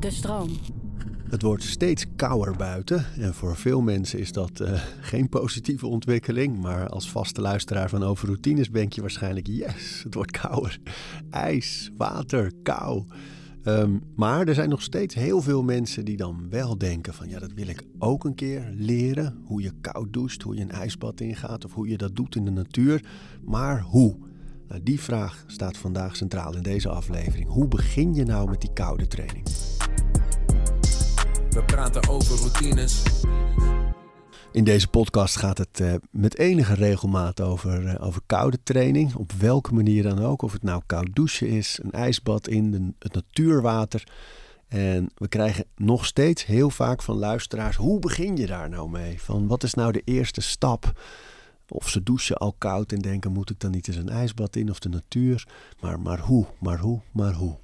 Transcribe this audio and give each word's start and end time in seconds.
De 0.00 0.10
stroom. 0.10 0.48
Het 1.30 1.42
wordt 1.42 1.62
steeds 1.62 2.04
kouder 2.16 2.56
buiten 2.56 3.06
en 3.16 3.34
voor 3.34 3.56
veel 3.56 3.80
mensen 3.80 4.18
is 4.18 4.32
dat 4.32 4.60
uh, 4.60 4.72
geen 5.00 5.28
positieve 5.28 5.86
ontwikkeling. 5.86 6.58
Maar 6.60 6.88
als 6.88 7.10
vaste 7.10 7.40
luisteraar 7.40 7.88
van 7.88 8.02
Over 8.02 8.26
Routines 8.26 8.70
denk 8.70 8.92
je 8.92 9.00
waarschijnlijk: 9.00 9.46
yes, 9.46 10.00
het 10.04 10.14
wordt 10.14 10.30
kouder. 10.30 10.78
IJs, 11.30 11.90
water, 11.96 12.52
kou. 12.62 13.04
Um, 13.64 14.02
maar 14.16 14.48
er 14.48 14.54
zijn 14.54 14.68
nog 14.68 14.82
steeds 14.82 15.14
heel 15.14 15.40
veel 15.40 15.62
mensen 15.62 16.04
die 16.04 16.16
dan 16.16 16.46
wel 16.50 16.78
denken: 16.78 17.14
van 17.14 17.28
ja, 17.28 17.38
dat 17.38 17.52
wil 17.52 17.68
ik 17.68 17.82
ook 17.98 18.24
een 18.24 18.34
keer 18.34 18.72
leren. 18.76 19.42
Hoe 19.44 19.62
je 19.62 19.72
koud 19.80 20.12
doucht, 20.12 20.42
hoe 20.42 20.54
je 20.54 20.60
een 20.60 20.70
ijsbad 20.70 21.20
ingaat 21.20 21.64
of 21.64 21.72
hoe 21.72 21.88
je 21.88 21.96
dat 21.96 22.16
doet 22.16 22.36
in 22.36 22.44
de 22.44 22.50
natuur. 22.50 23.04
Maar 23.44 23.80
hoe? 23.80 24.16
Nou, 24.70 24.82
die 24.82 25.00
vraag 25.00 25.44
staat 25.46 25.76
vandaag 25.76 26.16
centraal 26.16 26.56
in 26.56 26.62
deze 26.62 26.88
aflevering. 26.88 27.48
Hoe 27.48 27.68
begin 27.68 28.14
je 28.14 28.24
nou 28.24 28.50
met 28.50 28.60
die 28.60 28.72
koude 28.72 29.06
training? 29.06 29.46
We 31.50 31.62
praten 31.66 32.08
over 32.08 32.36
routines. 32.36 33.02
In 34.52 34.64
deze 34.64 34.88
podcast 34.88 35.36
gaat 35.36 35.58
het 35.58 35.80
uh, 35.80 35.94
met 36.10 36.38
enige 36.38 36.74
regelmaat 36.74 37.40
over, 37.40 37.82
uh, 37.82 37.94
over 38.06 38.20
koude 38.26 38.58
training. 38.62 39.14
Op 39.14 39.32
welke 39.32 39.74
manier 39.74 40.02
dan 40.02 40.18
ook. 40.18 40.42
Of 40.42 40.52
het 40.52 40.62
nou 40.62 40.82
koud 40.86 41.08
douchen 41.12 41.48
is, 41.48 41.78
een 41.82 41.92
ijsbad 41.92 42.48
in 42.48 42.70
de, 42.70 42.92
het 42.98 43.14
natuurwater. 43.14 44.04
En 44.68 45.10
we 45.14 45.28
krijgen 45.28 45.64
nog 45.76 46.06
steeds 46.06 46.46
heel 46.46 46.70
vaak 46.70 47.02
van 47.02 47.16
luisteraars: 47.16 47.76
hoe 47.76 47.98
begin 47.98 48.36
je 48.36 48.46
daar 48.46 48.68
nou 48.68 48.90
mee? 48.90 49.22
Van 49.22 49.46
wat 49.46 49.62
is 49.62 49.74
nou 49.74 49.92
de 49.92 50.02
eerste 50.04 50.40
stap? 50.40 50.92
Of 51.70 51.88
ze 51.88 52.02
douchen 52.02 52.36
al 52.36 52.54
koud 52.58 52.92
en 52.92 52.98
denken: 52.98 53.32
moet 53.32 53.50
ik 53.50 53.60
dan 53.60 53.70
niet 53.70 53.88
eens 53.88 53.96
een 53.96 54.08
ijsbad 54.08 54.56
in 54.56 54.70
of 54.70 54.78
de 54.78 54.88
natuur? 54.88 55.46
Maar, 55.80 56.00
maar 56.00 56.18
hoe, 56.18 56.46
maar 56.58 56.78
hoe, 56.78 57.00
maar 57.12 57.32
hoe? 57.32 57.56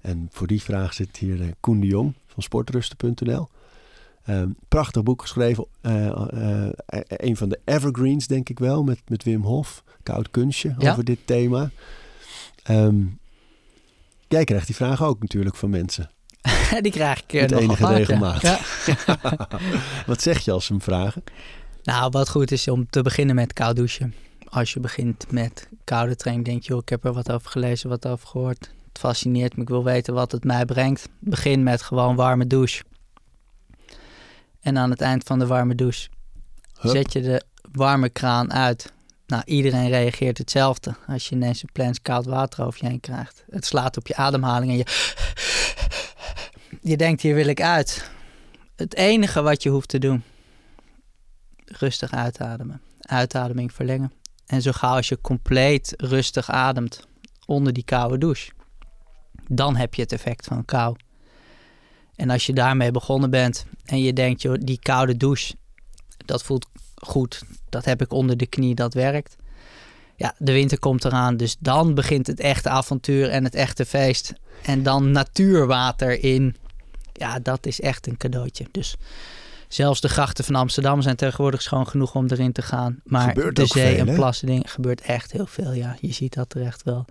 En 0.00 0.28
voor 0.30 0.46
die 0.46 0.62
vraag 0.62 0.94
zit 0.94 1.16
hier 1.16 1.40
uh, 1.40 1.50
Koen 1.60 1.80
de 1.80 1.86
Jong 1.86 2.14
van 2.26 2.42
sportrusten.nl. 2.42 3.48
Um, 4.26 4.56
prachtig 4.68 5.02
boek 5.02 5.20
geschreven. 5.20 5.66
Uh, 5.82 6.26
uh, 6.32 6.68
een 7.06 7.36
van 7.36 7.48
de 7.48 7.60
evergreens, 7.64 8.26
denk 8.26 8.48
ik 8.48 8.58
wel, 8.58 8.82
met, 8.82 9.00
met 9.08 9.24
Wim 9.24 9.42
Hof. 9.42 9.84
Koud 10.02 10.30
kunstje 10.30 10.74
Ja. 10.78 10.90
over 10.90 11.04
dit 11.04 11.18
thema. 11.24 11.70
Um, 12.70 13.18
jij 14.28 14.44
krijgt 14.44 14.66
die 14.66 14.74
vraag 14.76 15.02
ook 15.02 15.20
natuurlijk 15.20 15.56
van 15.56 15.70
mensen. 15.70 16.10
die 16.80 16.92
krijg 16.92 17.22
ik 17.22 17.32
uh, 17.32 17.60
enige 17.60 17.82
ja. 17.82 17.92
regelmaat. 17.92 18.40
Ja. 18.40 18.58
Wat 20.06 20.22
zeg 20.22 20.44
je 20.44 20.50
als 20.50 20.66
ze 20.66 20.72
hem 20.72 20.82
vragen? 20.82 21.22
Nou, 21.82 22.10
wat 22.10 22.28
goed 22.28 22.50
is 22.50 22.68
om 22.68 22.86
te 22.90 23.02
beginnen 23.02 23.34
met 23.34 23.52
koud 23.52 23.76
douchen. 23.76 24.14
Als 24.48 24.72
je 24.72 24.80
begint 24.80 25.30
met 25.30 25.68
koude 25.84 26.16
training, 26.16 26.46
denk 26.46 26.62
je, 26.62 26.68
joh, 26.68 26.80
ik 26.80 26.88
heb 26.88 27.04
er 27.04 27.12
wat 27.12 27.32
over 27.32 27.50
gelezen, 27.50 27.88
wat 27.88 28.06
over 28.06 28.26
gehoord. 28.26 28.70
Het 28.88 28.98
fascineert 28.98 29.56
me, 29.56 29.62
ik 29.62 29.68
wil 29.68 29.84
weten 29.84 30.14
wat 30.14 30.32
het 30.32 30.44
mij 30.44 30.64
brengt. 30.64 31.08
Begin 31.18 31.62
met 31.62 31.82
gewoon 31.82 32.16
warme 32.16 32.46
douche. 32.46 32.82
En 34.60 34.78
aan 34.78 34.90
het 34.90 35.00
eind 35.00 35.24
van 35.24 35.38
de 35.38 35.46
warme 35.46 35.74
douche 35.74 36.08
Hup. 36.80 36.92
zet 36.92 37.12
je 37.12 37.20
de 37.20 37.42
warme 37.72 38.08
kraan 38.08 38.52
uit. 38.52 38.92
Nou, 39.26 39.42
iedereen 39.46 39.88
reageert 39.88 40.38
hetzelfde 40.38 40.94
als 41.06 41.28
je 41.28 41.34
ineens 41.34 41.62
een 41.62 41.72
plens 41.72 42.02
koud 42.02 42.26
water 42.26 42.64
over 42.64 42.80
je 42.82 42.88
heen 42.88 43.00
krijgt. 43.00 43.44
Het 43.50 43.66
slaat 43.66 43.96
op 43.96 44.06
je 44.06 44.16
ademhaling 44.16 44.70
en 44.72 44.76
je... 44.76 44.86
Je 46.84 46.96
denkt, 46.96 47.22
hier 47.22 47.34
wil 47.34 47.46
ik 47.46 47.60
uit. 47.60 48.10
Het 48.76 48.94
enige 48.94 49.42
wat 49.42 49.62
je 49.62 49.68
hoeft 49.68 49.88
te 49.88 49.98
doen, 49.98 50.22
rustig 51.78 52.12
uitademen. 52.12 52.80
Uitademing 53.00 53.72
verlengen. 53.72 54.12
En 54.46 54.62
zo 54.62 54.72
gauw 54.72 54.96
als 54.96 55.08
je 55.08 55.20
compleet 55.20 55.94
rustig 55.96 56.50
ademt 56.50 57.06
onder 57.46 57.72
die 57.72 57.84
koude 57.84 58.18
douche, 58.18 58.52
dan 59.48 59.76
heb 59.76 59.94
je 59.94 60.02
het 60.02 60.12
effect 60.12 60.46
van 60.46 60.64
kou. 60.64 60.96
En 62.16 62.30
als 62.30 62.46
je 62.46 62.52
daarmee 62.52 62.90
begonnen 62.90 63.30
bent 63.30 63.66
en 63.84 64.02
je 64.02 64.12
denkt, 64.12 64.42
joh, 64.42 64.56
die 64.60 64.78
koude 64.78 65.16
douche, 65.16 65.54
dat 66.24 66.42
voelt 66.42 66.66
goed, 66.94 67.42
dat 67.68 67.84
heb 67.84 68.02
ik 68.02 68.12
onder 68.12 68.36
de 68.36 68.46
knie, 68.46 68.74
dat 68.74 68.94
werkt. 68.94 69.36
Ja, 70.16 70.34
de 70.38 70.52
winter 70.52 70.78
komt 70.78 71.04
eraan, 71.04 71.36
dus 71.36 71.56
dan 71.58 71.94
begint 71.94 72.26
het 72.26 72.40
echte 72.40 72.68
avontuur 72.68 73.28
en 73.28 73.44
het 73.44 73.54
echte 73.54 73.86
feest. 73.86 74.32
En 74.62 74.82
dan 74.82 75.10
natuurwater 75.10 76.24
in, 76.24 76.56
ja, 77.12 77.38
dat 77.38 77.66
is 77.66 77.80
echt 77.80 78.06
een 78.06 78.16
cadeautje. 78.16 78.66
Dus 78.70 78.96
zelfs 79.74 80.00
de 80.00 80.08
grachten 80.08 80.44
van 80.44 80.54
Amsterdam 80.54 81.02
zijn 81.02 81.16
tegenwoordig 81.16 81.62
schoon 81.62 81.88
genoeg 81.88 82.14
om 82.14 82.26
erin 82.28 82.52
te 82.52 82.62
gaan. 82.62 83.00
Maar 83.04 83.28
Gebeurt 83.28 83.56
de 83.56 83.66
zee 83.66 83.96
veel, 83.96 84.06
en 84.06 84.14
plassen 84.14 84.46
dingen 84.46 84.68
gebeurt 84.68 85.00
echt 85.00 85.32
heel 85.32 85.46
veel. 85.46 85.72
Ja, 85.72 85.96
je 86.00 86.12
ziet 86.12 86.34
dat 86.34 86.54
er 86.54 86.62
echt 86.62 86.82
wel 86.82 87.04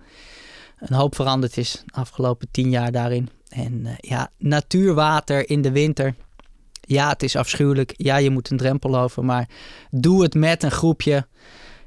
een 0.78 0.96
hoop 0.96 1.14
veranderd 1.14 1.56
is 1.56 1.82
de 1.84 1.92
afgelopen 1.92 2.48
tien 2.50 2.70
jaar 2.70 2.92
daarin. 2.92 3.28
En 3.48 3.86
eh, 3.86 3.92
ja, 3.98 4.30
natuurwater 4.38 5.50
in 5.50 5.62
de 5.62 5.70
winter. 5.70 6.14
Ja, 6.80 7.08
het 7.08 7.22
is 7.22 7.36
afschuwelijk. 7.36 7.94
Ja, 7.96 8.16
je 8.16 8.30
moet 8.30 8.50
een 8.50 8.56
drempel 8.56 8.98
over. 8.98 9.24
Maar 9.24 9.48
doe 9.90 10.22
het 10.22 10.34
met 10.34 10.62
een 10.62 10.70
groepje. 10.70 11.26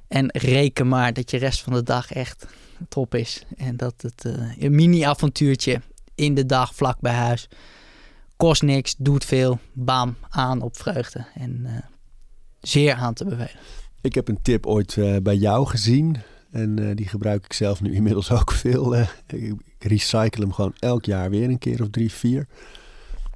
En 0.07 0.29
reken 0.31 0.87
maar 0.87 1.13
dat 1.13 1.31
je 1.31 1.37
rest 1.37 1.61
van 1.61 1.73
de 1.73 1.83
dag 1.83 2.11
echt 2.11 2.45
top 2.89 3.15
is. 3.15 3.43
En 3.57 3.77
dat 3.77 3.93
het 3.97 4.25
eh, 4.25 4.63
een 4.63 4.75
mini-avontuurtje 4.75 5.81
in 6.15 6.35
de 6.35 6.45
dag 6.45 6.75
vlak 6.75 6.99
bij 6.99 7.13
huis. 7.13 7.47
Kost 8.37 8.61
niks, 8.61 8.95
doet 8.97 9.25
veel. 9.25 9.59
Bam, 9.73 10.15
aan 10.29 10.61
op 10.61 10.77
vreugde. 10.77 11.25
En 11.33 11.65
eh, 11.65 11.77
zeer 12.59 12.93
aan 12.93 13.13
te 13.13 13.25
bevelen. 13.25 13.61
Ik 14.01 14.15
heb 14.15 14.27
een 14.27 14.41
tip 14.41 14.65
ooit 14.65 14.97
eh, 14.97 15.17
bij 15.17 15.35
jou 15.35 15.67
gezien. 15.67 16.17
En 16.51 16.79
eh, 16.79 16.95
die 16.95 17.07
gebruik 17.07 17.45
ik 17.45 17.53
zelf 17.53 17.81
nu 17.81 17.93
inmiddels 17.93 18.31
ook 18.31 18.51
veel. 18.51 18.95
ik, 19.27 19.53
recycle 19.79 20.41
hem 20.41 20.51
gewoon 20.51 20.73
elk 20.79 21.05
jaar 21.05 21.29
weer 21.29 21.49
een 21.49 21.57
keer 21.57 21.81
of 21.81 21.89
drie, 21.89 22.11
vier. 22.11 22.47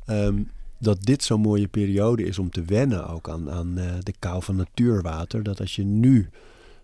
Ehm, 0.06 0.44
dat 0.78 1.02
dit 1.02 1.24
zo'n 1.24 1.42
mooie 1.42 1.68
periode 1.68 2.24
is 2.24 2.40
om 2.40 2.50
te 2.50 2.64
wennen 2.64 3.08
ook 3.08 3.30
aan, 3.30 3.52
aan 3.52 3.76
de 3.76 4.14
kou 4.20 4.44
van 4.44 4.56
natuurwater. 4.56 5.44
Dat 5.44 5.59
als 5.59 5.76
je 5.76 5.84
nu, 5.84 6.30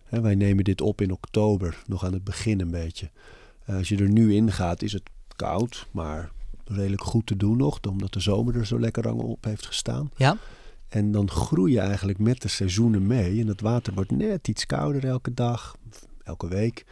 hè, 0.06 0.22
wij 0.22 0.36
nemen 0.36 0.64
dit 0.64 0.82
op 0.82 1.02
in 1.02 1.12
oktober, 1.12 1.84
nog 1.88 2.06
aan 2.06 2.14
het 2.14 2.24
begin 2.24 2.62
een 2.62 2.72
beetje. 2.72 3.10
Als 3.66 3.90
je 3.90 3.98
er 3.98 4.10
nu 4.10 4.36
in 4.36 4.52
gaat, 4.52 4.82
is 4.82 4.94
het 4.94 5.10
koud, 5.36 5.88
maar 5.92 6.32
redelijk 6.66 7.04
goed 7.04 7.26
te 7.26 7.36
doen 7.36 7.58
nog. 7.58 7.80
Omdat 7.90 8.14
de 8.14 8.20
zomer 8.20 8.56
er 8.56 8.66
zo 8.66 8.80
lekker 8.80 9.04
lang 9.04 9.22
op 9.22 9.44
heeft 9.44 9.66
gestaan. 9.66 10.12
Ja, 10.16 10.38
En 10.88 11.12
dan 11.12 11.30
groei 11.30 11.72
je 11.74 11.80
eigenlijk 11.80 12.20
met 12.20 12.42
de 12.42 12.48
seizoenen 12.48 13.08
mee. 13.08 13.42
En 13.42 13.48
het 13.48 13.62
water 13.62 13.94
wordt 13.94 14.12
net 14.12 14.48
iets 14.48 14.66
kouder 14.66 15.06
elke 15.06 15.34
dag, 15.34 15.76
elke 16.24 16.48
week. 16.48 16.86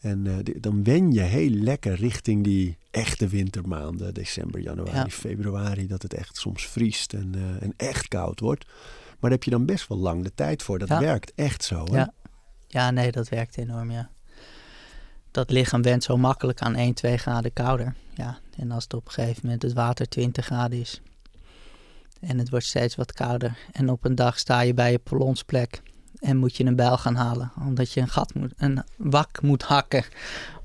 En 0.00 0.26
eh, 0.26 0.54
dan 0.60 0.84
wen 0.84 1.12
je 1.12 1.20
heel 1.20 1.50
lekker 1.50 1.94
richting 1.94 2.44
die 2.44 2.76
echte 2.90 3.28
wintermaanden. 3.28 4.14
December, 4.14 4.60
januari, 4.60 4.96
Ja. 4.96 5.08
februari. 5.08 5.86
Dat 5.86 6.02
het 6.02 6.14
echt 6.14 6.36
soms 6.36 6.66
vriest 6.66 7.12
en, 7.12 7.34
eh, 7.34 7.62
en 7.62 7.72
echt 7.76 8.08
koud 8.08 8.40
wordt. 8.40 8.64
Maar 9.08 9.16
daar 9.20 9.30
heb 9.30 9.42
je 9.44 9.50
dan 9.50 9.66
best 9.66 9.88
wel 9.88 9.98
lang 9.98 10.22
de 10.22 10.34
tijd 10.34 10.62
voor. 10.62 10.78
Dat 10.78 10.88
Ja. 10.88 10.98
werkt 11.00 11.32
echt 11.34 11.64
zo. 11.64 11.84
Hè? 11.84 11.96
Ja. 11.96 12.12
ja, 12.66 12.90
nee, 12.90 13.12
dat 13.12 13.28
werkt 13.28 13.56
enorm, 13.56 13.90
ja. 13.90 14.10
Dat 15.34 15.50
lichaam 15.50 15.82
went 15.82 16.04
zo 16.04 16.16
makkelijk 16.16 16.60
aan 16.60 16.74
1, 16.74 16.94
2 16.94 17.16
graden 17.16 17.52
kouder. 17.52 17.94
Ja, 18.14 18.38
en 18.56 18.70
als 18.70 18.84
het 18.84 18.94
op 18.94 19.06
een 19.06 19.12
gegeven 19.12 19.40
moment 19.42 19.62
het 19.62 19.72
water 19.72 20.08
20 20.08 20.44
graden 20.44 20.80
is 20.80 21.00
en 22.20 22.38
het 22.38 22.50
wordt 22.50 22.64
steeds 22.64 22.94
wat 22.94 23.12
kouder 23.12 23.56
en 23.72 23.90
op 23.90 24.04
een 24.04 24.14
dag 24.14 24.38
sta 24.38 24.60
je 24.60 24.74
bij 24.74 24.90
je 24.90 24.98
polonsplek 24.98 25.82
en 26.20 26.36
moet 26.36 26.56
je 26.56 26.64
een 26.64 26.76
bijl 26.76 26.98
gaan 26.98 27.14
halen 27.14 27.52
omdat 27.66 27.92
je 27.92 28.00
een 28.00 28.08
gat 28.08 28.34
moet, 28.34 28.52
een 28.56 28.82
wak 28.96 29.42
moet 29.42 29.62
hakken 29.62 30.04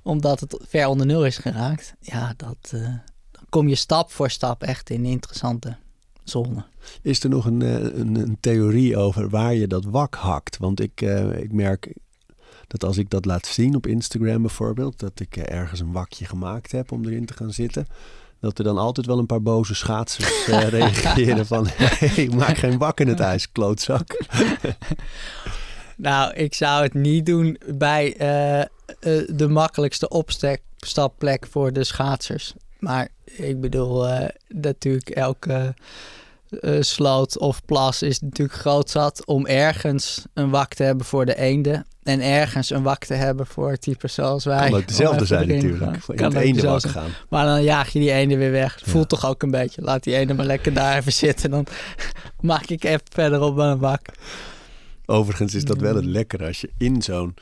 omdat 0.01 0.39
het 0.39 0.59
ver 0.67 0.87
onder 0.87 1.05
nul 1.05 1.25
is 1.25 1.37
geraakt. 1.37 1.93
Ja, 1.99 2.33
dat, 2.37 2.57
eh, 2.71 2.81
dan 3.31 3.43
kom 3.49 3.67
je 3.67 3.75
stap 3.75 4.11
voor 4.11 4.29
stap 4.29 4.63
echt 4.63 4.89
in 4.89 5.05
interessante 5.05 5.77
zone. 6.23 6.63
Is 7.01 7.23
er 7.23 7.29
nog 7.29 7.45
een, 7.45 7.61
eh, 7.61 7.73
een, 7.73 8.15
een 8.15 8.37
theorie 8.39 8.97
over 8.97 9.29
waar 9.29 9.53
je 9.53 9.67
dat 9.67 9.85
wak 9.85 10.15
hakt? 10.15 10.57
Want 10.57 10.79
ik, 10.79 11.01
eh, 11.01 11.37
ik 11.37 11.51
merk 11.51 11.93
dat 12.69 12.83
als 12.83 12.97
ik 12.97 13.09
dat 13.09 13.25
laat 13.25 13.45
zien 13.45 13.75
op 13.75 13.87
Instagram 13.87 14.41
bijvoorbeeld, 14.41 14.99
dat 14.99 15.19
ik 15.19 15.37
eh, 15.37 15.57
ergens 15.57 15.79
een 15.79 15.91
wakje 15.91 16.25
gemaakt 16.25 16.71
heb 16.71 16.91
om 16.91 17.05
erin 17.05 17.25
te 17.25 17.33
gaan 17.33 17.51
zitten. 17.51 17.87
Dat 18.39 18.57
er 18.57 18.63
dan 18.63 18.77
altijd 18.77 19.05
wel 19.05 19.17
een 19.17 19.25
paar 19.25 19.41
boze 19.41 19.75
schaatsers 19.75 20.47
eh, 20.47 20.67
reageren 20.77 21.45
van... 21.45 21.67
Hey, 21.73 22.27
maak 22.27 22.57
geen 22.57 22.77
wak 22.77 22.99
in 22.99 23.07
het 23.07 23.19
ijs, 23.19 23.51
klootzak. 23.51 24.17
Nou, 25.95 26.33
ik 26.33 26.53
zou 26.53 26.83
het 26.83 26.93
niet 26.93 27.25
doen 27.25 27.57
bij 27.67 28.15
eh, 28.17 28.65
de 29.27 29.47
makkelijkste 29.47 30.09
opstapplek 30.09 31.47
voor 31.49 31.73
de 31.73 31.83
schaatsers. 31.83 32.53
Maar 32.79 33.07
ik 33.25 33.61
bedoel, 33.61 34.07
natuurlijk 34.47 35.09
elke 35.09 35.73
eh, 36.49 36.81
sloot 36.81 37.37
of 37.37 37.65
plas 37.65 38.01
is 38.01 38.19
natuurlijk 38.19 38.59
groot 38.59 38.89
zat 38.89 39.25
om 39.25 39.45
ergens 39.45 40.25
een 40.33 40.49
wak 40.49 40.73
te 40.73 40.83
hebben 40.83 41.05
voor 41.05 41.25
de 41.25 41.37
eenden. 41.37 41.85
En 42.03 42.21
ergens 42.21 42.69
een 42.69 42.83
wak 42.83 43.05
te 43.05 43.13
hebben 43.13 43.47
voor 43.47 43.77
types 43.77 44.13
zoals 44.13 44.45
wij. 44.45 44.69
Kan 44.69 44.79
ook 44.79 44.87
dezelfde 44.87 45.25
zijn 45.25 45.47
natuurlijk. 45.47 45.81
in 46.07 46.15
Kan 46.15 46.33
wak 46.33 46.79
zijn. 46.79 46.93
gaan. 46.93 47.09
Maar 47.29 47.45
dan 47.45 47.63
jaag 47.63 47.89
je 47.93 47.99
die 47.99 48.11
ene 48.11 48.37
weer 48.37 48.51
weg. 48.51 48.81
Ja. 48.85 48.91
Voelt 48.91 49.09
toch 49.09 49.25
ook 49.25 49.43
een 49.43 49.51
beetje. 49.51 49.81
Laat 49.81 50.03
die 50.03 50.15
ene 50.15 50.33
maar 50.33 50.45
lekker 50.45 50.73
daar 50.73 50.97
even 50.97 51.13
zitten. 51.13 51.49
Dan 51.49 51.65
maak 52.41 52.65
ik 52.65 52.83
even 52.83 53.01
verderop 53.13 53.55
met 53.55 53.65
een 53.65 53.79
wak. 53.79 54.05
Overigens 55.05 55.53
is 55.55 55.63
dat 55.63 55.77
wel 55.77 55.95
het 55.95 56.05
lekkere 56.05 56.45
als 56.45 56.61
je 56.61 56.69
in 56.77 57.01
zo'n 57.01 57.33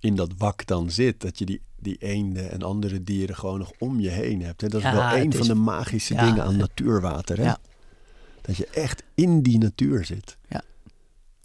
in 0.00 0.14
dat 0.14 0.30
wak 0.38 0.66
dan 0.66 0.90
zit. 0.90 1.20
Dat 1.20 1.38
je 1.38 1.44
die 1.44 1.60
die 1.82 1.96
eenden 1.98 2.50
en 2.50 2.62
andere 2.62 3.04
dieren 3.04 3.36
gewoon 3.36 3.58
nog 3.58 3.72
om 3.78 4.00
je 4.00 4.08
heen 4.08 4.42
hebt. 4.42 4.60
Hè? 4.60 4.68
Dat 4.68 4.80
is 4.80 4.86
Ja, 4.86 4.94
wel 4.94 5.22
een 5.22 5.32
van 5.32 5.46
de 5.46 5.54
magische 5.54 6.14
ja, 6.14 6.24
dingen 6.26 6.44
aan 6.44 6.56
natuurwater. 6.56 7.36
Hè? 7.36 7.42
ja. 7.44 7.58
Dat 8.42 8.56
je 8.56 8.66
echt 8.66 9.02
in 9.14 9.42
die 9.42 9.58
natuur 9.58 10.04
zit. 10.04 10.36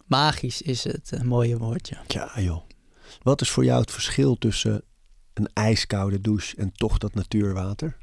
Magisch 0.05 0.61
is 0.61 0.83
het 0.83 1.11
een 1.11 1.27
mooie 1.27 1.57
woordje. 1.57 1.97
Ja, 2.07 2.31
joh. 2.35 2.61
Wat 3.23 3.41
is 3.41 3.49
voor 3.49 3.65
jou 3.65 3.81
het 3.81 3.91
verschil 3.91 4.35
tussen 4.37 4.83
een 5.33 5.49
ijskoude 5.53 6.21
douche 6.21 6.55
en 6.55 6.71
toch 6.71 6.97
dat 6.97 7.13
natuurwater? 7.13 7.97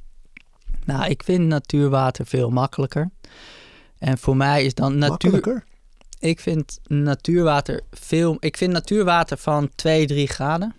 Nou, 0.84 1.10
ik 1.10 1.22
vind 1.22 1.46
natuurwater 1.46 2.26
veel 2.26 2.50
makkelijker. 2.50 3.10
En 3.98 4.18
voor 4.18 4.36
mij 4.36 4.64
is 4.64 4.74
dan 4.74 4.98
natuur. 4.98 5.30
Makkelijker? 5.30 5.64
Ik 6.18 6.40
vind 6.40 6.78
natuurwater 6.86 7.80
veel. 7.90 8.36
Ik 8.40 8.56
vind 8.56 8.72
natuurwater 8.72 9.38
van 9.38 9.70
2, 9.74 10.06
3 10.06 10.28
graden 10.28 10.74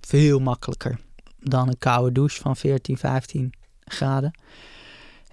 veel 0.00 0.38
makkelijker 0.38 0.98
dan 1.38 1.68
een 1.68 1.78
koude 1.78 2.12
douche 2.12 2.40
van 2.40 2.56
14, 2.56 2.98
15 2.98 3.52
graden. 3.84 4.38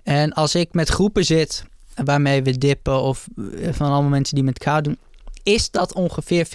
En 0.03 0.33
als 0.33 0.55
ik 0.55 0.73
met 0.73 0.89
groepen 0.89 1.25
zit 1.25 1.65
waarmee 2.05 2.43
we 2.43 2.57
dippen 2.57 3.01
of 3.01 3.27
eh, 3.37 3.73
van 3.73 3.91
allemaal 3.91 4.09
mensen 4.09 4.35
die 4.35 4.43
met 4.43 4.59
koud 4.59 4.83
doen, 4.83 4.97
is 5.43 5.71
dat 5.71 5.93
ongeveer 5.93 6.47
50-50. 6.47 6.49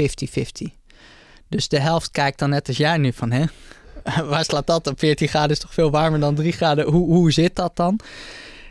Dus 1.48 1.68
de 1.68 1.80
helft 1.80 2.10
kijkt 2.10 2.38
dan 2.38 2.50
net 2.50 2.68
als 2.68 2.76
jij 2.76 2.96
nu 2.96 3.12
van, 3.12 3.30
hè, 3.30 3.44
waar 4.30 4.44
slaat 4.44 4.66
dat 4.66 4.86
op? 4.86 4.98
14 4.98 5.28
graden 5.28 5.50
is 5.50 5.58
toch 5.58 5.74
veel 5.74 5.90
warmer 5.90 6.20
dan 6.20 6.34
3 6.34 6.52
graden? 6.52 6.88
Hoe, 6.88 7.06
hoe 7.06 7.32
zit 7.32 7.56
dat 7.56 7.76
dan? 7.76 8.00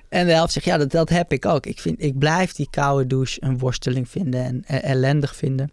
En 0.09 0.25
de 0.25 0.33
helft 0.33 0.53
zegt, 0.53 0.65
ja, 0.65 0.77
dat, 0.77 0.91
dat 0.91 1.09
heb 1.09 1.31
ik 1.31 1.45
ook. 1.45 1.65
Ik, 1.65 1.79
vind, 1.79 2.03
ik 2.03 2.17
blijf 2.17 2.53
die 2.53 2.67
koude 2.69 3.07
douche 3.07 3.43
een 3.43 3.57
worsteling 3.57 4.09
vinden 4.09 4.43
en 4.43 4.63
eh, 4.65 4.89
ellendig 4.89 5.35
vinden. 5.35 5.71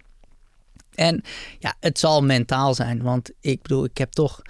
En 0.95 1.23
ja, 1.59 1.75
het 1.81 1.99
zal 1.99 2.23
mentaal 2.23 2.75
zijn, 2.75 3.03
want 3.03 3.31
ik 3.41 3.63
bedoel, 3.63 3.85
ik 3.85 3.99
heb 3.99 4.13
toch 4.13 4.43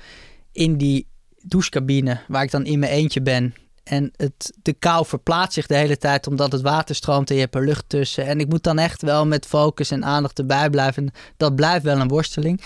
in 0.52 0.76
die 0.76 1.06
douchecabine 1.42 2.20
waar 2.28 2.42
ik 2.42 2.50
dan 2.50 2.64
in 2.64 2.78
mijn 2.78 2.92
eentje 2.92 3.20
ben. 3.20 3.54
En 3.88 4.12
het, 4.17 4.52
de 4.62 4.73
kou 4.73 5.06
verplaatst 5.06 5.52
zich 5.52 5.67
de 5.67 5.76
hele 5.76 5.96
tijd 5.96 6.26
omdat 6.26 6.52
het 6.52 6.61
water 6.61 6.94
stroomt 6.94 7.29
en 7.29 7.35
je 7.35 7.40
hebt 7.40 7.55
er 7.55 7.64
lucht 7.64 7.85
tussen. 7.87 8.26
En 8.26 8.40
ik 8.40 8.49
moet 8.49 8.62
dan 8.62 8.79
echt 8.79 9.02
wel 9.02 9.26
met 9.26 9.46
focus 9.46 9.90
en 9.90 10.05
aandacht 10.05 10.38
erbij 10.38 10.70
blijven. 10.70 11.06
En 11.06 11.12
dat 11.37 11.55
blijft 11.55 11.85
wel 11.85 12.00
een 12.00 12.08
worsteling. 12.08 12.62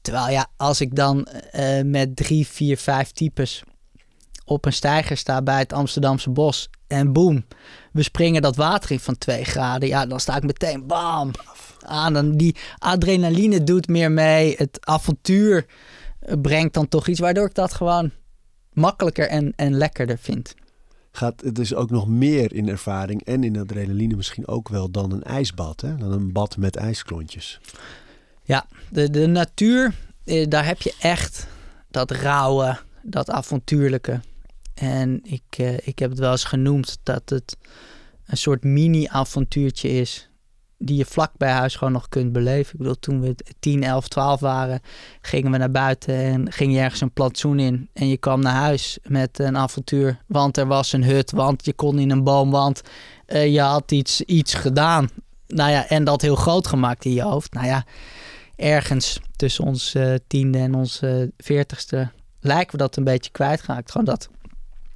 Terwijl 0.00 0.30
ja, 0.30 0.46
als 0.56 0.80
ik 0.80 0.94
dan 0.94 1.24
eh, 1.24 1.82
met 1.84 2.16
drie, 2.16 2.46
vier, 2.46 2.78
vijf 2.78 3.12
types 3.12 3.62
op 4.44 4.64
een 4.64 4.72
steiger 4.72 5.16
sta 5.16 5.42
bij 5.42 5.58
het 5.58 5.72
Amsterdamse 5.72 6.30
bos. 6.30 6.68
En 6.86 7.12
boem, 7.12 7.46
we 7.92 8.02
springen 8.02 8.42
dat 8.42 8.56
water 8.56 8.90
in 8.90 9.00
van 9.00 9.18
2 9.18 9.44
graden. 9.44 9.88
Ja, 9.88 10.06
dan 10.06 10.20
sta 10.20 10.36
ik 10.36 10.42
meteen 10.42 10.86
bam 10.86 11.30
aan. 11.80 12.16
En 12.16 12.36
die 12.36 12.56
adrenaline 12.78 13.64
doet 13.64 13.88
meer 13.88 14.12
mee. 14.12 14.54
Het 14.56 14.78
avontuur 14.80 15.66
eh, 16.20 16.34
brengt 16.42 16.74
dan 16.74 16.88
toch 16.88 17.08
iets 17.08 17.20
waardoor 17.20 17.46
ik 17.46 17.54
dat 17.54 17.74
gewoon 17.74 18.10
makkelijker 18.72 19.28
en, 19.28 19.52
en 19.56 19.74
lekkerder 19.74 20.18
vind. 20.18 20.54
Gaat 21.12 21.40
het 21.40 21.54
dus 21.54 21.74
ook 21.74 21.90
nog 21.90 22.08
meer 22.08 22.52
in 22.52 22.68
ervaring 22.68 23.24
en 23.24 23.44
in 23.44 23.58
adrenaline 23.58 24.16
misschien 24.16 24.48
ook 24.48 24.68
wel 24.68 24.90
dan 24.90 25.12
een 25.12 25.22
ijsbad, 25.22 25.80
hè? 25.80 25.96
Dan 25.96 26.12
een 26.12 26.32
bad 26.32 26.56
met 26.56 26.76
ijsklontjes. 26.76 27.60
Ja, 28.42 28.66
de, 28.90 29.10
de 29.10 29.26
natuur, 29.26 29.94
eh, 30.24 30.48
daar 30.48 30.66
heb 30.66 30.80
je 30.80 30.94
echt 31.00 31.46
dat 31.90 32.10
rauwe, 32.10 32.78
dat 33.02 33.30
avontuurlijke. 33.30 34.20
En 34.74 35.20
ik, 35.24 35.42
eh, 35.50 35.74
ik 35.74 35.98
heb 35.98 36.10
het 36.10 36.18
wel 36.18 36.30
eens 36.30 36.44
genoemd 36.44 36.98
dat 37.02 37.28
het 37.28 37.56
een 38.26 38.36
soort 38.36 38.64
mini-avontuurtje 38.64 39.88
is. 39.88 40.27
Die 40.78 40.96
je 40.96 41.04
vlak 41.04 41.32
bij 41.36 41.50
huis 41.50 41.76
gewoon 41.76 41.92
nog 41.92 42.08
kunt 42.08 42.32
beleven. 42.32 42.72
Ik 42.72 42.78
bedoel, 42.78 42.98
toen 42.98 43.20
we 43.20 43.34
10, 43.60 43.82
11, 43.82 44.08
12 44.08 44.40
waren, 44.40 44.80
gingen 45.20 45.50
we 45.50 45.58
naar 45.58 45.70
buiten 45.70 46.14
en 46.14 46.52
ging 46.52 46.72
je 46.72 46.78
ergens 46.78 47.00
een 47.00 47.12
plantsoen 47.12 47.58
in. 47.58 47.88
En 47.92 48.08
je 48.08 48.16
kwam 48.16 48.40
naar 48.40 48.54
huis 48.54 48.98
met 49.02 49.38
een 49.38 49.56
avontuur. 49.56 50.18
Want 50.26 50.56
er 50.56 50.66
was 50.66 50.92
een 50.92 51.04
hut, 51.04 51.30
want 51.30 51.64
je 51.64 51.72
kon 51.72 51.98
in 51.98 52.10
een 52.10 52.24
boom, 52.24 52.50
want 52.50 52.82
eh, 53.26 53.52
je 53.52 53.60
had 53.60 53.92
iets, 53.92 54.20
iets 54.20 54.54
gedaan. 54.54 55.08
Nou 55.46 55.70
ja, 55.70 55.88
en 55.88 56.04
dat 56.04 56.22
heel 56.22 56.36
groot 56.36 56.66
gemaakt 56.66 57.04
in 57.04 57.12
je 57.12 57.22
hoofd. 57.22 57.52
Nou 57.52 57.66
ja, 57.66 57.84
ergens 58.56 59.20
tussen 59.36 59.64
ons 59.64 59.94
eh, 59.94 60.14
tiende 60.26 60.58
en 60.58 60.74
ons 60.74 61.02
veertigste 61.36 62.10
lijken 62.40 62.72
we 62.72 62.78
dat 62.78 62.96
een 62.96 63.04
beetje 63.04 63.30
kwijtgeraakt. 63.30 63.90
Gewoon 63.90 64.06
dat 64.06 64.28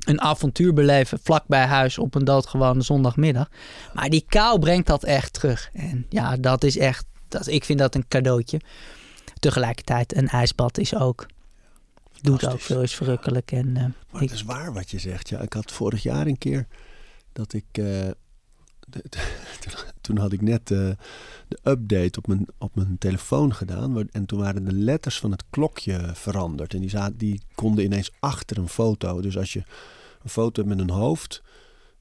een 0.05 0.21
avontuur 0.21 0.73
beleven 0.73 1.19
vlak 1.23 1.45
bij 1.47 1.65
huis 1.67 1.99
op 1.99 2.15
een 2.15 2.25
doodgewone 2.25 2.83
zondagmiddag. 2.83 3.49
Maar 3.95 4.09
die 4.11 4.25
kou 4.29 4.59
brengt 4.59 4.87
dat 4.87 5.05
echt 5.05 5.33
terug. 5.33 5.71
En 5.73 6.07
ja, 6.09 6.37
dat 6.37 6.65
is 6.65 6.79
echt, 6.79 7.05
dat, 7.29 7.47
ik 7.47 7.65
vind 7.65 7.79
dat 7.79 7.95
een 7.95 8.09
cadeautje. 8.09 8.61
Tegelijkertijd, 9.39 10.17
een 10.17 10.29
ijsbad 10.29 10.79
is 10.79 10.95
ook, 10.95 11.27
doet 12.21 12.47
ook 12.49 12.61
veel, 12.61 12.83
is 12.83 12.95
verrukkelijk. 12.95 13.53
En, 13.53 13.77
eh, 13.77 13.83
Maar 14.11 14.23
ik- 14.23 14.29
het 14.29 14.39
is 14.39 14.43
waar 14.45 14.73
wat 14.73 14.91
je 14.91 14.99
zegt. 14.99 15.29
Ja, 15.29 15.39
ik 15.41 15.53
had 15.53 15.73
vorig 15.73 16.03
jaar 16.03 16.27
een 16.27 16.39
keer 16.39 16.67
dat 17.33 17.53
ik. 17.53 17.65
eh, 17.73 17.87
toen 20.01 20.17
had 20.17 20.33
ik 20.33 20.41
net 20.41 20.71
eh, 20.71 20.91
de 21.49 21.59
update 21.63 22.19
op 22.19 22.27
mijn, 22.27 22.47
op 22.59 22.75
mijn 22.75 22.99
telefoon 22.99 23.55
gedaan. 23.55 24.09
En 24.09 24.27
toen 24.27 24.39
waren 24.39 24.65
de 24.65 24.73
letters 24.73 25.19
van 25.19 25.31
het 25.31 25.45
klokje 25.51 26.11
veranderd. 26.15 26.75
En 26.75 26.81
die, 26.81 26.91
zaten, 26.91 27.17
die 27.17 27.43
konden 27.55 27.85
ineens 27.85 28.11
achter 28.19 28.59
een 28.59 28.69
foto. 28.69 29.21
Dus 29.21 29.39
als 29.39 29.53
je 29.53 29.63
een 30.23 30.31
foto 30.31 30.65
met 30.65 30.79
een 30.79 30.91
hoofd. 30.91 31.43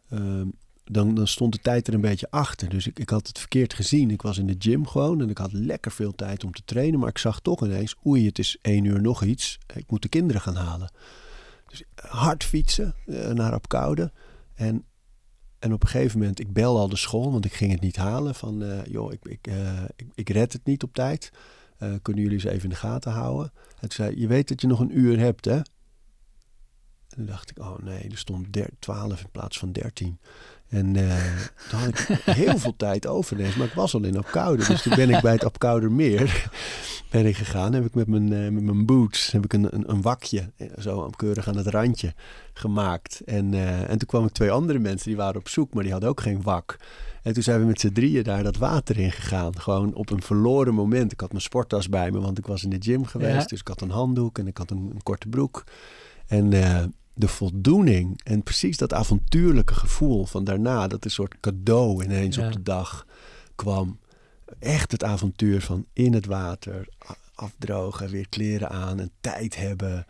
ehm, 0.09 0.47
dan, 0.83 1.15
dan 1.15 1.27
stond 1.27 1.53
de 1.53 1.59
tijd 1.59 1.87
er 1.87 1.93
een 1.93 2.01
beetje 2.01 2.31
achter. 2.31 2.69
Dus 2.69 2.87
ik, 2.87 2.99
ik 2.99 3.09
had 3.09 3.27
het 3.27 3.39
verkeerd 3.39 3.73
gezien. 3.73 4.11
Ik 4.11 4.21
was 4.21 4.37
in 4.37 4.47
de 4.47 4.55
gym 4.59 4.87
gewoon 4.87 5.21
en 5.21 5.29
ik 5.29 5.37
had 5.37 5.53
lekker 5.53 5.91
veel 5.91 6.11
tijd 6.11 6.43
om 6.43 6.51
te 6.51 6.61
trainen. 6.65 6.99
Maar 6.99 7.09
ik 7.09 7.17
zag 7.17 7.39
toch 7.39 7.65
ineens, 7.65 7.95
oei, 8.05 8.25
het 8.25 8.39
is 8.39 8.57
één 8.61 8.85
uur 8.85 9.01
nog 9.01 9.23
iets. 9.23 9.59
Ik 9.75 9.85
moet 9.87 10.01
de 10.01 10.09
kinderen 10.09 10.41
gaan 10.41 10.55
halen. 10.55 10.91
Dus 11.67 11.83
hard 11.95 12.43
fietsen 12.43 12.95
eh, 13.05 13.29
naar 13.29 13.53
Apkoude. 13.53 14.11
En, 14.53 14.85
en 15.61 15.73
op 15.73 15.81
een 15.83 15.89
gegeven 15.89 16.19
moment, 16.19 16.39
ik 16.39 16.53
bel 16.53 16.77
al 16.77 16.89
de 16.89 16.95
school, 16.95 17.31
want 17.31 17.45
ik 17.45 17.53
ging 17.53 17.71
het 17.71 17.81
niet 17.81 17.95
halen. 17.95 18.35
Van, 18.35 18.63
eh, 18.63 18.85
joh, 18.85 19.13
ik, 19.13 19.25
ik, 19.25 19.47
eh, 19.47 19.83
ik, 19.95 20.07
ik 20.13 20.29
red 20.29 20.53
het 20.53 20.65
niet 20.65 20.83
op 20.83 20.93
tijd. 20.93 21.31
Eh, 21.77 21.93
kunnen 22.01 22.23
jullie 22.23 22.37
eens 22.37 22.47
even 22.47 22.63
in 22.63 22.69
de 22.69 22.75
gaten 22.75 23.11
houden? 23.11 23.51
En 23.55 23.79
toen 23.79 23.91
zei 23.91 24.19
je 24.19 24.27
weet 24.27 24.47
dat 24.47 24.61
je 24.61 24.67
nog 24.67 24.79
een 24.79 24.97
uur 24.97 25.19
hebt, 25.19 25.45
hè? 25.45 25.55
En 25.55 25.65
toen 27.07 27.25
dacht 27.25 27.49
ik, 27.49 27.59
oh 27.59 27.77
nee, 27.77 28.09
er 28.09 28.17
stond 28.17 28.53
der- 28.53 28.69
12 28.79 29.21
in 29.21 29.29
plaats 29.31 29.59
van 29.59 29.71
13. 29.71 30.19
En 30.71 30.95
eh, 30.95 31.15
toen 31.69 31.79
had 31.79 31.87
ik 31.87 31.97
heel 32.25 32.57
veel 32.57 32.75
tijd 32.77 33.07
over. 33.07 33.37
Maar 33.57 33.67
ik 33.67 33.73
was 33.73 33.93
al 33.93 34.03
in 34.03 34.17
Apkoude. 34.17 34.65
Dus 34.65 34.81
toen 34.81 34.95
ben 34.95 35.09
ik 35.09 35.21
bij 35.21 35.31
het 35.31 35.43
Apkoudermeer 35.43 36.49
ben 37.09 37.25
ik 37.25 37.35
gegaan. 37.35 37.73
Heb 37.73 37.85
ik 37.85 37.95
met 37.95 38.07
mijn, 38.07 38.33
eh, 38.33 38.49
met 38.51 38.63
mijn 38.63 38.85
boots 38.85 39.31
heb 39.31 39.43
ik 39.43 39.53
een, 39.53 39.75
een, 39.75 39.91
een 39.91 40.01
wakje, 40.01 40.51
eh, 40.57 40.67
zo 40.79 41.09
keurig 41.15 41.47
aan 41.47 41.57
het 41.57 41.67
randje, 41.67 42.13
gemaakt. 42.53 43.21
En, 43.25 43.53
en 43.87 43.97
toen 43.97 44.07
kwamen 44.07 44.33
twee 44.33 44.51
andere 44.51 44.79
mensen, 44.79 45.07
die 45.07 45.17
waren 45.17 45.39
op 45.39 45.49
zoek, 45.49 45.73
maar 45.73 45.83
die 45.83 45.91
hadden 45.91 46.09
ook 46.09 46.21
geen 46.21 46.41
wak. 46.41 46.77
En 47.23 47.33
toen 47.33 47.43
zijn 47.43 47.59
we 47.59 47.65
met 47.65 47.79
z'n 47.79 47.91
drieën 47.91 48.23
daar 48.23 48.43
dat 48.43 48.57
water 48.57 48.99
in 48.99 49.11
gegaan. 49.11 49.59
Gewoon 49.59 49.93
op 49.93 50.09
een 50.09 50.21
verloren 50.21 50.73
moment. 50.73 51.11
Ik 51.11 51.19
had 51.19 51.31
mijn 51.31 51.41
sporttas 51.41 51.89
bij 51.89 52.11
me, 52.11 52.19
want 52.19 52.37
ik 52.37 52.45
was 52.45 52.63
in 52.63 52.69
de 52.69 52.77
gym 52.79 53.05
geweest. 53.05 53.41
Ja. 53.41 53.45
Dus 53.45 53.59
ik 53.59 53.67
had 53.67 53.81
een 53.81 53.89
handdoek 53.89 54.37
en 54.37 54.47
ik 54.47 54.57
had 54.57 54.71
een, 54.71 54.91
een 54.93 55.03
korte 55.03 55.27
broek. 55.27 55.63
En 56.27 56.49
de 57.13 57.27
voldoening 57.27 58.19
en 58.23 58.43
precies 58.43 58.77
dat 58.77 58.93
avontuurlijke 58.93 59.73
gevoel 59.73 60.25
van 60.25 60.43
daarna, 60.43 60.87
dat 60.87 61.05
een 61.05 61.11
soort 61.11 61.35
cadeau 61.39 62.03
ineens 62.03 62.35
Ja. 62.35 62.45
op 62.47 62.53
de 62.53 62.63
dag 62.63 63.05
kwam. 63.55 63.99
Echt 64.59 64.91
het 64.91 65.03
avontuur 65.03 65.61
van 65.61 65.85
in 65.93 66.13
het 66.13 66.25
water, 66.25 66.87
afdrogen, 67.35 68.09
weer 68.09 68.29
kleren 68.29 68.69
aan 68.69 68.99
en 68.99 69.11
tijd 69.21 69.55
hebben. 69.55 70.05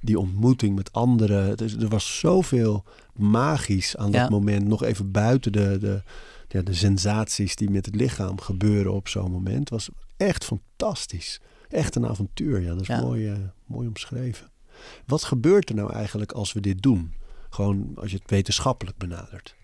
Die 0.00 0.18
ontmoeting 0.18 0.76
met 0.76 0.92
anderen. 0.92 1.56
Dus 1.56 1.74
er 1.76 1.88
was 1.88 2.18
zoveel 2.18 2.84
magisch 3.14 3.96
aan 3.96 4.10
dat 4.10 4.20
Ja. 4.20 4.28
moment. 4.28 4.66
Nog 4.66 4.82
even 4.82 5.10
buiten 5.10 5.52
de, 5.52 5.76
de, 5.80 6.02
ja, 6.48 6.62
de 6.62 6.74
sensaties 6.74 7.56
die 7.56 7.70
met 7.70 7.86
het 7.86 7.94
lichaam 7.94 8.40
gebeuren 8.40 8.92
op 8.92 9.08
zo'n 9.08 9.30
moment. 9.30 9.68
was 9.68 9.88
echt 10.16 10.44
fantastisch. 10.44 11.40
Echt 11.68 11.94
een 11.94 12.06
avontuur. 12.06 12.60
Ja, 12.60 12.68
dat 12.74 12.80
is 12.80 12.88
mooi, 12.88 13.28
eh, 13.28 13.36
mooi 13.66 13.88
omschreven. 13.88 14.46
Wat 15.06 15.24
gebeurt 15.24 15.68
er 15.68 15.74
nou 15.74 15.92
eigenlijk 15.92 16.32
als 16.32 16.52
we 16.52 16.60
dit 16.60 16.82
doen? 16.82 17.14
Gewoon 17.50 17.92
als 17.96 18.10
je 18.10 18.16
het 18.16 18.30
wetenschappelijk 18.30 18.96
benadert. 18.96 19.54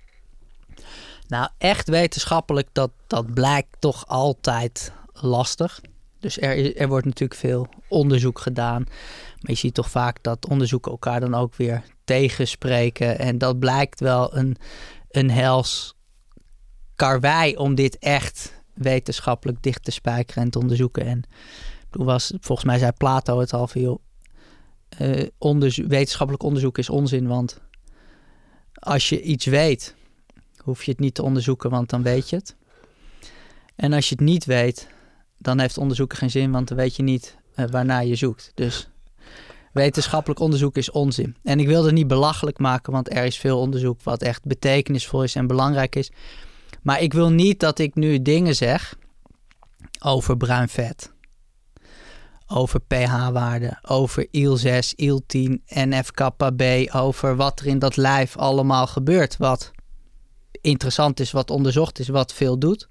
Nou, 1.28 1.48
echt 1.58 1.88
wetenschappelijk, 1.88 2.68
dat, 2.72 2.90
dat 3.06 3.34
blijkt 3.34 3.76
toch 3.78 4.06
altijd 4.06 4.92
lastig. 5.12 5.80
Dus 6.18 6.40
er, 6.40 6.76
er 6.76 6.88
wordt 6.88 7.06
natuurlijk 7.06 7.40
veel 7.40 7.68
onderzoek 7.88 8.38
gedaan. 8.38 8.82
Maar 9.40 9.50
je 9.50 9.54
ziet 9.54 9.74
toch 9.74 9.90
vaak 9.90 10.22
dat 10.22 10.48
onderzoeken 10.48 10.90
elkaar 10.90 11.20
dan 11.20 11.34
ook 11.34 11.54
weer 11.54 11.82
tegenspreken. 12.04 13.18
En 13.18 13.38
dat 13.38 13.58
blijkt 13.58 14.00
wel 14.00 14.36
een, 14.36 14.56
een 15.10 15.30
hels 15.30 15.94
karwei 16.96 17.56
om 17.56 17.74
dit 17.74 17.98
echt 17.98 18.62
wetenschappelijk 18.74 19.62
dicht 19.62 19.84
te 19.84 19.90
spijkeren 19.90 20.42
en 20.42 20.50
te 20.50 20.58
onderzoeken. 20.58 21.06
En 21.06 21.22
toen 21.90 22.04
was, 22.04 22.32
volgens 22.40 22.66
mij 22.66 22.78
zei 22.78 22.92
Plato 22.92 23.40
het 23.40 23.52
al 23.52 23.66
veel. 23.66 24.00
Eh, 24.98 25.86
wetenschappelijk 25.86 26.42
onderzoek 26.42 26.78
is 26.78 26.90
onzin, 26.90 27.26
want 27.26 27.60
als 28.74 29.08
je 29.08 29.22
iets 29.22 29.46
weet, 29.46 29.94
hoef 30.58 30.84
je 30.84 30.90
het 30.90 31.00
niet 31.00 31.14
te 31.14 31.22
onderzoeken, 31.22 31.70
want 31.70 31.90
dan 31.90 32.02
weet 32.02 32.30
je 32.30 32.36
het. 32.36 32.56
En 33.76 33.92
als 33.92 34.08
je 34.08 34.14
het 34.14 34.24
niet 34.24 34.44
weet, 34.44 34.88
dan 35.38 35.60
heeft 35.60 35.78
onderzoeken 35.78 36.18
geen 36.18 36.30
zin, 36.30 36.50
want 36.50 36.68
dan 36.68 36.76
weet 36.76 36.96
je 36.96 37.02
niet 37.02 37.36
eh, 37.54 37.66
waarnaar 37.66 38.04
je 38.04 38.14
zoekt. 38.14 38.52
Dus 38.54 38.88
Wetenschappelijk 39.74 40.40
onderzoek 40.40 40.76
is 40.76 40.90
onzin. 40.90 41.36
En 41.42 41.60
ik 41.60 41.66
wil 41.66 41.84
het 41.84 41.94
niet 41.94 42.06
belachelijk 42.06 42.58
maken, 42.58 42.92
want 42.92 43.14
er 43.14 43.24
is 43.24 43.38
veel 43.38 43.58
onderzoek 43.58 44.02
wat 44.02 44.22
echt 44.22 44.44
betekenisvol 44.44 45.22
is 45.22 45.34
en 45.34 45.46
belangrijk 45.46 45.96
is. 45.96 46.10
Maar 46.82 47.00
ik 47.00 47.12
wil 47.12 47.30
niet 47.30 47.60
dat 47.60 47.78
ik 47.78 47.94
nu 47.94 48.22
dingen 48.22 48.54
zeg 48.54 48.98
over 50.00 50.36
bruin 50.36 50.68
vet. 50.68 51.12
Over 52.46 52.80
pH-waarden, 52.80 53.78
over 53.82 54.26
IL-6, 54.30 54.94
IL-10, 54.94 55.52
NF-kappa-B, 55.66 56.62
over 56.94 57.36
wat 57.36 57.60
er 57.60 57.66
in 57.66 57.78
dat 57.78 57.96
lijf 57.96 58.36
allemaal 58.36 58.86
gebeurt. 58.86 59.36
Wat 59.36 59.70
interessant 60.60 61.20
is, 61.20 61.30
wat 61.30 61.50
onderzocht 61.50 61.98
is, 61.98 62.08
wat 62.08 62.32
veel 62.32 62.58
doet. 62.58 62.88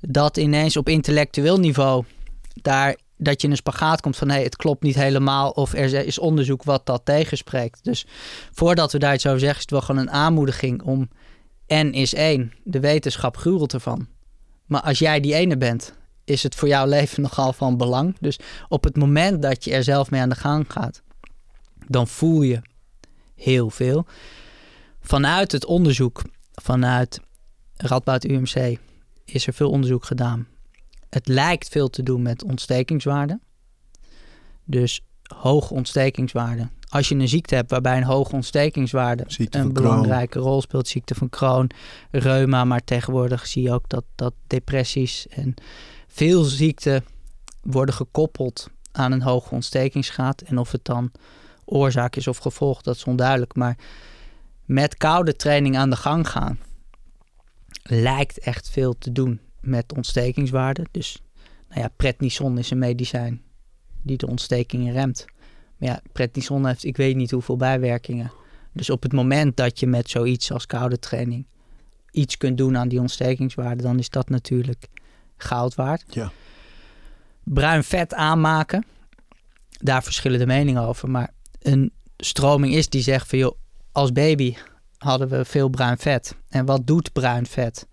Dat 0.00 0.36
ineens 0.36 0.76
op 0.76 0.88
intellectueel 0.88 1.58
niveau 1.58 2.04
daar 2.62 2.96
dat 3.16 3.40
je 3.40 3.46
in 3.46 3.52
een 3.52 3.58
spagaat 3.58 4.00
komt 4.00 4.16
van 4.16 4.28
hé, 4.28 4.34
hey, 4.34 4.44
het 4.44 4.56
klopt 4.56 4.82
niet 4.82 4.94
helemaal 4.94 5.50
of 5.50 5.72
er 5.72 6.06
is 6.06 6.18
onderzoek 6.18 6.62
wat 6.62 6.86
dat 6.86 7.04
tegenspreekt. 7.04 7.84
Dus 7.84 8.06
voordat 8.52 8.92
we 8.92 8.98
daar 8.98 9.14
iets 9.14 9.26
over 9.26 9.38
zeggen, 9.38 9.56
is 9.56 9.62
het 9.62 9.70
wel 9.70 9.80
gewoon 9.80 10.00
een 10.00 10.10
aanmoediging 10.10 10.82
om 10.82 11.08
N 11.74 11.90
is 11.92 12.14
één. 12.14 12.52
De 12.64 12.80
wetenschap 12.80 13.36
gruwelt 13.36 13.72
ervan. 13.72 14.06
Maar 14.66 14.80
als 14.80 14.98
jij 14.98 15.20
die 15.20 15.34
ene 15.34 15.56
bent, 15.56 15.94
is 16.24 16.42
het 16.42 16.54
voor 16.54 16.68
jouw 16.68 16.86
leven 16.86 17.22
nogal 17.22 17.52
van 17.52 17.76
belang. 17.76 18.16
Dus 18.20 18.38
op 18.68 18.84
het 18.84 18.96
moment 18.96 19.42
dat 19.42 19.64
je 19.64 19.72
er 19.72 19.84
zelf 19.84 20.10
mee 20.10 20.20
aan 20.20 20.28
de 20.28 20.34
gang 20.34 20.72
gaat, 20.72 21.02
dan 21.86 22.08
voel 22.08 22.42
je 22.42 22.62
heel 23.34 23.70
veel. 23.70 24.06
Vanuit 25.00 25.52
het 25.52 25.64
onderzoek, 25.64 26.22
vanuit 26.54 27.20
Radboud 27.76 28.24
UMC, 28.24 28.78
is 29.24 29.46
er 29.46 29.52
veel 29.52 29.70
onderzoek 29.70 30.04
gedaan 30.04 30.46
het 31.14 31.28
lijkt 31.28 31.68
veel 31.68 31.90
te 31.90 32.02
doen 32.02 32.22
met 32.22 32.44
ontstekingswaarden. 32.44 33.40
Dus 34.64 35.00
hoge 35.36 35.74
ontstekingswaarden. 35.74 36.70
Als 36.88 37.08
je 37.08 37.14
een 37.14 37.28
ziekte 37.28 37.54
hebt 37.54 37.70
waarbij 37.70 37.96
een 37.96 38.04
hoge 38.04 38.32
ontstekingswaarde 38.32 39.24
een 39.50 39.72
belangrijke 39.72 40.38
rol 40.38 40.60
speelt, 40.60 40.88
ziekte 40.88 41.14
van 41.14 41.28
Crohn, 41.28 41.70
reuma, 42.10 42.64
maar 42.64 42.84
tegenwoordig 42.84 43.46
zie 43.46 43.62
je 43.62 43.72
ook 43.72 43.88
dat, 43.88 44.04
dat 44.14 44.34
depressies 44.46 45.26
en 45.28 45.54
veel 46.14 46.44
ziekten 46.44 47.04
worden 47.62 47.94
gekoppeld 47.94 48.70
aan 48.92 49.12
een 49.12 49.22
hoge 49.22 49.54
ontstekingsgraad. 49.54 50.40
En 50.40 50.58
of 50.58 50.72
het 50.72 50.84
dan 50.84 51.12
oorzaak 51.64 52.16
is 52.16 52.26
of 52.26 52.38
gevolg, 52.38 52.82
dat 52.82 52.96
is 52.96 53.04
onduidelijk. 53.04 53.54
Maar 53.54 53.76
met 54.64 54.96
koude 54.96 55.36
training 55.36 55.76
aan 55.76 55.90
de 55.90 55.96
gang 55.96 56.28
gaan 56.28 56.58
lijkt 57.82 58.38
echt 58.38 58.70
veel 58.70 58.98
te 58.98 59.12
doen 59.12 59.40
met 59.60 59.92
ontstekingswaarde. 59.96 60.86
Dus 60.90 61.22
nou 61.68 61.80
ja, 61.80 61.88
prednison 61.96 62.58
is 62.58 62.70
een 62.70 62.78
medicijn 62.78 63.42
die 64.02 64.16
de 64.16 64.26
ontstekingen 64.26 64.92
remt. 64.92 65.24
Maar 65.76 65.88
ja, 65.88 66.00
prednison 66.12 66.66
heeft 66.66 66.84
ik 66.84 66.96
weet 66.96 67.16
niet 67.16 67.30
hoeveel 67.30 67.56
bijwerkingen. 67.56 68.32
Dus 68.72 68.90
op 68.90 69.02
het 69.02 69.12
moment 69.12 69.56
dat 69.56 69.80
je 69.80 69.86
met 69.86 70.10
zoiets 70.10 70.52
als 70.52 70.66
koude 70.66 70.98
training 70.98 71.46
iets 72.10 72.36
kunt 72.36 72.58
doen 72.58 72.76
aan 72.76 72.88
die 72.88 73.00
ontstekingswaarde, 73.00 73.82
dan 73.82 73.98
is 73.98 74.10
dat 74.10 74.28
natuurlijk 74.28 74.88
goud 75.44 75.74
waard. 75.74 76.04
Ja. 76.08 76.30
Bruin 77.44 77.84
vet 77.84 78.14
aanmaken, 78.14 78.84
daar 79.68 80.02
verschillen 80.02 80.38
de 80.38 80.46
meningen 80.46 80.82
over. 80.82 81.10
Maar 81.10 81.30
een 81.62 81.92
stroming 82.16 82.74
is 82.74 82.88
die 82.88 83.02
zegt 83.02 83.28
van 83.28 83.38
joh, 83.38 83.56
als 83.92 84.12
baby 84.12 84.56
hadden 84.98 85.28
we 85.28 85.44
veel 85.44 85.68
bruin 85.68 85.98
vet. 85.98 86.36
En 86.48 86.64
wat 86.64 86.86
doet 86.86 87.12
bruin 87.12 87.46
vet? 87.46 87.86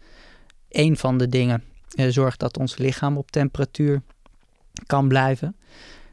een 0.71 0.97
van 0.97 1.17
de 1.17 1.27
dingen 1.27 1.63
uh, 1.95 2.11
zorgt 2.11 2.39
dat 2.39 2.57
ons 2.57 2.77
lichaam 2.77 3.17
op 3.17 3.31
temperatuur 3.31 4.01
kan 4.85 5.07
blijven. 5.07 5.55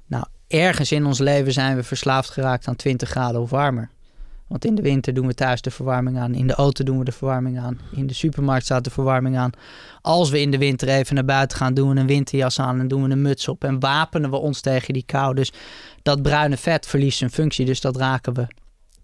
Nou, 0.06 0.24
ergens 0.46 0.92
in 0.92 1.06
ons 1.06 1.18
leven 1.18 1.52
zijn 1.52 1.76
we 1.76 1.82
verslaafd 1.82 2.30
geraakt 2.30 2.68
aan 2.68 2.76
20 2.76 3.08
graden 3.08 3.40
of 3.40 3.50
warmer. 3.50 3.90
Want 4.48 4.64
in 4.64 4.74
de 4.74 4.82
winter 4.82 5.14
doen 5.14 5.26
we 5.26 5.34
thuis 5.34 5.60
de 5.60 5.70
verwarming 5.70 6.18
aan. 6.18 6.34
In 6.34 6.46
de 6.46 6.54
auto 6.54 6.84
doen 6.84 6.98
we 6.98 7.04
de 7.04 7.12
verwarming 7.12 7.58
aan. 7.58 7.80
In 7.92 8.06
de 8.06 8.14
supermarkt 8.14 8.64
staat 8.64 8.84
de 8.84 8.90
verwarming 8.90 9.36
aan. 9.36 9.50
Als 10.02 10.30
we 10.30 10.40
in 10.40 10.50
de 10.50 10.58
winter 10.58 10.88
even 10.88 11.14
naar 11.14 11.24
buiten 11.24 11.58
gaan, 11.58 11.74
doen 11.74 11.94
we 11.94 12.00
een 12.00 12.06
winterjas 12.06 12.60
aan 12.60 12.80
en 12.80 12.88
doen 12.88 13.02
we 13.02 13.10
een 13.10 13.22
muts 13.22 13.48
op. 13.48 13.64
En 13.64 13.80
wapenen 13.80 14.30
we 14.30 14.36
ons 14.36 14.60
tegen 14.60 14.94
die 14.94 15.02
kou. 15.06 15.34
Dus 15.34 15.52
dat 16.02 16.22
bruine 16.22 16.56
vet 16.56 16.86
verliest 16.86 17.18
zijn 17.18 17.30
functie. 17.30 17.66
Dus 17.66 17.80
dat 17.80 17.96
raken 17.96 18.34
we 18.34 18.46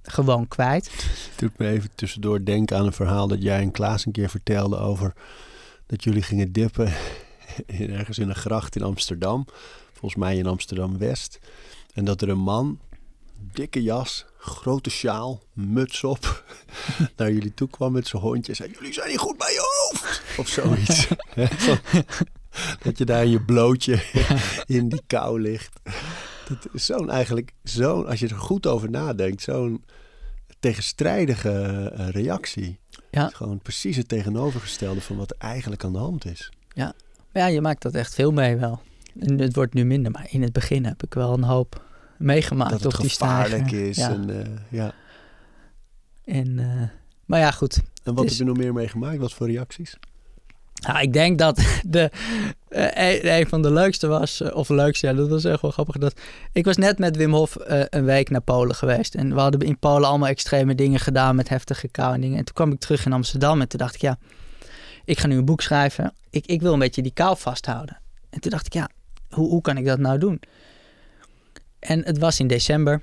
gewoon 0.03 0.49
kwijt. 0.49 0.91
Het 0.93 1.33
doet 1.37 1.59
me 1.59 1.69
even 1.69 1.91
tussendoor 1.95 2.45
denken 2.45 2.77
aan 2.77 2.87
een 2.87 2.93
verhaal 2.93 3.29
dat 3.29 3.43
jij 3.43 3.61
en 3.61 3.71
Klaas 3.71 4.07
een 4.07 4.13
keer 4.13 4.29
vertelde 4.29 4.79
over 4.79 5.13
dat 5.87 6.05
jullie 6.05 6.23
gingen 6.23 6.53
dippen 6.53 6.93
ergens 7.67 8.19
in 8.19 8.29
een 8.29 8.35
gracht 8.35 8.77
in 8.77 8.83
Amsterdam. 8.83 9.47
Volgens 9.93 10.23
mij 10.23 10.37
in 10.37 10.47
Amsterdam 10.47 10.99
West. 10.99 11.39
En 11.95 12.05
dat 12.05 12.23
er 12.23 12.29
een 12.29 12.39
man, 12.39 12.79
dikke 13.53 13.83
jas, 13.83 14.25
grote 14.39 14.91
sjaal, 14.91 15.43
muts 15.53 16.05
op, 16.05 16.45
naar 17.17 17.33
jullie 17.33 17.55
toe 17.55 17.69
kwam 17.69 17.93
met 17.93 18.07
zijn 18.07 18.23
hondje 18.23 18.53
en 18.53 18.57
zei: 18.57 18.71
Jullie 18.73 18.93
zijn 18.93 19.09
niet 19.09 19.19
goed 19.19 19.37
bij 19.37 19.53
je 19.53 19.89
hoofd. 19.91 20.23
Of 20.39 20.49
zoiets. 20.49 21.09
dat 22.85 22.99
je 22.99 23.05
daar 23.05 23.25
in 23.25 23.31
je 23.31 23.43
blootje 23.43 24.03
in 24.67 24.89
die 24.89 25.03
kou 25.07 25.41
ligt. 25.41 25.81
Dat 26.49 26.69
is 26.73 26.87
zo'n 26.87 27.11
eigenlijk, 27.11 27.53
zo'n, 27.63 28.07
als 28.07 28.21
je 28.21 28.29
er 28.29 28.37
goed 28.37 28.67
over 28.67 28.91
nadenkt, 28.91 29.43
zo'n 29.43 29.85
tegenstrijdige 30.61 31.51
eh, 31.95 32.09
reactie. 32.09 32.79
Ja. 33.11 33.29
gewoon 33.29 33.59
precies 33.59 33.97
het 33.97 34.09
tegenovergestelde 34.09 35.01
van 35.01 35.17
wat 35.17 35.31
er 35.31 35.37
eigenlijk 35.39 35.85
aan 35.85 35.93
de 35.93 35.99
hand 35.99 36.25
is. 36.25 36.53
Ja. 36.69 36.93
ja, 37.33 37.47
je 37.47 37.61
maakt 37.61 37.83
dat 37.83 37.95
echt 37.95 38.15
veel 38.15 38.33
mee 38.33 38.57
wel. 38.57 38.81
En 39.21 39.39
het 39.39 39.55
wordt 39.55 39.75
nu 39.75 39.85
minder, 39.85 40.11
maar 40.11 40.27
in 40.31 40.43
het 40.43 40.53
begin 40.53 40.85
heb 40.85 41.03
ik 41.03 41.15
wel 41.15 41.33
een 41.33 41.43
hoop 41.43 41.84
meegemaakt 42.25 42.71
dat 42.71 42.83
het 42.83 42.95
op 42.95 43.01
die 43.01 43.11
gevaarlijk 43.11 43.71
is. 43.71 43.97
Ja. 43.97 44.11
En, 44.11 44.31
uh, 44.31 44.37
ja. 44.69 44.93
En, 46.25 46.59
uh, 46.59 46.83
maar 47.25 47.41
ja, 47.41 47.51
goed. 47.51 47.83
En 48.03 48.15
wat 48.15 48.25
heb 48.25 48.35
je 48.35 48.45
nog 48.45 48.57
meer 48.57 48.73
meegemaakt? 48.73 49.19
Wat 49.19 49.33
voor 49.33 49.47
reacties? 49.47 49.97
Nou, 50.87 51.01
ik 51.01 51.13
denk 51.13 51.39
dat 51.39 51.61
de, 51.87 52.11
uh, 52.71 53.39
een 53.39 53.49
van 53.49 53.63
de 53.63 53.73
leukste 53.73 54.07
was, 54.07 54.41
uh, 54.41 54.57
of 54.57 54.69
leukste, 54.69 55.07
ja, 55.07 55.13
dat 55.13 55.29
was 55.29 55.45
echt 55.45 55.61
wel 55.61 55.71
grappig. 55.71 55.97
Dat, 55.99 56.21
ik 56.53 56.65
was 56.65 56.77
net 56.77 56.99
met 56.99 57.17
Wim 57.17 57.33
Hof 57.33 57.57
uh, 57.57 57.83
een 57.89 58.05
week 58.05 58.31
naar 58.31 58.41
Polen 58.41 58.75
geweest. 58.75 59.15
En 59.15 59.35
we 59.35 59.41
hadden 59.41 59.61
in 59.61 59.79
Polen 59.79 60.09
allemaal 60.09 60.29
extreme 60.29 60.75
dingen 60.75 61.01
gedaan 61.01 61.37
met 61.37 61.49
heftige 61.49 61.89
kou 61.89 62.15
en 62.15 62.21
dingen. 62.21 62.39
En 62.39 62.45
toen 62.45 62.55
kwam 62.55 62.73
ik 62.73 62.79
terug 62.79 63.07
in 63.07 63.13
Amsterdam 63.13 63.61
en 63.61 63.69
toen 63.69 63.79
dacht 63.79 63.95
ik, 63.95 64.01
ja, 64.01 64.19
ik 65.05 65.19
ga 65.19 65.27
nu 65.27 65.37
een 65.37 65.45
boek 65.45 65.61
schrijven. 65.61 66.13
Ik, 66.31 66.47
ik 66.47 66.61
wil 66.61 66.73
een 66.73 66.79
beetje 66.79 67.03
die 67.03 67.13
kou 67.13 67.37
vasthouden. 67.39 67.99
En 68.31 68.41
toen 68.41 68.51
dacht 68.51 68.67
ik, 68.67 68.73
ja, 68.73 68.89
hoe, 69.31 69.49
hoe 69.49 69.61
kan 69.61 69.77
ik 69.77 69.85
dat 69.85 69.99
nou 69.99 70.19
doen? 70.19 70.41
En 71.87 72.05
het 72.05 72.19
was 72.19 72.41
in 72.41 72.47
december. 72.47 73.03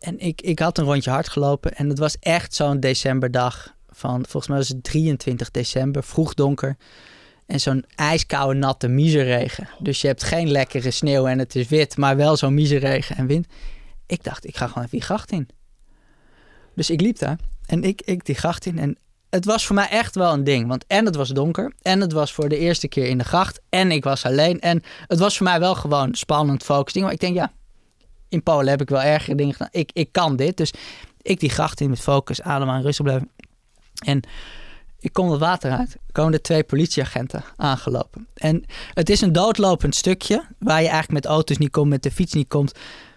En 0.00 0.18
ik, 0.18 0.40
ik 0.40 0.58
had 0.58 0.78
een 0.78 0.84
rondje 0.84 1.10
hard 1.10 1.28
gelopen. 1.28 1.74
En 1.74 1.88
het 1.88 1.98
was 1.98 2.16
echt 2.20 2.54
zo'n 2.54 2.80
decemberdag 2.80 3.74
van, 3.88 4.24
volgens 4.28 4.46
mij 4.46 4.56
was 4.56 4.68
het 4.68 4.82
23 4.82 5.50
december, 5.50 6.02
vroeg 6.02 6.34
donker. 6.34 6.76
En 7.46 7.60
zo'n 7.60 7.84
ijskoude, 7.94 8.58
natte 8.58 8.88
miseregen. 8.88 9.68
Dus 9.78 10.00
je 10.00 10.06
hebt 10.06 10.22
geen 10.22 10.50
lekkere 10.50 10.90
sneeuw 10.90 11.26
en 11.26 11.38
het 11.38 11.56
is 11.56 11.68
wit, 11.68 11.96
maar 11.96 12.16
wel 12.16 12.36
zo'n 12.36 12.54
miseregen 12.54 13.16
en 13.16 13.26
wind. 13.26 13.46
Ik 14.06 14.24
dacht, 14.24 14.46
ik 14.46 14.56
ga 14.56 14.66
gewoon 14.66 14.84
even 14.84 14.98
die 14.98 15.06
gracht 15.06 15.32
in. 15.32 15.48
Dus 16.74 16.90
ik 16.90 17.00
liep 17.00 17.18
daar 17.18 17.38
en 17.66 17.82
ik, 17.82 18.02
ik 18.04 18.24
die 18.24 18.34
gracht 18.34 18.66
in. 18.66 18.78
En 18.78 18.96
het 19.30 19.44
was 19.44 19.66
voor 19.66 19.74
mij 19.74 19.88
echt 19.88 20.14
wel 20.14 20.32
een 20.32 20.44
ding. 20.44 20.68
Want 20.68 20.84
en 20.86 21.04
het 21.06 21.14
was 21.14 21.28
donker. 21.28 21.72
En 21.82 22.00
het 22.00 22.12
was 22.12 22.32
voor 22.32 22.48
de 22.48 22.58
eerste 22.58 22.88
keer 22.88 23.06
in 23.06 23.18
de 23.18 23.24
gracht. 23.24 23.60
En 23.68 23.90
ik 23.90 24.04
was 24.04 24.24
alleen. 24.24 24.60
En 24.60 24.82
het 25.06 25.18
was 25.18 25.36
voor 25.36 25.46
mij 25.46 25.60
wel 25.60 25.74
gewoon 25.74 26.14
spannend, 26.14 26.62
focus 26.62 26.92
ding. 26.92 27.04
Maar 27.04 27.14
ik 27.14 27.20
denk, 27.20 27.34
ja, 27.34 27.52
in 28.32 28.42
Polen 28.42 28.68
heb 28.68 28.80
ik 28.80 28.88
wel 28.88 29.02
ergere 29.02 29.36
dingen 29.36 29.52
gedaan. 29.52 29.68
Ik, 29.70 29.90
ik 29.92 30.08
kan 30.12 30.36
dit. 30.36 30.56
Dus 30.56 30.72
ik 31.22 31.40
die 31.40 31.50
gracht 31.50 31.80
in 31.80 31.90
met 31.90 32.00
focus, 32.00 32.42
adem 32.42 32.70
aan, 32.70 32.82
rustig 32.82 33.04
blijven. 33.04 33.30
En 34.04 34.20
ik 34.98 35.12
kom 35.12 35.30
het 35.30 35.40
water 35.40 35.70
uit. 35.70 35.96
Komen 36.12 36.32
er 36.32 36.42
twee 36.42 36.64
politieagenten 36.64 37.44
aangelopen. 37.56 38.26
En 38.34 38.64
het 38.94 39.10
is 39.10 39.20
een 39.20 39.32
doodlopend 39.32 39.94
stukje 39.94 40.44
waar 40.58 40.82
je 40.82 40.88
eigenlijk 40.88 41.24
met 41.24 41.32
auto's 41.32 41.56
niet 41.56 41.70
komt, 41.70 41.88
met 41.88 42.02
de 42.02 42.10
fiets 42.10 42.32
niet 42.32 42.48
komt. 42.48 42.72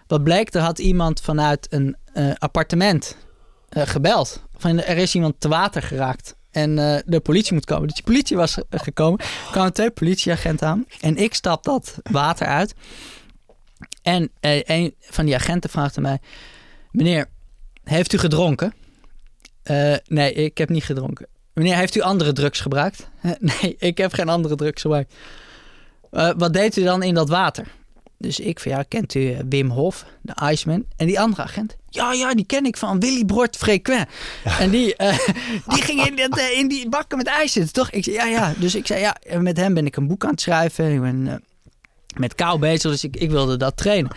Wat 0.06 0.24
bleek, 0.24 0.54
er 0.54 0.60
had 0.60 0.78
iemand 0.78 1.20
vanuit 1.20 1.66
een 1.70 1.96
uh, 2.14 2.32
appartement 2.38 3.16
uh, 3.70 3.82
gebeld. 3.86 4.42
Van, 4.56 4.82
er 4.82 4.96
is 4.96 5.14
iemand 5.14 5.34
te 5.38 5.48
water 5.48 5.82
geraakt 5.82 6.34
en 6.50 6.78
uh, 6.78 6.96
de 7.06 7.20
politie 7.20 7.54
moet 7.54 7.64
komen. 7.64 7.86
Dus 7.86 7.96
die 7.96 8.04
politie 8.04 8.36
was 8.36 8.58
gekomen. 8.70 9.20
Er 9.20 9.26
kwamen 9.50 9.72
twee 9.72 9.90
politieagenten 9.90 10.68
aan. 10.68 10.86
En 11.00 11.16
ik 11.16 11.34
stap 11.34 11.64
dat 11.64 11.98
water 12.02 12.46
uit. 12.46 12.74
En 14.06 14.30
een 14.40 14.94
van 15.00 15.24
die 15.24 15.34
agenten 15.34 15.70
vraagt 15.70 16.00
mij... 16.00 16.18
Meneer, 16.90 17.26
heeft 17.84 18.12
u 18.12 18.18
gedronken? 18.18 18.74
Uh, 19.70 19.94
nee, 20.06 20.32
ik 20.32 20.58
heb 20.58 20.68
niet 20.68 20.84
gedronken. 20.84 21.26
Meneer, 21.52 21.76
heeft 21.76 21.94
u 21.94 22.00
andere 22.00 22.32
drugs 22.32 22.60
gebruikt? 22.60 23.08
Nee, 23.38 23.76
ik 23.78 23.98
heb 23.98 24.12
geen 24.12 24.28
andere 24.28 24.54
drugs 24.54 24.82
gebruikt. 24.82 25.14
Uh, 26.12 26.30
wat 26.36 26.52
deed 26.52 26.76
u 26.76 26.82
dan 26.82 27.02
in 27.02 27.14
dat 27.14 27.28
water? 27.28 27.66
Dus 28.18 28.40
ik 28.40 28.60
van 28.60 28.72
ja, 28.72 28.82
kent 28.82 29.14
u 29.14 29.36
Wim 29.48 29.70
Hof, 29.70 30.04
de 30.22 30.50
Iceman? 30.50 30.84
En 30.96 31.06
die 31.06 31.20
andere 31.20 31.42
agent? 31.42 31.76
Ja, 31.88 32.12
ja, 32.12 32.34
die 32.34 32.46
ken 32.46 32.64
ik 32.64 32.76
van 32.76 33.00
Willy 33.00 33.24
Bord 33.24 33.56
Frequent. 33.56 34.08
Ja. 34.44 34.58
En 34.58 34.70
die, 34.70 34.94
die 35.72 35.82
ging 35.82 36.06
in, 36.06 36.16
dat, 36.16 36.40
in 36.54 36.68
die 36.68 36.88
bakken 36.88 37.18
met 37.18 37.26
ijs 37.26 37.52
zitten, 37.52 37.72
toch? 37.72 37.90
Ik 37.90 38.04
zei 38.04 38.16
ja, 38.16 38.24
ja. 38.24 38.54
Dus 38.58 38.74
ik 38.74 38.86
zei 38.86 39.00
ja, 39.00 39.16
met 39.38 39.56
hem 39.56 39.74
ben 39.74 39.86
ik 39.86 39.96
een 39.96 40.06
boek 40.06 40.24
aan 40.24 40.30
het 40.30 40.40
schrijven. 40.40 40.92
Ik 40.92 41.00
ben 41.00 41.44
met 42.18 42.34
kou 42.34 42.58
bezig, 42.58 42.90
dus 42.90 43.04
ik, 43.04 43.16
ik 43.16 43.30
wilde 43.30 43.56
dat 43.56 43.76
trainen. 43.76 44.10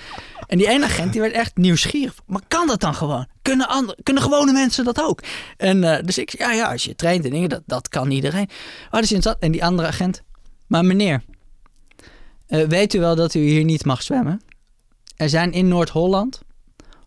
En 0.49 0.57
die 0.57 0.69
ene 0.69 0.85
agent 0.85 1.11
die 1.11 1.21
werd 1.21 1.33
echt 1.33 1.57
nieuwsgierig. 1.57 2.13
Maar 2.25 2.41
kan 2.47 2.67
dat 2.67 2.79
dan 2.79 2.95
gewoon? 2.95 3.27
Kunnen, 3.41 3.67
andere, 3.67 3.97
kunnen 4.03 4.23
gewone 4.23 4.51
mensen 4.51 4.85
dat 4.85 5.01
ook? 5.01 5.23
En 5.57 5.83
uh, 5.83 5.97
dus 6.03 6.17
ik 6.17 6.37
ja, 6.37 6.51
ja, 6.51 6.71
als 6.71 6.83
je 6.83 6.95
traint 6.95 7.25
en 7.25 7.31
dingen, 7.31 7.49
dat, 7.49 7.61
dat 7.65 7.87
kan 7.87 8.11
iedereen. 8.11 8.49
Oh, 8.91 8.99
dus 8.99 9.09
dat. 9.09 9.37
En 9.39 9.51
die 9.51 9.65
andere 9.65 9.87
agent, 9.87 10.21
maar 10.67 10.85
meneer, 10.85 11.23
uh, 12.47 12.67
weet 12.67 12.93
u 12.93 12.99
wel 12.99 13.15
dat 13.15 13.33
u 13.33 13.39
hier 13.39 13.63
niet 13.63 13.85
mag 13.85 14.01
zwemmen? 14.01 14.41
Er 15.15 15.29
zijn 15.29 15.51
in 15.51 15.67
Noord-Holland 15.67 16.41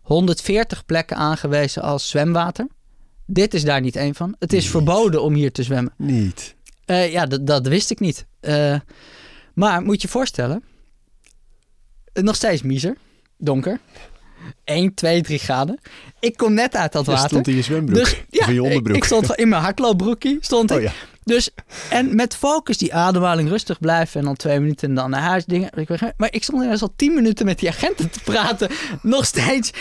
140 0.01 0.85
plekken 0.85 1.17
aangewezen 1.17 1.81
als 1.81 2.09
zwemwater. 2.09 2.67
Dit 3.25 3.53
is 3.53 3.63
daar 3.63 3.81
niet 3.81 3.95
één 3.95 4.15
van. 4.15 4.35
Het 4.39 4.53
is 4.53 4.63
Niet. 4.63 4.71
verboden 4.71 5.21
om 5.21 5.33
hier 5.33 5.51
te 5.51 5.63
zwemmen. 5.63 5.93
Niet. 5.97 6.55
Uh, 6.85 7.11
ja, 7.11 7.25
dat, 7.25 7.67
wist 7.67 7.91
ik 7.91 7.99
niet. 7.99 8.25
Maar 9.53 9.81
moet 9.81 10.01
je 10.01 10.07
voorstellen, 10.07 10.63
nog 12.13 12.35
steeds 12.35 12.61
miezer, 12.61 12.95
donker. 13.37 13.79
1, 14.63 14.93
2, 14.93 15.21
3 15.21 15.39
graden. 15.39 15.79
Ik 16.19 16.37
kom 16.37 16.53
net 16.53 16.75
uit 16.75 16.91
dat 16.91 17.05
Je 17.05 17.11
water. 17.11 17.29
stond 17.29 17.47
in 17.47 17.55
je 17.55 17.61
zwembroek. 17.61 17.97
Dus 17.97 18.23
ja, 18.29 18.39
of 18.41 18.47
in 18.47 18.53
je 18.53 18.63
onderbroek. 18.63 18.95
Ik, 18.95 18.95
ik 18.95 19.03
stond 19.03 19.35
in 19.35 19.49
mijn 19.49 19.61
hardloopbroekie. 19.61 20.37
Stond 20.41 20.71
ik. 20.71 20.77
Oh 20.77 20.83
ja. 20.83 20.91
Dus, 21.23 21.49
en 21.89 22.15
met 22.15 22.35
focus 22.35 22.77
die 22.77 22.93
ademhaling 22.93 23.49
rustig 23.49 23.79
blijven 23.79 24.19
en 24.19 24.25
dan 24.25 24.35
twee 24.35 24.59
minuten 24.59 24.89
en 24.89 24.95
dan 24.95 25.09
naar 25.09 25.21
huis 25.21 25.45
dingen. 25.45 25.69
Maar 26.17 26.33
ik 26.33 26.43
stond 26.43 26.63
ineens 26.63 26.81
al 26.81 26.93
tien 26.95 27.13
minuten 27.13 27.45
met 27.45 27.59
die 27.59 27.69
agenten 27.69 28.09
te 28.09 28.19
praten. 28.23 28.69
Nog 29.01 29.25
steeds 29.25 29.71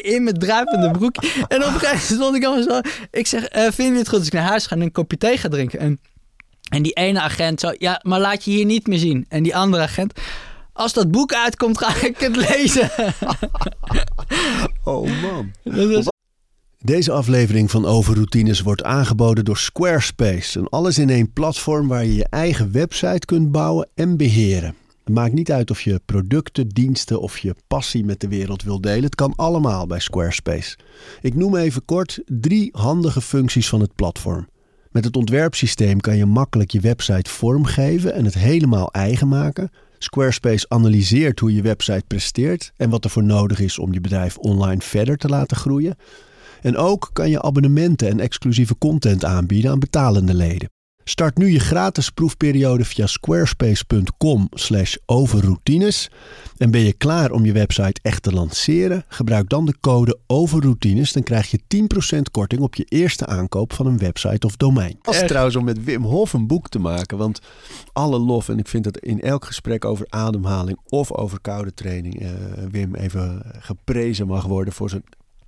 in 0.00 0.22
mijn 0.22 0.38
druipende 0.38 0.90
broek. 0.90 1.16
En 1.48 1.64
op 1.64 1.74
een 1.74 1.80
gegeven 1.80 1.88
moment 1.88 2.02
stond 2.02 2.36
ik 2.36 2.44
allemaal 2.44 2.62
zo. 2.62 2.80
Ik 3.10 3.26
zeg, 3.26 3.56
uh, 3.56 3.62
vind 3.62 3.92
je 3.92 3.98
het 3.98 4.08
goed 4.08 4.18
als 4.18 4.26
ik 4.26 4.32
naar 4.32 4.42
huis 4.42 4.66
ga 4.66 4.76
en 4.76 4.82
een 4.82 4.92
kopje 4.92 5.16
thee 5.18 5.38
ga 5.38 5.48
drinken? 5.48 5.78
En, 5.78 6.00
en 6.68 6.82
die 6.82 6.92
ene 6.92 7.20
agent 7.20 7.60
zo, 7.60 7.72
ja, 7.78 8.00
maar 8.02 8.20
laat 8.20 8.44
je 8.44 8.50
hier 8.50 8.64
niet 8.64 8.86
meer 8.86 8.98
zien. 8.98 9.26
En 9.28 9.42
die 9.42 9.56
andere 9.56 9.82
agent, 9.82 10.20
als 10.76 10.92
dat 10.92 11.10
boek 11.10 11.32
uitkomt, 11.32 11.78
ga 11.78 12.06
ik 12.06 12.18
het 12.18 12.36
lezen. 12.36 12.90
Oh 14.84 15.22
man. 15.22 15.52
Deze 16.78 17.12
aflevering 17.12 17.70
van 17.70 17.86
Overroutines 17.86 18.60
wordt 18.60 18.82
aangeboden 18.82 19.44
door 19.44 19.56
Squarespace. 19.56 20.58
Een 20.58 20.68
alles-in-één 20.68 21.32
platform 21.32 21.88
waar 21.88 22.04
je 22.04 22.14
je 22.14 22.26
eigen 22.30 22.72
website 22.72 23.26
kunt 23.26 23.52
bouwen 23.52 23.88
en 23.94 24.16
beheren. 24.16 24.74
Het 25.04 25.14
maakt 25.14 25.32
niet 25.32 25.52
uit 25.52 25.70
of 25.70 25.80
je 25.80 26.00
producten, 26.04 26.68
diensten 26.68 27.20
of 27.20 27.38
je 27.38 27.54
passie 27.66 28.04
met 28.04 28.20
de 28.20 28.28
wereld 28.28 28.62
wil 28.62 28.80
delen. 28.80 29.04
Het 29.04 29.14
kan 29.14 29.32
allemaal 29.36 29.86
bij 29.86 30.00
Squarespace. 30.00 30.78
Ik 31.20 31.34
noem 31.34 31.56
even 31.56 31.84
kort 31.84 32.20
drie 32.26 32.68
handige 32.72 33.20
functies 33.20 33.68
van 33.68 33.80
het 33.80 33.94
platform. 33.94 34.48
Met 34.90 35.04
het 35.04 35.16
ontwerpsysteem 35.16 36.00
kan 36.00 36.16
je 36.16 36.26
makkelijk 36.26 36.70
je 36.70 36.80
website 36.80 37.30
vormgeven 37.30 38.14
en 38.14 38.24
het 38.24 38.34
helemaal 38.34 38.92
eigen 38.92 39.28
maken. 39.28 39.70
Squarespace 39.98 40.68
analyseert 40.68 41.40
hoe 41.40 41.54
je 41.54 41.62
website 41.62 42.04
presteert 42.06 42.72
en 42.76 42.90
wat 42.90 43.04
er 43.04 43.10
voor 43.10 43.24
nodig 43.24 43.60
is 43.60 43.78
om 43.78 43.92
je 43.92 44.00
bedrijf 44.00 44.36
online 44.36 44.80
verder 44.80 45.16
te 45.16 45.28
laten 45.28 45.56
groeien. 45.56 45.96
En 46.62 46.76
ook 46.76 47.10
kan 47.12 47.30
je 47.30 47.42
abonnementen 47.42 48.08
en 48.08 48.20
exclusieve 48.20 48.78
content 48.78 49.24
aanbieden 49.24 49.70
aan 49.70 49.78
betalende 49.78 50.34
leden. 50.34 50.70
Start 51.08 51.38
nu 51.38 51.50
je 51.50 51.58
gratis 51.58 52.10
proefperiode 52.10 52.84
via 52.84 53.06
squarespace.com 53.06 54.48
slash 54.50 54.96
overroutines. 55.04 56.10
En 56.56 56.70
ben 56.70 56.80
je 56.80 56.92
klaar 56.92 57.30
om 57.30 57.44
je 57.44 57.52
website 57.52 58.00
echt 58.02 58.22
te 58.22 58.32
lanceren? 58.32 59.04
Gebruik 59.08 59.48
dan 59.48 59.66
de 59.66 59.74
code 59.80 60.18
overroutines. 60.26 61.12
Dan 61.12 61.22
krijg 61.22 61.50
je 61.50 61.60
10% 62.16 62.18
korting 62.30 62.60
op 62.60 62.74
je 62.74 62.84
eerste 62.84 63.26
aankoop 63.26 63.72
van 63.72 63.86
een 63.86 63.98
website 63.98 64.46
of 64.46 64.56
domein. 64.56 64.94
Het 64.96 65.06
was 65.06 65.16
Echt? 65.16 65.28
trouwens 65.28 65.56
om 65.56 65.64
met 65.64 65.84
Wim 65.84 66.02
Hof 66.02 66.32
een 66.32 66.46
boek 66.46 66.68
te 66.68 66.78
maken. 66.78 67.18
Want 67.18 67.40
alle 67.92 68.18
lof, 68.18 68.48
en 68.48 68.58
ik 68.58 68.68
vind 68.68 68.84
dat 68.84 68.98
in 68.98 69.20
elk 69.20 69.44
gesprek 69.44 69.84
over 69.84 70.06
ademhaling 70.08 70.78
of 70.88 71.12
over 71.12 71.40
koude 71.40 71.74
training... 71.74 72.20
eh, 72.20 72.30
Wim 72.70 72.94
even 72.94 73.42
geprezen 73.58 74.26
mag 74.26 74.44
worden 74.44 74.72
voor 74.72 74.90
zijn 74.90 75.02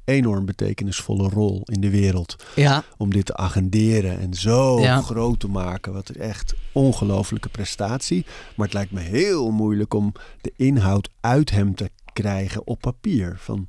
enorm 0.09 0.45
betekenisvolle 0.45 1.29
rol 1.29 1.63
in 1.65 1.81
de 1.81 1.91
wereld 1.91 2.37
ja, 2.55 2.85
om 2.97 3.13
dit 3.13 3.27
te 3.27 3.37
agenderen 3.37 4.19
en 4.19 4.35
zo 4.35 4.81
Ja. 4.81 5.01
groot 5.01 5.41
te 5.41 5.49
maken. 5.49 5.93
Wat 5.93 6.09
echt 6.09 6.55
ongelofelijke 6.73 7.49
prestatie. 7.49 8.27
Maar 8.55 8.67
het 8.67 8.75
lijkt 8.75 8.93
me 8.93 9.01
heel 9.01 9.51
moeilijk 9.51 9.95
om 9.95 10.13
de 10.41 10.53
inhoud 10.57 11.09
uit 11.21 11.51
hem 11.51 11.75
te 11.75 11.91
krijgen 12.13 12.67
op 12.67 12.81
papier. 12.81 13.37
Van 13.41 13.67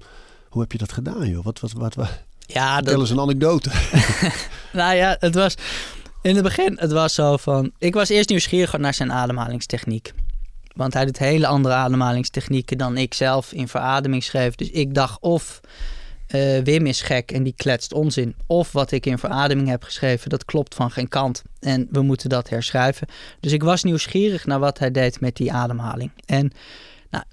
hoe 0.50 0.62
heb 0.62 0.72
je 0.72 0.78
dat 0.78 0.92
gedaan, 0.92 1.30
joh? 1.30 1.44
Wat, 1.44 1.60
wat, 1.60 1.72
wat, 1.72 1.96
wat? 1.96 2.24
ja 2.46 2.74
Vertel 2.76 2.92
dat, 2.94 3.02
eens 3.02 3.10
een 3.10 3.20
anekdote. 3.20 3.70
Nou 4.74 4.96
ja, 4.96 5.16
het 5.20 5.36
was 5.36 5.56
in 6.22 6.36
het 6.36 6.44
begin, 6.44 6.78
het 6.80 6.92
was 6.92 7.14
zo 7.14 7.38
van. 7.38 7.72
Ik 7.78 7.94
was 7.94 8.10
eerst 8.10 8.30
nieuwsgierig 8.30 8.78
naar 8.78 8.94
zijn 8.94 9.12
ademhalingstechniek. 9.12 10.14
Want 10.76 10.94
hij 10.94 11.06
doet 11.06 11.18
hele 11.18 11.48
andere 11.48 11.74
ademhalingstechnieken 11.74 12.78
dan 12.78 12.98
ik 12.98 13.14
zelf 13.14 13.52
in 13.52 13.68
verademing 13.68 14.24
schreef. 14.24 14.56
Dus 14.56 14.70
ik 14.70 14.94
dacht 14.94 15.22
of 15.22 15.60
eh, 16.30 16.60
Wim 16.64 16.86
is 16.86 17.02
gek 17.02 17.32
en 17.32 17.44
die 17.44 17.54
kletst 17.58 17.94
onzin. 17.94 18.36
Of 18.46 18.72
wat 18.72 18.92
ik 18.92 19.06
in 19.06 19.18
verademing 19.18 19.68
heb 19.68 19.84
geschreven, 19.84 20.30
dat 20.30 20.46
klopt 20.46 20.76
van 20.76 20.92
geen 20.92 21.08
kant. 21.08 21.44
En 21.60 21.88
we 21.92 22.02
moeten 22.02 22.30
dat 22.30 22.50
herschrijven. 22.50 23.08
Dus 23.40 23.52
ik 23.52 23.64
was 23.64 23.84
nieuwsgierig 23.84 24.46
naar 24.46 24.60
wat 24.60 24.80
hij 24.80 24.92
deed 24.92 25.20
met 25.20 25.36
die 25.36 25.54
ademhaling. 25.54 26.12
En 26.26 26.52
nou, 27.10 27.24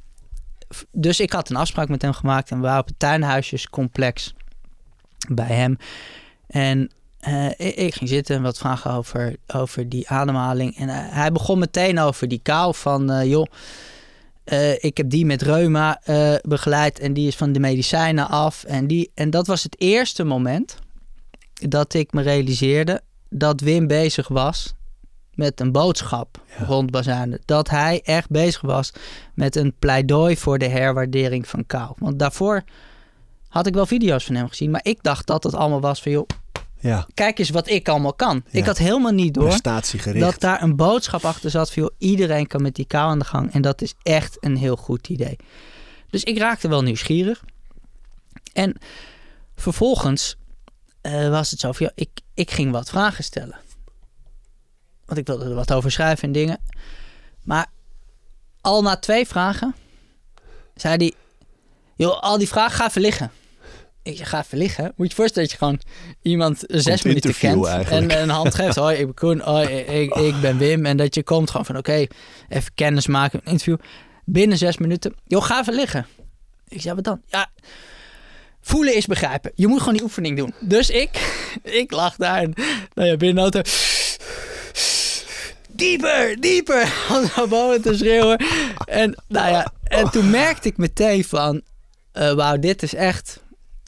dus 0.93 1.21
ik 1.21 1.33
had 1.33 1.51
een 1.51 1.57
afspraak 1.57 1.89
met 1.89 2.03
hem 2.03 2.13
gemaakt 2.13 2.51
en 2.51 2.57
we 2.57 2.63
waren 2.63 2.81
op 2.81 2.87
het 2.87 2.99
tuinhuisjescomplex 2.99 4.35
bij 5.29 5.55
hem. 5.55 5.77
En 6.47 6.91
eh, 7.19 7.51
ik, 7.59 7.95
ging 7.95 8.09
zitten 8.09 8.37
en 8.37 8.43
wat 8.43 8.59
vragen 8.59 8.91
over, 8.91 9.37
over 9.47 9.89
die 9.89 10.09
ademhaling. 10.09 10.77
En 10.77 10.89
eh, 10.89 10.97
hij 10.99 11.33
begon 11.33 11.59
meteen 11.59 11.99
over 11.99 12.29
die 12.29 12.41
kou 12.43 12.75
van, 12.75 13.29
joh, 13.29 13.47
eh, 14.47 14.85
ik 14.85 14.97
heb 14.97 15.11
die 15.11 15.27
met 15.27 15.43
reuma 15.43 16.01
eh, 16.03 16.35
begeleid 16.43 16.99
en 16.99 17.13
die 17.13 17.27
is 17.27 17.37
van 17.37 17.53
de 17.53 17.61
medicijnen 17.61 18.29
af. 18.29 18.65
En, 18.65 18.87
die, 18.87 19.11
en 19.15 19.31
dat 19.31 19.47
was 19.47 19.63
het 19.63 19.81
eerste 19.81 20.25
moment 20.25 20.79
dat 21.53 21.95
ik 21.95 22.13
me 22.13 22.23
realiseerde 22.23 23.01
dat 23.31 23.61
Wim 23.61 23.87
bezig 23.87 24.29
was 24.29 24.75
met 25.35 25.61
een 25.61 25.73
boodschap 25.73 26.41
Ja. 26.59 26.65
rond 26.65 26.91
bazuinen. 26.91 27.41
Dat 27.45 27.71
hij 27.71 28.01
echt 28.05 28.31
bezig 28.31 28.61
was 28.61 28.93
met 29.35 29.57
een 29.57 29.75
pleidooi 29.79 30.37
voor 30.37 30.59
de 30.59 30.69
herwaardering 30.69 31.49
van 31.49 31.67
kou. 31.67 31.93
Want 31.99 32.19
daarvoor 32.19 32.65
had 33.49 33.67
ik 33.67 33.75
wel 33.75 33.87
video's 33.87 34.25
van 34.25 34.35
hem 34.35 34.49
gezien, 34.49 34.71
maar 34.71 34.85
ik 34.85 35.03
dacht 35.03 35.27
dat 35.27 35.43
het 35.43 35.55
allemaal 35.55 35.81
was 35.81 36.03
van, 36.03 36.13
joh, 36.13 36.27
Ja, 36.79 37.07
kijk 37.15 37.39
eens 37.39 37.51
wat 37.51 37.69
ik 37.69 37.89
allemaal 37.89 38.15
kan. 38.15 38.43
Ja. 38.51 38.59
Ik 38.59 38.67
had 38.67 38.79
helemaal 38.79 39.13
niet 39.13 39.35
door 39.35 39.59
dat 40.21 40.41
daar 40.41 40.63
een 40.63 40.77
boodschap 40.77 41.25
achter 41.25 41.51
zat 41.51 41.73
joh, 41.73 41.91
iedereen 41.99 42.47
kan 42.47 42.63
met 42.63 42.75
die 42.75 42.87
kou 42.87 43.11
aan 43.11 43.19
de 43.19 43.25
gang. 43.25 43.53
En 43.53 43.63
dat 43.63 43.83
is 43.83 43.95
echt 44.03 44.37
een 44.41 44.57
heel 44.57 44.77
goed 44.77 45.09
idee. 45.09 45.37
Dus 46.11 46.25
ik 46.25 46.39
raakte 46.39 46.69
wel 46.69 46.83
nieuwsgierig. 46.83 47.45
En 48.53 48.77
vervolgens 49.55 50.37
eh, 51.01 51.29
was 51.29 51.51
het 51.51 51.61
zo 51.61 51.73
van 51.73 51.87
ja, 51.87 51.93
ik, 51.95 52.21
ik 52.35 52.51
ging 52.51 52.73
wat 52.73 52.89
vragen 52.89 53.25
stellen. 53.25 53.59
Want 55.05 55.19
ik 55.19 55.27
wilde 55.27 55.45
er 55.45 55.55
wat 55.55 55.73
over 55.73 55.91
schrijven 55.91 56.25
en 56.25 56.33
dingen. 56.33 56.59
Maar 57.43 57.67
al 58.61 58.83
na 58.83 58.97
twee 58.97 59.27
vragen 59.27 59.75
zei 60.75 60.97
hij... 60.97 61.15
joh, 61.95 62.21
al 62.21 62.39
die 62.39 62.49
vragen, 62.49 62.77
ga 62.77 62.87
even 62.87 63.01
liggen. 63.01 63.31
Ik 64.07 64.17
zeg, 64.17 64.29
ga 64.29 64.43
even 64.43 64.59
liggen. 64.59 64.85
Moet 64.85 64.95
je 64.97 65.05
je 65.09 65.15
voorstellen 65.15 65.49
dat 65.49 65.59
je 65.59 65.65
gewoon 65.65 65.81
iemand 66.23 66.65
zes 66.67 67.03
minuten 67.03 67.35
kent... 67.35 67.67
eigenlijk. 67.67 68.13
en 68.13 68.23
een 68.23 68.29
hand 68.29 68.55
geeft. 68.55 68.77
Hoi, 68.77 68.97
ik 68.97 69.05
ben 69.05 69.15
Koen. 69.15 69.41
Hoi, 69.41 69.67
ik, 69.77 70.15
ik 70.15 70.41
ben 70.41 70.59
Wim. 70.59 70.87
En 70.87 70.97
dat 70.97 71.15
je 71.15 71.23
komt 71.23 71.51
gewoon 71.51 71.67
van, 71.67 71.77
oké, 71.77 72.07
even 72.49 72.75
kennis 72.75 73.07
maken, 73.07 73.41
een 73.45 73.51
interview. 73.53 73.77
Binnen 74.25 74.59
zes 74.59 74.79
minuten. 74.79 75.15
Joh, 75.27 75.43
ga 75.43 75.61
even 75.61 75.75
liggen. 75.75 76.07
Ik 76.69 76.81
zei, 76.81 76.95
wat 76.95 77.05
dan? 77.05 77.21
Ja, 77.27 77.51
voelen 78.61 78.95
is 78.95 79.07
begrijpen. 79.07 79.53
Je 79.55 79.67
moet 79.67 79.79
gewoon 79.79 79.95
die 79.95 80.03
oefening 80.03 80.37
doen. 80.37 80.55
Dus 80.61 80.91
ik, 80.91 81.11
ik 81.83 81.91
lag 81.91 82.17
daar 82.17 82.43
en 82.43 82.55
nou 82.95 83.09
ja, 83.09 83.17
binnen 83.17 83.43
auto. 83.43 83.61
Dieper, 85.69 86.41
dieper. 86.41 86.93
Om 87.15 87.31
naar 87.37 87.49
boven 87.49 87.83
te 87.83 87.97
schreeuwen. 87.97 88.45
En, 88.85 89.23
nou 89.29 89.51
ja, 89.51 89.73
en 89.85 90.11
toen 90.11 90.31
merkte 90.31 90.69
ik 90.69 90.77
meteen 90.77 91.25
van... 91.25 91.63
eh, 92.13 92.33
wauw, 92.33 92.59
dit 92.59 92.83
is 92.83 92.95
echt 92.95 93.45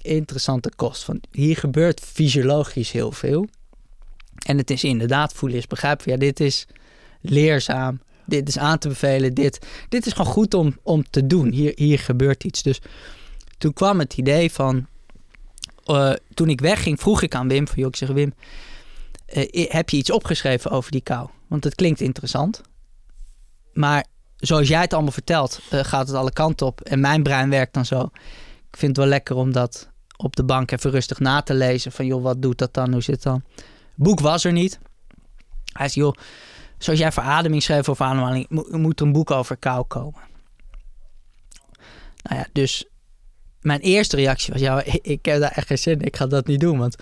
interessante 0.09 0.73
kost. 0.77 1.05
Van, 1.05 1.21
hier 1.31 1.57
gebeurt 1.57 2.01
fysiologisch 2.01 2.90
heel 2.90 3.12
veel. 3.12 3.49
En 4.47 4.59
het 4.59 4.71
is 4.71 4.85
inderdaad 4.85 5.33
voelen 5.33 5.59
is 5.59 5.66
begrijpen. 5.66 6.12
Ja, 6.12 6.18
dit 6.18 6.40
is 6.40 6.66
leerzaam. 7.21 8.01
Dit 8.27 8.49
is 8.49 8.59
aan 8.59 8.79
te 8.79 8.88
bevelen. 8.88 9.35
Dit, 9.35 9.66
dit 9.88 10.07
is 10.07 10.12
gewoon 10.12 10.33
goed 10.33 10.55
om, 10.55 10.79
om 10.83 11.05
te 11.11 11.27
doen. 11.27 11.53
Hier, 11.53 11.73
hier 11.75 11.99
gebeurt 11.99 12.44
iets. 12.44 12.62
Dus 12.62 12.81
toen 13.59 13.73
kwam 13.73 13.99
het 13.99 14.16
idee 14.16 14.53
van... 14.53 14.87
eh, 15.85 16.12
toen 16.35 16.49
ik 16.49 16.61
wegging, 16.61 17.01
vroeg 17.01 17.23
ik 17.23 17.35
aan 17.35 17.49
Wim... 17.49 17.68
Van, 17.68 17.85
ik 17.85 17.97
zeg, 17.97 18.09
Wim, 18.09 18.35
eh, 19.27 19.71
heb 19.71 19.90
je 19.90 19.97
iets 19.97 20.11
opgeschreven 20.11 20.71
over 20.71 20.90
die 20.90 21.01
kou? 21.01 21.29
Want 21.47 21.64
het 21.64 21.75
klinkt 21.75 22.01
interessant. 22.01 22.61
Maar 23.73 24.07
zoals 24.37 24.68
jij 24.68 24.81
het 24.81 24.92
allemaal 24.92 25.12
vertelt, 25.12 25.61
eh, 25.71 25.85
gaat 25.85 26.09
het 26.09 26.16
alle 26.16 26.33
kanten 26.33 26.66
op. 26.66 26.81
En 26.81 27.01
mijn 27.01 27.23
brein 27.23 27.51
werkt 27.51 27.75
dan 27.75 27.85
zo. 27.85 28.11
Ik 28.71 28.77
vind 28.77 28.97
het 28.97 28.97
wel 28.97 29.07
lekker 29.07 29.37
om 29.37 29.53
dat 29.53 29.88
op 30.20 30.37
de 30.37 30.44
bank 30.44 30.70
even 30.70 30.90
rustig 30.90 31.18
na 31.18 31.42
te 31.42 31.54
lezen. 31.54 31.92
Van 31.92 32.07
joh, 32.07 32.22
wat 32.22 32.42
doet 32.42 32.59
dat 32.59 32.74
dan? 32.74 32.92
Hoe 32.92 33.02
zit 33.02 33.14
het 33.14 33.24
dan? 33.24 33.42
Boek 33.94 34.20
was 34.20 34.44
er 34.44 34.52
niet. 34.52 34.78
Hij 35.72 35.88
zei, 35.88 36.04
joh, 36.04 36.14
zoals 36.78 36.98
jij 36.98 37.12
verademing 37.12 37.62
schreef 37.62 37.88
over 37.88 38.04
ademhaling, 38.07 38.46
mo- 38.48 38.66
moet 38.70 39.00
een 39.00 39.12
boek 39.12 39.31
over 39.31 39.57
kou 39.57 39.85
komen. 39.85 40.20
Nou 42.22 42.40
ja, 42.40 42.46
dus 42.52 42.87
mijn 43.61 43.81
eerste 43.81 44.16
reactie 44.16 44.52
was, 44.52 44.62
ja, 44.62 44.83
ik, 44.83 44.94
ik 45.14 45.24
heb 45.24 45.40
daar 45.40 45.52
echt 45.52 45.66
geen 45.66 45.78
zin 45.78 46.00
in. 46.00 46.07
Ik 46.07 46.16
ga 46.16 46.26
dat 46.26 46.46
niet 46.46 46.61
doen, 46.61 46.78
want 46.78 46.96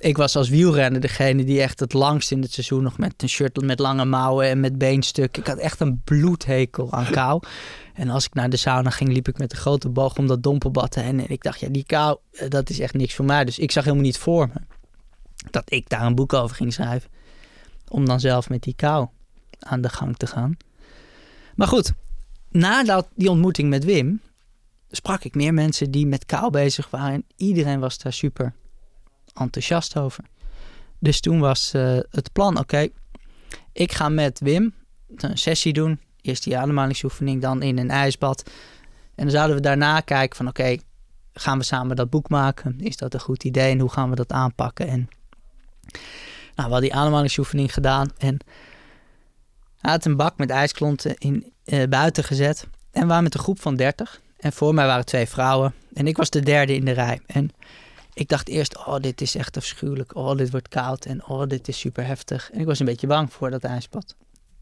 ik 0.00 0.16
was 0.16 0.36
als 0.36 0.48
wielrenner 0.48 1.00
degene 1.00 1.44
die 1.44 1.60
echt 1.60 1.80
het 1.80 1.92
langst 1.92 2.30
in 2.30 2.42
het 2.42 2.52
seizoen 2.52 2.82
nog 2.82 2.98
met 2.98 3.22
een 3.22 3.28
shirt 3.28 3.60
met 3.60 3.78
lange 3.78 4.04
mouwen 4.04 4.46
en 4.46 4.60
met 4.60 4.78
beenstukken. 4.78 5.42
Ik 5.42 5.48
had 5.48 5.58
echt 5.58 5.80
een 5.80 6.00
bloedhekel 6.04 6.92
aan 6.92 7.10
kou. 7.10 7.42
En 7.94 8.08
als 8.08 8.24
ik 8.24 8.34
naar 8.34 8.50
de 8.50 8.56
sauna 8.56 8.90
ging, 8.90 9.12
liep 9.12 9.28
ik 9.28 9.38
met 9.38 9.52
een 9.52 9.58
grote 9.58 9.88
boog 9.88 10.16
om 10.16 10.26
dat 10.26 10.42
dompelbad 10.42 10.94
heen. 10.94 11.20
En 11.20 11.30
ik 11.30 11.42
dacht, 11.42 11.60
ja, 11.60 11.68
die 11.68 11.84
kou, 11.84 12.18
eh, 12.32 12.48
dat 12.48 12.70
is 12.70 12.80
echt 12.80 12.94
niks 12.94 13.14
voor 13.14 13.24
mij. 13.24 13.44
Dus 13.44 13.58
ik 13.58 13.70
zag 13.70 13.84
helemaal 13.84 14.04
niet 14.04 14.18
voor 14.18 14.48
me 14.48 14.60
dat 15.50 15.72
ik 15.72 15.88
daar 15.88 16.06
een 16.06 16.14
boek 16.14 16.32
over 16.32 16.56
ging 16.56 16.72
schrijven. 16.72 17.10
Om 17.88 18.06
dan 18.06 18.20
zelf 18.20 18.48
met 18.48 18.62
die 18.62 18.74
kou 18.74 19.08
aan 19.58 19.80
de 19.80 19.88
gang 19.88 20.16
te 20.16 20.26
gaan. 20.26 20.56
Maar 21.54 21.68
goed, 21.68 21.92
nadat 22.50 23.08
die 23.14 23.30
ontmoeting 23.30 23.68
met 23.68 23.84
Wim, 23.84 24.20
sprak 24.90 25.24
ik 25.24 25.34
meer 25.34 25.54
mensen 25.54 25.90
die 25.90 26.06
met 26.06 26.26
kou 26.26 26.50
bezig 26.50 26.90
waren. 26.90 27.14
En 27.14 27.24
iedereen 27.36 27.80
was 27.80 27.98
daar 27.98 28.12
super 28.12 28.54
enthousiast 29.40 29.96
over. 29.96 30.24
Dus 30.98 31.20
toen 31.20 31.40
was 31.40 31.72
uh, 31.74 31.98
het 32.10 32.32
plan, 32.32 32.58
oké, 32.58 32.88
ik 33.72 33.92
ga 33.92 34.08
met 34.08 34.38
Wim 34.40 34.74
een 35.16 35.38
sessie 35.38 35.72
doen. 35.72 36.00
Eerst 36.22 36.44
die 36.44 36.58
ademhalingsoefening, 36.58 37.42
dan 37.42 37.62
in 37.62 37.78
een 37.78 37.90
ijsbad. 37.90 38.50
En 39.14 39.22
dan 39.24 39.30
zouden 39.30 39.56
we 39.56 39.62
daarna 39.62 40.00
kijken 40.00 40.36
van, 40.36 40.48
oké, 40.48 40.76
gaan 41.32 41.58
we 41.58 41.64
samen 41.64 41.96
dat 41.96 42.10
boek 42.10 42.28
maken? 42.28 42.80
Is 42.80 42.96
dat 42.96 43.14
een 43.14 43.20
goed 43.20 43.44
idee 43.44 43.72
en 43.72 43.80
hoe 43.80 43.90
gaan 43.90 44.10
we 44.10 44.16
dat 44.16 44.32
aanpakken? 44.32 44.86
En 44.88 45.08
nou, 45.90 45.92
we 46.54 46.62
hadden 46.62 46.80
die 46.80 46.94
ademhalingsoefening 46.94 47.74
gedaan 47.74 48.10
en 48.18 48.38
hij 49.80 49.90
had 49.90 50.04
een 50.04 50.16
bak 50.16 50.38
met 50.38 50.50
ijsklonten 50.50 51.16
in, 51.18 51.52
uh, 51.64 51.88
buiten 51.88 52.24
gezet. 52.24 52.66
En 52.92 53.02
we 53.02 53.06
waren 53.06 53.22
met 53.22 53.34
een 53.34 53.40
groep 53.40 53.60
van 53.60 53.76
30. 53.76 54.20
En 54.38 54.52
voor 54.52 54.74
mij 54.74 54.86
waren 54.86 55.04
twee 55.04 55.26
vrouwen. 55.26 55.74
En 55.92 56.06
ik 56.06 56.16
was 56.16 56.30
de 56.30 56.40
derde 56.40 56.74
in 56.74 56.84
de 56.84 56.90
rij. 56.90 57.20
En 57.26 57.50
ik 58.20 58.28
dacht 58.28 58.48
eerst, 58.48 58.76
oh, 58.76 58.96
dit 58.96 59.20
is 59.20 59.34
echt 59.34 59.56
afschuwelijk. 59.56 60.14
Oh, 60.14 60.36
dit 60.36 60.50
wordt 60.50 60.68
koud. 60.68 61.04
En 61.04 61.26
oh, 61.26 61.46
dit 61.46 61.68
is 61.68 61.78
super 61.78 62.06
heftig. 62.06 62.50
En 62.50 62.60
ik 62.60 62.66
was 62.66 62.78
een 62.78 62.86
beetje 62.86 63.06
bang 63.06 63.32
voor 63.32 63.50
dat 63.50 63.64
ijsbad. 63.64 64.16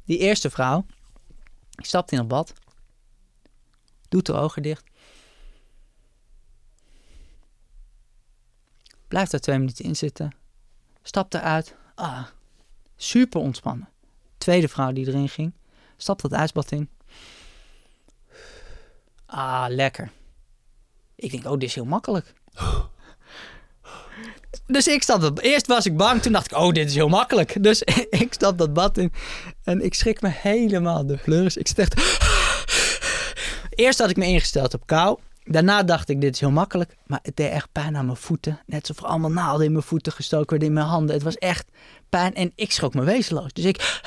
Die 0.05 0.18
eerste 0.18 0.51
vrouw, 0.51 0.87
stapt 1.71 2.12
in 2.12 2.18
het 2.18 2.29
bad. 2.29 2.53
Doet 4.09 4.27
de 4.27 4.33
ogen 4.33 4.62
dicht. 4.62 4.85
Blijft 9.09 9.33
er 9.33 9.40
twee 9.40 9.59
minuten 9.59 9.85
in 9.85 9.97
zitten. 9.97 10.35
Stapt 11.03 11.35
eruit. 11.35 11.75
Ah, 11.94 12.27
super 12.97 13.40
ontspannen. 13.40 13.88
Tweede 14.37 14.68
vrouw 14.68 14.92
die 14.92 15.07
erin 15.07 15.29
ging. 15.29 15.53
Stapt 15.97 16.23
dat 16.23 16.33
ijsbad 16.33 16.73
in. 16.73 16.90
Ah, 19.27 19.66
lekker. 19.68 20.11
Ik 21.14 21.31
denk, 21.31 21.44
oh, 21.44 21.53
dit 21.53 21.62
is 21.62 21.75
heel 21.75 21.85
makkelijk. 21.85 22.35
Dus 24.66 24.87
ik 24.87 25.02
stap 25.02 25.20
dat. 25.20 25.40
Eerst 25.40 25.66
was 25.66 25.87
ik 25.87 25.96
bang, 25.96 26.22
toen 26.22 26.32
dacht 26.32 26.50
ik, 26.50 26.58
oh, 26.58 26.72
dit 26.72 26.88
is 26.88 26.94
heel 26.94 27.08
makkelijk. 27.08 27.62
Dus 27.62 27.82
ik 28.22 28.32
stap 28.32 28.58
dat 28.58 28.72
bad 28.72 28.98
in 28.98 29.12
en 29.64 29.84
ik 29.84 29.94
schrik 29.94 30.20
me 30.20 30.28
helemaal 30.28 31.06
de 31.06 31.16
pleurs. 31.16 31.56
Ik 31.56 31.68
echt. 31.68 31.94
Eerst 33.70 33.98
had 33.98 34.11
ik 34.11 34.16
me 34.16 34.26
ingesteld 34.26 34.74
op 34.74 34.87
kou. 34.87 35.18
Daarna 35.44 35.82
dacht 35.82 36.08
ik, 36.08 36.20
dit 36.20 36.34
is 36.34 36.40
heel 36.40 36.50
makkelijk. 36.50 36.96
Maar 37.06 37.18
het 37.22 37.37
deed 37.37 37.50
echt 37.50 37.72
pijn 37.72 37.96
aan 37.96 38.04
mijn 38.04 38.16
voeten. 38.16 38.61
Net 38.66 38.80
alsof 38.80 39.04
er 39.04 39.11
allemaal 39.11 39.30
naalden 39.30 39.66
in 39.66 39.72
mijn 39.72 39.84
voeten 39.84 40.12
gestoken 40.12 40.50
werden 40.50 40.68
in 40.68 40.74
mijn 40.74 40.87
handen. 40.87 41.14
Het 41.14 41.24
was 41.24 41.37
echt 41.37 41.66
pijn 42.08 42.34
en 42.34 42.52
ik 42.54 42.72
schrok 42.72 42.94
me 42.94 43.02
wezenloos. 43.02 43.52
Dus 43.52 43.64
ik. 43.64 43.76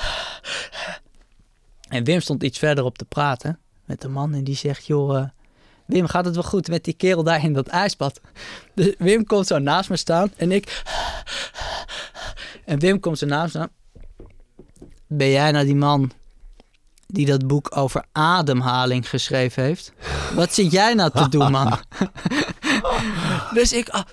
En 1.88 2.04
Wim 2.04 2.20
stond 2.20 2.42
iets 2.42 2.58
verderop 2.58 2.98
te 2.98 3.04
praten 3.04 3.58
met 3.84 4.00
de 4.00 4.08
man 4.08 4.34
en 4.34 4.44
die 4.44 4.56
zegt, 4.56 4.86
joh. 4.86 5.28
Wim, 5.86 6.06
gaat 6.06 6.24
het 6.24 6.34
wel 6.34 6.44
goed 6.44 6.68
met 6.68 6.84
die 6.84 6.94
kerel 6.94 7.22
daar 7.22 7.44
in 7.44 7.52
dat 7.52 7.66
ijsbad? 7.66 8.20
Dus 8.74 8.94
Wim 8.98 9.26
komt 9.26 9.46
zo 9.46 9.58
naast 9.58 9.90
me 9.90 9.96
staan 9.96 10.32
en 10.36 10.52
ik... 10.52 10.82
En 12.64 12.78
Wim 12.78 13.00
komt 13.00 13.18
zo 13.18 13.26
naast 13.26 13.54
me 13.54 13.60
staan. 13.60 13.70
Ben 15.06 15.30
jij 15.30 15.50
nou 15.50 15.64
die 15.64 15.74
man 15.74 16.12
die 17.06 17.26
dat 17.26 17.46
boek 17.46 17.76
over 17.76 18.04
ademhaling 18.12 19.08
geschreven 19.08 19.62
heeft? 19.62 19.92
Wat 20.34 20.54
zit 20.54 20.72
jij 20.72 20.94
nou 20.94 21.10
te 21.10 21.28
doen, 21.28 21.50
man? 21.50 21.78
dus 23.54 23.72
ik... 23.72 24.04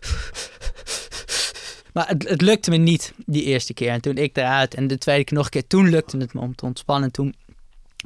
Maar 1.93 2.07
het, 2.07 2.29
het, 2.29 2.41
lukte 2.41 2.69
me 2.69 2.77
niet 2.77 3.13
die 3.25 3.43
eerste 3.43 3.73
keer. 3.73 3.89
En 3.89 4.01
toen 4.01 4.17
ik 4.17 4.37
eruit 4.37 4.73
en 4.73 4.87
de 4.87 4.97
tweede 4.97 5.23
keer 5.23 5.37
nog 5.37 5.45
een 5.45 5.51
keer, 5.51 5.67
toen 5.67 5.89
lukte 5.89 6.17
het 6.17 6.33
me 6.33 6.39
om 6.39 6.55
te 6.55 6.65
ontspannen. 6.65 7.11
Toen 7.11 7.35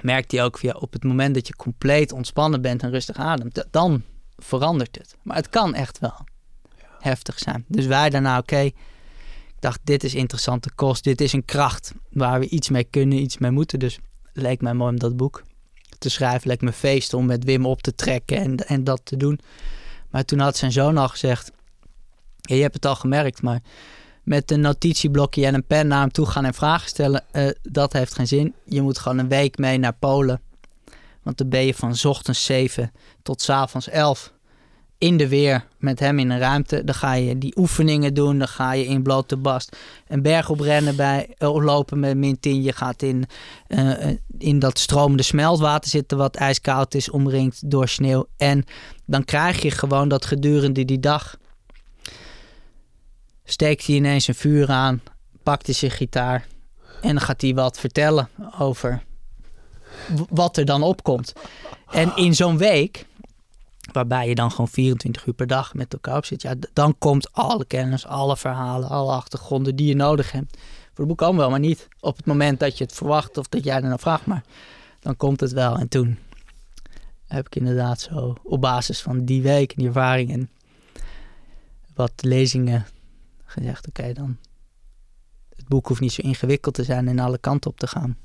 merkt 0.02 0.32
hij 0.32 0.44
ook 0.44 0.58
via 0.58 0.74
op 0.74 0.94
het 0.94 1.04
moment 1.04 1.34
dat 1.34 1.48
je 1.48 1.56
compleet 1.56 2.12
ontspannen 2.12 2.62
bent 2.62 2.84
en 2.84 2.90
rustig 2.90 3.16
ademt, 3.16 3.66
dan 3.72 4.04
verandert 4.38 4.96
het. 4.96 5.16
Maar 5.22 5.36
het 5.36 5.50
kan 5.50 5.74
echt 5.74 6.00
wel 6.00 6.26
heftig 7.00 7.40
zijn. 7.40 7.66
Dus 7.68 7.86
wij 7.86 8.10
daarna, 8.10 8.38
oké, 8.38 8.60
ik 8.60 8.76
dacht, 9.60 9.80
dit 9.84 10.04
is 10.04 10.14
interessante 10.14 10.72
kost, 10.76 11.04
dit 11.04 11.22
is 11.22 11.34
een 11.34 11.46
kracht 11.46 11.94
waar 12.10 12.40
we 12.40 12.50
iets 12.50 12.70
mee 12.70 12.84
kunnen, 12.84 13.18
iets 13.18 13.38
mee 13.38 13.52
moeten. 13.52 13.80
Dus 13.80 14.00
leek 14.34 14.62
mij 14.62 14.74
mooi 14.74 14.92
om 14.92 15.00
dat 15.00 15.18
boek 15.18 15.44
te 15.98 16.10
schrijven, 16.10 16.48
leek 16.48 16.62
me 16.62 16.72
feest 16.72 17.14
om 17.14 17.26
met 17.26 17.44
Wim 17.44 17.66
op 17.66 17.82
te 17.82 17.96
trekken 17.96 18.38
en, 18.38 18.58
en 18.58 18.84
dat 18.84 19.02
te 19.04 19.18
doen. 19.18 19.40
Maar 20.10 20.26
toen 20.26 20.40
had 20.40 20.58
zijn 20.58 20.72
zoon 20.72 20.98
al 20.98 21.08
gezegd, 21.08 21.52
je 22.42 22.56
hebt 22.56 22.74
het 22.74 22.86
al 22.86 22.96
gemerkt, 22.96 23.42
maar 23.42 23.62
met 24.24 24.52
een 24.52 24.62
notitieblokje 24.62 25.46
en 25.46 25.54
een 25.54 25.66
pen 25.66 25.88
naar 25.88 26.00
hem 26.00 26.12
toe 26.12 26.26
gaan 26.26 26.46
en 26.46 26.54
vragen 26.54 26.90
stellen, 26.90 27.24
uh, 27.32 27.50
dat 27.62 27.94
heeft 27.94 28.16
geen 28.16 28.28
zin. 28.28 28.54
Je 28.66 28.82
moet 28.82 28.98
gewoon 28.98 29.18
een 29.18 29.28
week 29.28 29.58
mee 29.58 29.78
naar 29.78 29.96
Polen. 30.00 30.42
Want 31.24 31.38
dan 31.38 31.50
ben 31.50 31.66
je 31.66 31.74
van 31.74 31.96
ochtends 32.04 32.46
7 32.46 32.92
tot 33.22 33.42
s 33.42 33.50
avonds 33.50 33.90
11 33.90 34.34
in 35.04 35.18
de 35.18 35.28
weer 35.28 35.66
met 35.78 36.00
hem 36.00 36.20
in 36.20 36.30
een 36.30 36.40
ruimte. 36.40 36.84
Dan 36.84 36.96
ga 36.96 37.14
je 37.14 37.38
die 37.38 37.54
oefeningen 37.58 38.14
doen. 38.14 38.38
Dan 38.38 38.48
ga 38.48 38.72
je 38.72 38.86
in 38.86 39.02
blote 39.02 39.38
bast 39.38 39.78
een 40.08 40.22
berg 40.22 40.50
oprennen 40.50 40.96
bij 40.96 41.36
uh, 41.40 41.64
lopen 41.64 42.00
met 42.00 42.18
min 42.18 42.40
10. 42.40 42.62
Je 42.62 42.74
gaat 42.74 43.02
in, 43.02 43.26
uh, 43.68 44.08
in 44.38 44.60
dat 44.60 44.80
stromende 44.80 45.24
smeltwater 45.24 45.90
zitten 45.90 46.18
wat 46.18 46.36
ijskoud 46.36 46.94
is, 46.94 47.10
omringd 47.10 47.72
door 47.72 47.88
sneeuw. 47.88 48.26
En 48.38 48.64
dan 49.06 49.26
krijg 49.26 49.62
je 49.62 49.72
gewoon 49.72 50.08
dat 50.08 50.26
gedurende 50.26 50.86
die 50.86 51.00
dag 51.00 51.38
steekt 53.44 53.86
hij 53.86 53.96
ineens 53.96 54.28
een 54.28 54.36
vuur 54.36 54.70
aan, 54.70 55.02
pakt 55.44 55.66
hij 55.66 55.76
zijn 55.76 55.92
gitaar 55.92 56.48
en 57.02 57.20
gaat 57.20 57.42
hij 57.42 57.54
wat 57.54 57.80
vertellen 57.80 58.30
over 58.60 59.04
wat 60.30 60.58
er 60.58 60.66
dan 60.66 60.84
opkomt. 60.84 61.34
En 61.92 62.16
in 62.16 62.36
zo'n 62.36 62.58
week, 62.58 63.06
waarbij 63.92 64.28
je 64.28 64.36
dan 64.36 64.52
gewoon 64.52 64.68
24 64.68 65.26
uur 65.26 65.34
per 65.34 65.48
dag 65.48 65.74
met 65.74 65.94
elkaar 65.94 66.18
op 66.18 66.26
zit, 66.26 66.42
ja, 66.42 66.54
dan 66.74 66.96
komt 66.98 67.32
alle 67.32 67.66
kennis, 67.66 68.06
alle 68.06 68.38
verhalen, 68.38 68.90
alle 68.90 69.12
achtergronden 69.12 69.76
die 69.76 69.88
je 69.88 69.96
nodig 69.96 70.32
hebt. 70.32 70.58
Voor 70.94 71.06
het 71.06 71.08
boek 71.08 71.18
kan 71.18 71.38
wel, 71.38 71.50
maar 71.50 71.60
niet 71.60 71.88
op 72.00 72.18
het 72.18 72.26
moment 72.26 72.60
dat 72.60 72.78
je 72.78 72.84
het 72.84 72.94
verwacht 72.94 73.38
of 73.38 73.48
dat 73.48 73.64
jij 73.64 73.76
er 73.76 73.82
naar 73.82 74.00
vraagt, 74.00 74.26
maar 74.26 74.44
dan 75.00 75.18
komt 75.18 75.40
het 75.40 75.52
wel. 75.52 75.78
En 75.78 75.88
toen 75.88 76.18
heb 77.28 77.46
ik 77.46 77.56
inderdaad 77.56 78.02
zo 78.02 78.36
op 78.44 78.62
basis 78.62 79.02
van 79.02 79.26
die 79.26 79.42
week 79.42 79.70
en 79.70 79.76
die 79.78 79.88
ervaring 79.88 80.32
en 80.32 80.50
wat 81.96 82.12
lezingen 82.16 82.86
gezegd, 83.54 83.88
oké 83.88 84.14
dan. 84.14 84.38
Het 85.56 85.68
boek 85.68 85.88
hoeft 85.88 86.02
niet 86.02 86.12
zo 86.12 86.22
ingewikkeld 86.22 86.76
te 86.76 86.84
zijn 86.84 87.08
en 87.08 87.20
alle 87.20 87.38
kanten 87.38 87.72
op 87.72 87.80
te 87.80 87.88
gaan. 87.88 88.18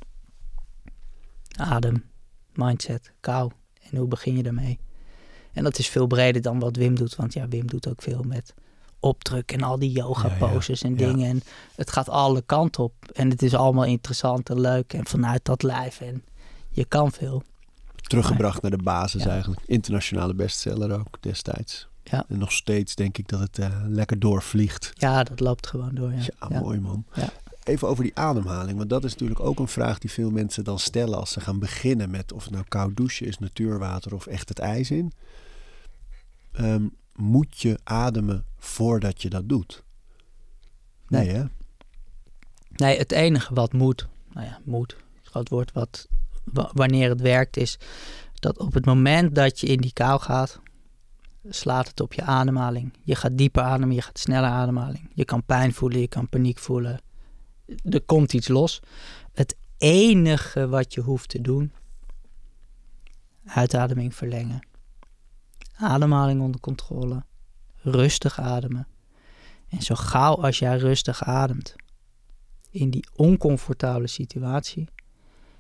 Adem, 1.57 2.05
mindset, 2.53 3.13
kou. 3.21 3.51
En 3.91 3.99
hoe 3.99 4.09
begin 4.09 4.37
je 4.37 4.43
daarmee? 4.43 4.79
En 5.53 5.65
dat 5.65 5.79
is 5.79 5.89
veel 5.89 6.07
breder 6.07 6.43
dan 6.43 6.59
wat 6.59 6.77
Wim 6.77 6.95
doet. 6.95 7.17
Want 7.17 7.33
ja, 7.33 7.49
Wim 7.49 7.67
doet 7.67 7.89
ook 7.89 8.03
veel 8.03 8.23
met 8.23 8.55
opdruk 9.01 9.53
en 9.53 9.63
al 9.63 9.79
die 9.79 9.93
yoga 9.93 10.29
poses 10.29 10.83
en 10.83 10.97
dingen. 10.97 11.31
En 11.31 11.43
het 11.75 11.91
gaat 11.91 12.09
alle 12.09 12.43
kanten 12.43 12.83
op. 12.83 12.93
En 13.13 13.31
het 13.31 13.43
is 13.43 13.55
allemaal 13.55 13.85
interessant 13.85 14.51
en 14.51 14.61
leuk. 14.61 14.93
En 14.93 15.07
vanuit 15.07 15.45
dat 15.45 15.63
lijf. 15.63 16.01
En 16.01 16.25
je 16.71 16.85
kan 16.85 17.13
veel. 17.13 17.43
Teruggebracht 17.97 18.63
naar 18.63 18.71
de 18.71 18.83
basis 18.83 19.27
eigenlijk. 19.27 19.61
Internationale 19.67 20.35
bestseller 20.35 20.99
ook 20.99 21.23
destijds. 21.23 21.88
Ja. 22.11 22.25
En 22.29 22.39
nog 22.39 22.53
steeds 22.53 22.95
denk 22.95 23.19
ik 23.19 23.29
dat 23.29 23.41
het 23.41 23.59
uh, 23.59 23.85
lekker 23.87 24.19
doorvliegt. 24.19 24.93
Ja, 24.95 25.23
dat 25.23 25.41
loopt 25.41 25.67
gewoon 25.67 25.95
door. 25.95 26.13
Ja, 26.13 26.49
ja 26.49 26.61
mooi 26.61 26.81
man. 26.81 27.05
Ja. 27.15 27.31
Even 27.63 27.89
over 27.89 28.05
die 28.05 28.19
ademhaling, 28.19 28.79
want 28.79 28.91
dat 28.91 29.05
is 29.05 29.13
natuurlijk 29.13 29.41
ook 29.41 29.59
een 29.59 29.69
vraag 29.69 29.99
die 29.99 30.11
veel 30.11 30.31
mensen 30.31 30.65
dan 30.65 30.79
stellen 30.79 31.19
als 31.19 31.33
ze 31.33 31.41
gaan 31.41 31.59
beginnen 31.59 32.11
met 32.11 32.33
of 32.33 32.45
het 32.45 32.53
nou 32.53 32.65
koud 32.69 32.97
douchen 32.97 33.27
is, 33.27 33.39
natuurwater 33.39 34.15
of 34.15 34.27
echt 34.27 34.49
het 34.49 34.59
ijs 34.59 34.91
in. 34.91 35.13
Um, 36.61 36.97
moet 37.15 37.61
je 37.61 37.79
ademen 37.85 38.45
voordat 38.59 39.23
je 39.23 39.29
dat 39.29 39.49
doet? 39.49 39.83
Nee, 41.09 41.27
nee, 41.27 41.35
hè? 41.35 41.45
Nee, 42.71 42.99
het 42.99 43.13
enige 43.13 43.55
wat 43.55 43.73
moet, 43.73 44.09
nou 44.33 44.47
ja, 44.47 44.61
moet, 44.65 44.97
het 45.19 45.29
groot 45.29 45.49
woord, 45.49 45.73
wat, 45.73 46.09
wanneer 46.73 47.09
het 47.09 47.21
werkt, 47.21 47.57
is 47.57 47.79
dat 48.35 48.59
op 48.59 48.75
het 48.75 48.85
moment 48.85 49.35
dat 49.35 49.61
je 49.61 49.67
in 49.67 49.81
die 49.81 49.93
kou 49.93 50.21
gaat, 50.21 50.61
slaat 51.49 51.89
het 51.89 52.01
op 52.01 52.13
je 52.13 52.23
ademhaling. 52.23 52.93
Je 53.01 53.15
gaat 53.15 53.39
dieper 53.39 53.63
ademen, 53.63 53.95
je 53.95 54.03
gaat 54.03 54.19
sneller 54.19 54.51
ademhaling. 54.51 55.11
Je 55.15 55.25
kan 55.25 55.45
pijn 55.45 55.73
voelen, 55.73 56.01
je 56.01 56.09
kan 56.09 56.29
paniek 56.29 56.59
voelen. 56.59 57.01
Er 57.83 58.03
komt 58.03 58.33
iets 58.33 58.49
los. 58.49 58.81
Het 59.33 59.57
enige 59.79 60.69
wat 60.69 60.95
je 60.95 61.01
hoeft 61.01 61.29
te 61.29 61.41
doen, 61.41 61.73
uitademing 63.45 64.15
verlengen. 64.15 64.67
Ademhaling 65.77 66.41
onder 66.41 66.61
controle. 66.61 67.25
Rustig 67.77 68.41
ademen. 68.41 68.87
En 69.69 69.83
zo 69.83 69.95
gauw 69.95 70.35
als 70.35 70.59
jij 70.59 70.77
rustig 70.77 71.25
ademt 71.25 71.75
in 72.71 72.91
die 72.91 73.09
oncomfortabele 73.15 74.07
situatie, 74.07 74.89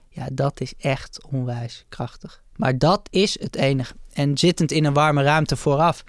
ja, 0.08 0.28
dat 0.32 0.60
is 0.60 0.74
echt 0.76 1.24
onwijs 1.24 1.84
krachtig. 1.88 2.42
Maar 2.58 2.78
dat 2.78 3.08
is 3.10 3.40
het 3.40 3.56
enige. 3.56 3.94
En 4.12 4.38
zittend 4.38 4.72
in 4.72 4.84
een 4.84 4.92
warme 4.92 5.22
ruimte 5.22 5.56
vooraf, 5.56 6.04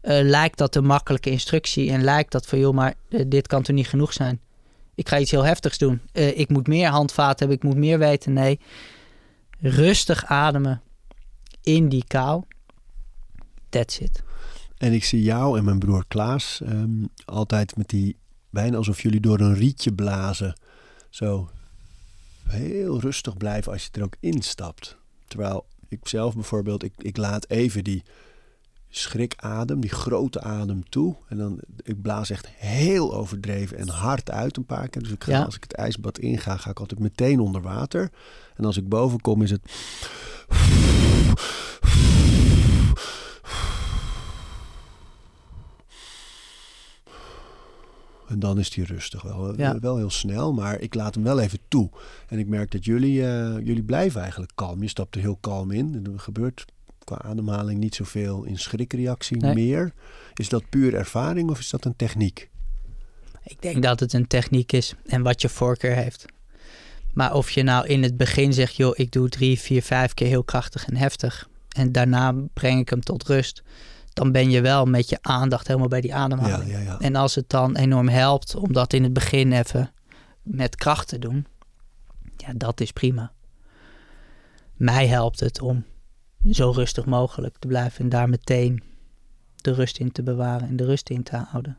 eh, 0.00 0.18
lijkt 0.22 0.58
dat 0.58 0.74
een 0.74 0.84
makkelijke 0.84 1.30
instructie 1.30 1.90
en 1.90 2.02
lijkt 2.02 2.32
dat 2.32 2.46
van 2.46 2.58
joh, 2.58 2.74
maar 2.74 2.94
eh, 3.08 3.24
dit 3.26 3.46
kan 3.46 3.62
toch 3.62 3.76
niet 3.76 3.88
genoeg 3.88 4.12
zijn. 4.12 4.40
Ik 4.94 5.08
ga 5.08 5.18
iets 5.18 5.30
heel 5.30 5.44
heftigs 5.44 5.78
doen. 5.78 6.00
Eh, 6.12 6.38
ik 6.38 6.48
moet 6.48 6.66
meer 6.66 6.88
handvaten 6.88 7.38
hebben, 7.38 7.56
ik 7.56 7.62
moet 7.62 7.84
meer 7.84 7.98
weten. 7.98 8.32
Nee, 8.32 8.60
rustig 9.60 10.24
ademen 10.24 10.82
in 11.62 11.88
die 11.88 12.04
kou. 12.06 12.42
That's 13.68 13.98
it. 13.98 14.22
En 14.78 14.92
ik 14.92 15.04
zie 15.04 15.22
jou 15.22 15.58
en 15.58 15.64
mijn 15.64 15.78
broer 15.78 16.04
Klaas 16.08 16.60
ehm, 16.64 17.04
altijd 17.24 17.76
met 17.76 17.88
die, 17.88 18.16
bijna 18.50 18.76
alsof 18.76 19.02
jullie 19.02 19.20
door 19.20 19.40
een 19.40 19.54
rietje 19.54 19.92
blazen. 19.92 20.58
Zo 21.10 21.50
heel 22.48 23.00
rustig 23.00 23.36
blijven 23.36 23.72
als 23.72 23.82
je 23.82 23.88
er 23.92 24.02
ook 24.02 24.16
instapt. 24.20 24.96
Terwijl 25.28 25.66
ik 25.88 26.08
zelf 26.08 26.34
bijvoorbeeld, 26.34 26.82
ik, 26.82 26.92
ik 26.98 27.16
laat 27.16 27.48
even 27.48 27.84
die 27.84 28.02
schrikadem, 28.90 29.80
die 29.80 29.90
grote 29.90 30.40
adem 30.40 30.88
toe. 30.88 31.16
En 31.28 31.36
dan, 31.36 31.60
ik 31.82 32.02
blaas 32.02 32.30
echt 32.30 32.48
heel 32.56 33.14
overdreven 33.14 33.76
en 33.78 33.88
hard 33.88 34.30
uit 34.30 34.56
een 34.56 34.64
paar 34.66 34.88
keer. 34.88 35.02
Dus 35.02 35.10
ik 35.10 35.24
ga, 35.24 35.32
Ja. 35.32 35.42
als 35.42 35.56
ik 35.56 35.62
het 35.62 35.72
ijsbad 35.74 36.18
inga, 36.18 36.56
ga 36.56 36.70
ik 36.70 36.80
altijd 36.80 37.00
meteen 37.00 37.40
onder 37.40 37.62
water. 37.62 38.10
En 38.56 38.64
als 38.64 38.76
ik 38.76 38.88
boven 38.88 39.20
kom, 39.20 39.42
is 39.42 39.50
het... 39.50 39.62
En 48.28 48.38
dan 48.38 48.58
is 48.58 48.70
die 48.70 48.84
rustig. 48.84 49.22
Wel, 49.22 49.56
Ja. 49.56 49.78
wel 49.78 49.96
heel 49.96 50.10
snel, 50.10 50.52
maar 50.52 50.80
ik 50.80 50.94
laat 50.94 51.14
hem 51.14 51.24
wel 51.24 51.40
even 51.40 51.58
toe. 51.68 51.90
En 52.28 52.38
ik 52.38 52.46
merk 52.46 52.70
dat 52.70 52.84
jullie, 52.84 53.26
eh, 53.26 53.54
jullie 53.66 53.82
blijven 53.82 54.20
eigenlijk 54.20 54.52
kalm. 54.54 54.82
Je 54.82 54.88
stapt 54.88 55.14
er 55.14 55.20
heel 55.20 55.36
kalm 55.40 55.70
in. 55.70 56.06
Er 56.12 56.20
gebeurt 56.20 56.64
qua 57.04 57.18
ademhaling 57.22 57.80
niet 57.80 57.94
zoveel 57.94 58.44
in 58.44 58.58
schrikreactie 58.58 59.36
Nee. 59.36 59.54
meer. 59.54 59.92
Is 60.34 60.48
dat 60.48 60.68
puur 60.68 60.94
ervaring 60.94 61.50
of 61.50 61.58
is 61.58 61.70
dat 61.70 61.84
een 61.84 61.96
techniek? 61.96 62.48
Ik 63.44 63.62
denk 63.62 63.82
dat 63.82 64.00
het 64.00 64.12
een 64.12 64.26
techniek 64.26 64.72
is 64.72 64.94
en 65.06 65.22
wat 65.22 65.42
je 65.42 65.48
voorkeur 65.48 65.94
heeft. 65.94 66.24
Maar 67.14 67.34
of 67.34 67.50
je 67.50 67.62
nou 67.62 67.86
in 67.86 68.02
het 68.02 68.16
begin 68.16 68.52
zegt, 68.52 68.76
joh, 68.76 68.92
ik 68.98 69.10
doe 69.12 69.28
drie, 69.28 69.58
vier, 69.60 69.82
vijf 69.82 70.14
keer 70.14 70.26
heel 70.26 70.44
krachtig 70.44 70.86
en 70.86 70.96
heftig. 70.96 71.48
En 71.68 71.92
daarna 71.92 72.34
breng 72.52 72.80
ik 72.80 72.88
hem 72.88 73.00
tot 73.00 73.26
rust. 73.26 73.62
Dan 74.18 74.32
ben 74.32 74.50
je 74.50 74.60
wel 74.60 74.84
met 74.84 75.08
je 75.08 75.18
aandacht 75.20 75.66
helemaal 75.66 75.88
bij 75.88 76.00
die 76.00 76.14
ademhaling. 76.14 76.70
ja, 76.70 76.78
ja. 76.78 76.98
En 76.98 77.14
als 77.14 77.34
het 77.34 77.48
dan 77.48 77.76
enorm 77.76 78.08
helpt 78.08 78.54
om 78.54 78.72
dat 78.72 78.92
in 78.92 79.02
het 79.02 79.12
begin 79.12 79.52
even 79.52 79.92
met 80.42 80.76
kracht 80.76 81.08
te 81.08 81.18
doen, 81.18 81.46
ja, 82.36 82.52
dat 82.56 82.80
is 82.80 82.92
prima. 82.92 83.32
Mij 84.76 85.06
helpt 85.06 85.40
het 85.40 85.60
om 85.60 85.84
zo 86.50 86.70
rustig 86.70 87.06
mogelijk 87.06 87.56
te 87.58 87.68
blijven 87.68 88.00
en 88.00 88.08
daar 88.08 88.28
meteen 88.28 88.82
de 89.56 89.72
rust 89.72 89.98
in 89.98 90.12
te 90.12 90.22
bewaren 90.22 90.68
en 90.68 90.76
de 90.76 90.84
rust 90.84 91.10
in 91.10 91.22
te 91.22 91.36
houden. 91.36 91.78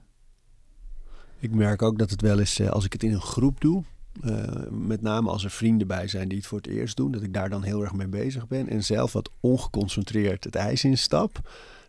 Ik 1.40 1.52
merk 1.52 1.82
ook 1.82 1.98
dat 1.98 2.10
het 2.10 2.22
wel 2.22 2.40
eens, 2.40 2.60
eh, 2.60 2.70
als 2.70 2.86
ik 2.86 2.94
het 2.94 3.04
in 3.04 3.14
een 3.14 3.22
groep 3.22 3.62
doe, 3.62 3.84
eh, 4.22 4.70
met 4.70 5.02
name 5.02 5.30
als 5.30 5.44
er 5.44 5.52
vrienden 5.52 5.88
bij 5.88 6.08
zijn 6.08 6.28
die 6.28 6.38
het 6.38 6.48
voor 6.48 6.58
het 6.58 6.68
eerst 6.68 6.98
doen, 6.98 7.12
dat 7.12 7.24
ik 7.24 7.34
daar 7.34 7.50
dan 7.50 7.64
heel 7.64 7.82
erg 7.82 7.94
mee 7.94 8.08
bezig 8.08 8.48
ben 8.48 8.70
en 8.70 8.84
zelf 8.84 9.14
wat 9.14 9.30
ongeconcentreerd 9.40 10.44
het 10.44 10.56
ijs 10.56 10.84
instap, 10.84 11.42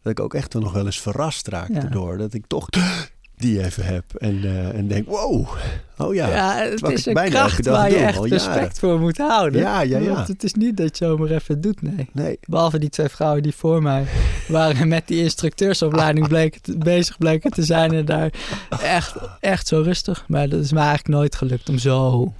dat 0.02 0.12
ik 0.12 0.20
ook 0.20 0.34
echt 0.34 0.54
nog 0.54 0.72
wel 0.72 0.84
eens 0.86 1.00
verrast 1.00 1.48
raak 1.48 1.68
Ja. 1.68 1.74
erdoor. 1.82 2.18
Dat 2.18 2.34
ik 2.34 2.44
toch 2.46 2.68
die 3.36 3.64
even 3.64 3.84
heb 3.84 4.14
en, 4.14 4.44
eh, 4.44 4.74
en 4.74 4.88
denk, 4.88 5.06
wow, 5.08 5.48
oh 5.98 6.14
ja. 6.14 6.28
Ja, 6.28 6.54
het 6.56 6.88
is 6.90 7.06
een 7.06 7.14
bijna 7.14 7.36
elke 7.38 7.48
kracht 7.48 7.64
dag 7.64 7.74
waar 7.76 7.90
je 7.90 7.96
doe, 7.96 8.04
echt 8.06 8.24
respect 8.24 8.78
voor 8.78 9.00
moet 9.00 9.16
houden. 9.18 9.60
Ja, 9.60 9.80
ja, 9.80 9.98
ja. 9.98 10.12
Want 10.14 10.28
het 10.28 10.44
is 10.44 10.54
niet 10.54 10.76
dat 10.76 10.98
je 10.98 11.04
zomaar 11.04 11.30
even 11.30 11.60
doet, 11.60 11.82
nee. 11.82 12.08
Nee, 12.12 12.38
Behalve 12.46 12.78
die 12.78 12.88
twee 12.88 13.08
vrouwen 13.08 13.42
die 13.42 13.54
voor 13.54 13.82
mij 13.82 14.06
waren 14.48 14.88
met 14.88 15.06
die 15.08 15.22
instructeursopleiding 15.22 16.28
bleken 16.34 16.62
te- 16.62 16.78
bezig 16.78 17.18
bleken 17.18 17.50
te 17.50 17.62
zijn. 17.64 17.92
En 17.94 18.04
daar 18.04 18.30
echt, 18.82 19.14
echt 19.40 19.66
zo 19.66 19.80
rustig. 19.80 20.24
Maar 20.28 20.48
dat 20.48 20.60
is 20.60 20.72
me 20.72 20.78
eigenlijk 20.78 21.08
nooit 21.08 21.34
gelukt 21.36 21.68
om 21.68 21.78
zo 21.78 22.32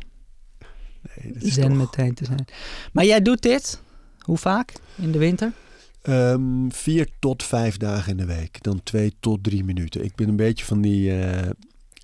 nee 1.16 1.33
dat 1.33 1.42
is 1.42 1.55
zen 1.55 1.68
toch... 1.68 1.77
meteen 1.77 2.14
te 2.14 2.25
zijn. 2.25 2.44
Maar 2.92 3.05
jij 3.05 3.23
doet 3.23 3.42
dit, 3.42 3.81
hoe 4.18 4.37
vaak 4.38 4.73
in 4.96 5.12
de 5.12 5.18
winter? 5.18 5.53
Ehm, 6.02 6.68
vier 6.70 7.08
tot 7.18 7.42
vijf 7.42 7.76
dagen 7.76 8.10
in 8.10 8.16
de 8.16 8.34
week. 8.34 8.62
Dan 8.62 8.82
twee 8.82 9.12
tot 9.20 9.44
drie 9.44 9.64
minuten. 9.64 10.04
Ik 10.04 10.14
ben 10.14 10.28
een 10.28 10.36
beetje 10.36 10.64
van 10.64 10.80
die 10.80 11.10
eh 11.20 11.50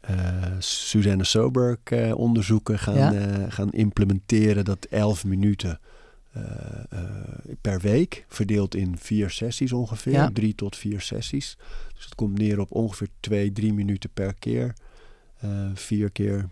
eh, 0.00 0.52
Suzanne 0.59 1.24
Soberg 1.24 1.78
eh, 1.85 2.14
onderzoeken 2.18 2.78
gaan, 2.78 2.94
Ja. 3.14 3.50
gaan 3.50 3.70
implementeren. 3.72 4.64
Dat 4.64 4.85
elf 4.90 5.24
minuten 5.24 5.80
per 7.61 7.80
week. 7.80 8.24
Verdeeld 8.28 8.74
in 8.74 8.98
vier 8.98 9.30
sessies 9.30 9.72
ongeveer. 9.72 10.12
Ja. 10.12 10.30
Drie 10.32 10.54
tot 10.54 10.76
vier 10.76 11.00
sessies. 11.00 11.56
Dus 11.94 12.04
het 12.04 12.14
komt 12.14 12.38
neer 12.38 12.61
op 12.61 12.72
ongeveer 12.72 13.09
twee, 13.20 13.52
drie 13.52 13.72
minuten 13.72 14.11
per 14.14 14.35
keer. 14.35 14.74
Vier 15.74 16.11
keer, 16.11 16.48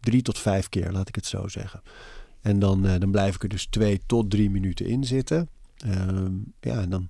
drie 0.00 0.22
tot 0.22 0.38
vijf 0.38 0.68
keer, 0.68 0.92
laat 0.92 1.08
ik 1.08 1.14
het 1.14 1.26
zo 1.26 1.48
zeggen. 1.48 1.82
En 2.40 2.58
dan, 2.58 2.82
dan 2.82 3.10
blijf 3.10 3.34
ik 3.34 3.42
er 3.42 3.48
dus 3.48 3.66
twee 3.66 4.00
tot 4.06 4.30
drie 4.30 4.50
minuten 4.50 4.86
in 4.86 5.04
zitten. 5.04 5.48
Ehm, 5.84 6.32
ja, 6.60 6.86
dan 6.86 7.08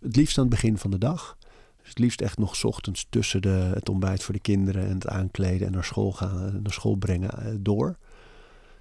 het 0.00 0.16
liefst 0.16 0.38
aan 0.38 0.44
het 0.44 0.52
begin 0.52 0.78
van 0.78 0.90
de 0.90 0.98
dag. 0.98 1.38
Dus 1.78 1.88
het 1.88 1.98
liefst 1.98 2.20
echt 2.20 2.38
nog 2.38 2.56
's 2.56 2.64
ochtends 2.64 3.06
tussen 3.10 3.42
de, 3.42 3.70
het 3.74 3.88
ontbijt 3.88 4.22
voor 4.22 4.34
de 4.34 4.40
kinderen 4.40 4.86
en 4.86 4.94
het 4.94 5.06
aankleden 5.06 5.66
en 5.66 5.72
naar 5.72 5.84
school 5.84 6.12
gaan, 6.12 6.46
eh, 6.46 6.52
naar 6.62 6.72
school 6.72 6.96
brengen 6.96 7.30
eh, 7.30 7.54
door. 7.60 7.96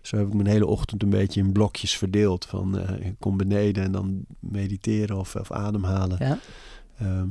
Zo 0.07 0.17
heb 0.17 0.27
ik 0.27 0.33
mijn 0.33 0.47
hele 0.47 0.65
ochtend 0.65 1.03
een 1.03 1.09
beetje 1.09 1.39
in 1.39 1.51
blokjes 1.51 1.97
verdeeld. 1.97 2.45
Van 2.45 2.79
eh, 2.79 3.05
ik 3.05 3.15
kom 3.19 3.37
beneden 3.37 3.83
en 3.83 3.91
dan 3.91 4.25
mediteren 4.39 5.17
of, 5.17 5.35
of 5.35 5.51
ademhalen. 5.51 6.17
Ja. 6.19 6.39
Ehm, 6.97 7.27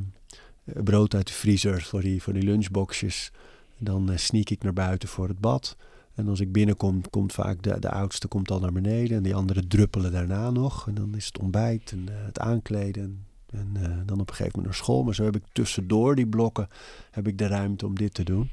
eh, 0.63 0.83
brood 0.83 1.15
uit 1.15 1.27
de 1.27 1.33
vriezer 1.33 1.81
voor 1.81 2.01
die, 2.01 2.21
voor 2.21 2.33
die 2.33 2.43
lunchboxjes. 2.43 3.31
Dan 3.77 4.11
sneak 4.15 4.49
ik 4.49 4.63
naar 4.63 4.73
buiten 4.73 5.09
voor 5.09 5.27
het 5.27 5.39
bad. 5.39 5.77
En 6.17 6.27
als 6.27 6.39
ik 6.39 6.51
binnenkom, 6.51 7.09
komt 7.09 7.33
vaak 7.33 7.63
de, 7.63 7.79
de 7.79 7.89
oudste 7.89 8.27
komt 8.27 8.51
al 8.51 8.59
naar 8.59 8.71
beneden. 8.71 9.17
En 9.17 9.23
die 9.23 9.35
anderen 9.35 9.67
druppelen 9.67 10.11
daarna 10.11 10.49
nog. 10.49 10.87
En 10.87 10.93
dan 10.93 11.15
is 11.15 11.25
het 11.25 11.39
ontbijt 11.39 11.91
en 11.91 12.03
eh, 12.09 12.25
het 12.25 12.39
aankleden. 12.39 13.03
En, 13.03 13.25
en 13.59 13.69
eh, 13.83 13.97
dan 14.05 14.19
op 14.19 14.29
een 14.29 14.35
gegeven 14.35 14.51
moment 14.55 14.63
naar 14.65 14.73
school. 14.73 15.03
Maar 15.03 15.15
zo 15.15 15.23
heb 15.23 15.35
ik 15.35 15.43
tussendoor 15.51 16.15
die 16.15 16.27
blokken 16.27 16.67
heb 17.11 17.27
ik 17.27 17.37
de 17.37 17.47
ruimte 17.47 17.85
om 17.85 17.95
dit 17.95 18.13
te 18.13 18.23
doen. 18.23 18.49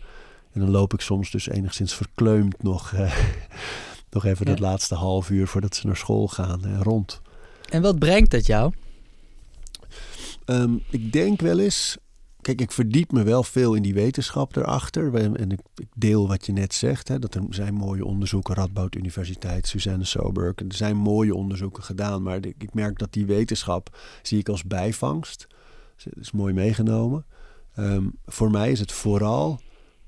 En 0.53 0.61
dan 0.61 0.71
loop 0.71 0.93
ik 0.93 1.01
soms 1.01 1.31
dus 1.31 1.49
enigszins 1.49 1.95
verkleumd 1.95 2.63
nog, 2.63 2.93
eh, 2.93 3.19
nog 4.11 4.25
even 4.25 4.47
Ja. 4.47 4.51
dat 4.53 4.61
laatste 4.61 4.95
half 4.95 5.31
uur 5.31 5.47
voordat 5.47 5.75
ze 5.77 5.87
naar 5.87 5.97
school 5.97 6.29
gaan 6.29 6.65
eh, 6.65 6.81
rond. 6.81 7.21
En 7.71 7.83
wat 7.83 7.99
brengt 7.99 8.33
het 8.33 8.47
jou? 8.47 8.73
Ehm, 10.45 10.75
ik 10.91 11.13
denk 11.13 11.41
wel 11.41 11.59
eens. 11.59 11.97
Kijk, 12.45 12.61
ik 12.61 12.73
verdiep 12.73 13.13
me 13.13 13.23
wel 13.23 13.43
veel 13.43 13.75
in 13.75 13.83
die 13.83 13.95
wetenschap 13.95 14.57
erachter. 14.57 15.15
En 15.15 15.51
ik, 15.51 15.61
deel 15.95 16.29
wat 16.29 16.47
je 16.47 16.53
net 16.53 16.75
zegt. 16.75 17.09
Hè, 17.09 17.19
dat 17.19 17.35
er 17.35 17.43
zijn 17.51 17.75
mooie 17.75 18.05
onderzoeken, 18.05 18.55
Radboud 18.55 18.95
Universiteit, 18.95 19.67
Suzanne 19.67 20.05
Soberg. 20.05 20.57
Er 20.57 20.65
zijn 20.69 20.97
mooie 20.97 21.35
onderzoeken 21.35 21.83
gedaan. 21.83 22.23
Maar 22.23 22.47
ik, 22.47 22.75
merk 22.75 22.99
dat 22.99 23.13
die 23.13 23.27
wetenschap 23.27 23.99
zie 24.23 24.39
ik 24.39 24.49
als 24.49 24.65
bijvangst. 24.65 25.47
Het 25.97 26.17
is 26.17 26.33
mooi 26.33 26.55
meegenomen. 26.55 27.27
Ehm, 27.75 28.07
voor 28.27 28.51
mij 28.51 28.71
is 28.71 28.81
het 28.81 28.93
vooral 28.93 29.61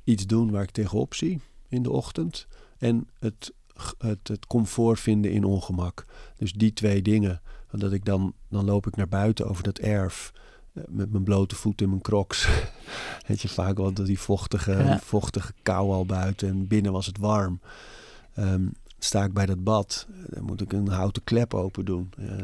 iets 0.05 0.27
doen 0.27 0.51
waar 0.51 0.63
ik 0.63 0.71
tegenop 0.71 1.15
zie 1.15 1.41
in 1.69 1.83
de 1.83 1.91
ochtend. 1.91 2.47
En 2.79 3.09
het, 3.19 3.53
het, 3.99 4.29
het 4.29 4.47
comfort 4.47 5.01
vinden 5.01 5.31
in 5.31 5.45
ongemak. 5.45 6.05
Dus 6.37 6.53
die 6.53 6.73
twee 6.73 7.03
dingen. 7.03 7.41
Dat 7.71 7.93
ik 7.93 8.05
dan, 8.05 8.35
dan 8.49 8.65
loop 8.65 8.87
ik 8.87 8.97
naar 8.97 9.09
buiten 9.09 9.49
over 9.49 9.63
dat 9.63 9.79
erf. 9.79 10.33
Met 10.89 11.11
mijn 11.13 11.25
blote 11.25 11.55
voet 11.55 11.81
in 11.81 11.89
mijn 11.89 12.01
crocs. 12.01 12.49
Weet 13.27 13.41
je, 13.41 13.49
vaak 13.49 13.77
wel 13.77 13.93
dat 13.93 14.07
die 14.07 14.19
vochtige, 14.21 14.73
Ja. 14.73 14.99
vochtige 14.99 15.53
kou 15.63 15.93
al 15.93 16.07
buiten. 16.07 16.49
En 16.49 16.67
binnen 16.67 16.93
was 16.93 17.07
het 17.07 17.19
warm. 17.19 17.61
Ehm, 18.35 18.67
sta 18.99 19.25
ik 19.25 19.33
bij 19.33 19.47
dat 19.47 19.65
bad. 19.65 20.07
Dan 20.27 20.45
moet 20.45 20.61
ik 20.61 20.73
een 20.73 20.89
houten 20.89 21.25
klep 21.25 21.55
open 21.55 21.85
doen. 21.85 22.11
Ja, 22.19 22.37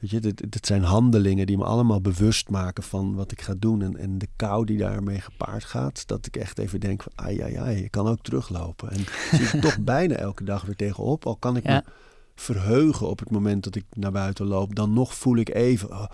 weet 0.00 0.10
je, 0.10 0.20
dit, 0.20 0.52
dit 0.52 0.66
zijn 0.66 0.82
handelingen 0.82 1.46
die 1.46 1.56
me 1.56 1.64
allemaal 1.64 2.00
bewust 2.00 2.48
maken 2.48 2.82
van 2.82 3.14
wat 3.14 3.32
ik 3.32 3.40
ga 3.40 3.54
doen. 3.58 3.82
En, 3.82 3.96
en 3.96 4.18
de 4.18 4.28
kou 4.36 4.64
die 4.66 4.78
daarmee 4.78 5.20
gepaard 5.20 5.64
gaat. 5.64 6.06
Dat 6.06 6.26
ik 6.26 6.36
echt 6.36 6.58
even 6.58 6.80
denk 6.80 7.02
van, 7.02 7.12
ai, 7.14 7.40
ai, 7.42 7.54
ai, 7.56 7.82
je 7.82 7.88
kan 7.88 8.08
ook 8.08 8.22
teruglopen. 8.22 8.90
En 8.90 9.04
zie 9.38 9.46
ik 9.56 9.60
toch 9.60 9.78
bijna 9.80 10.14
elke 10.14 10.44
dag 10.44 10.62
weer 10.64 10.76
tegenop. 10.76 11.26
Al 11.26 11.36
kan 11.36 11.56
ik 11.56 11.64
Ja. 11.66 11.74
me 11.74 11.92
verheugen 12.34 13.08
op 13.08 13.18
het 13.18 13.30
moment 13.30 13.64
dat 13.64 13.74
ik 13.74 13.84
naar 13.90 14.12
buiten 14.12 14.46
loop. 14.46 14.74
Dan 14.74 14.92
nog 14.92 15.14
voel 15.14 15.36
ik 15.36 15.48
even, 15.54 15.90
oh, 15.90 16.04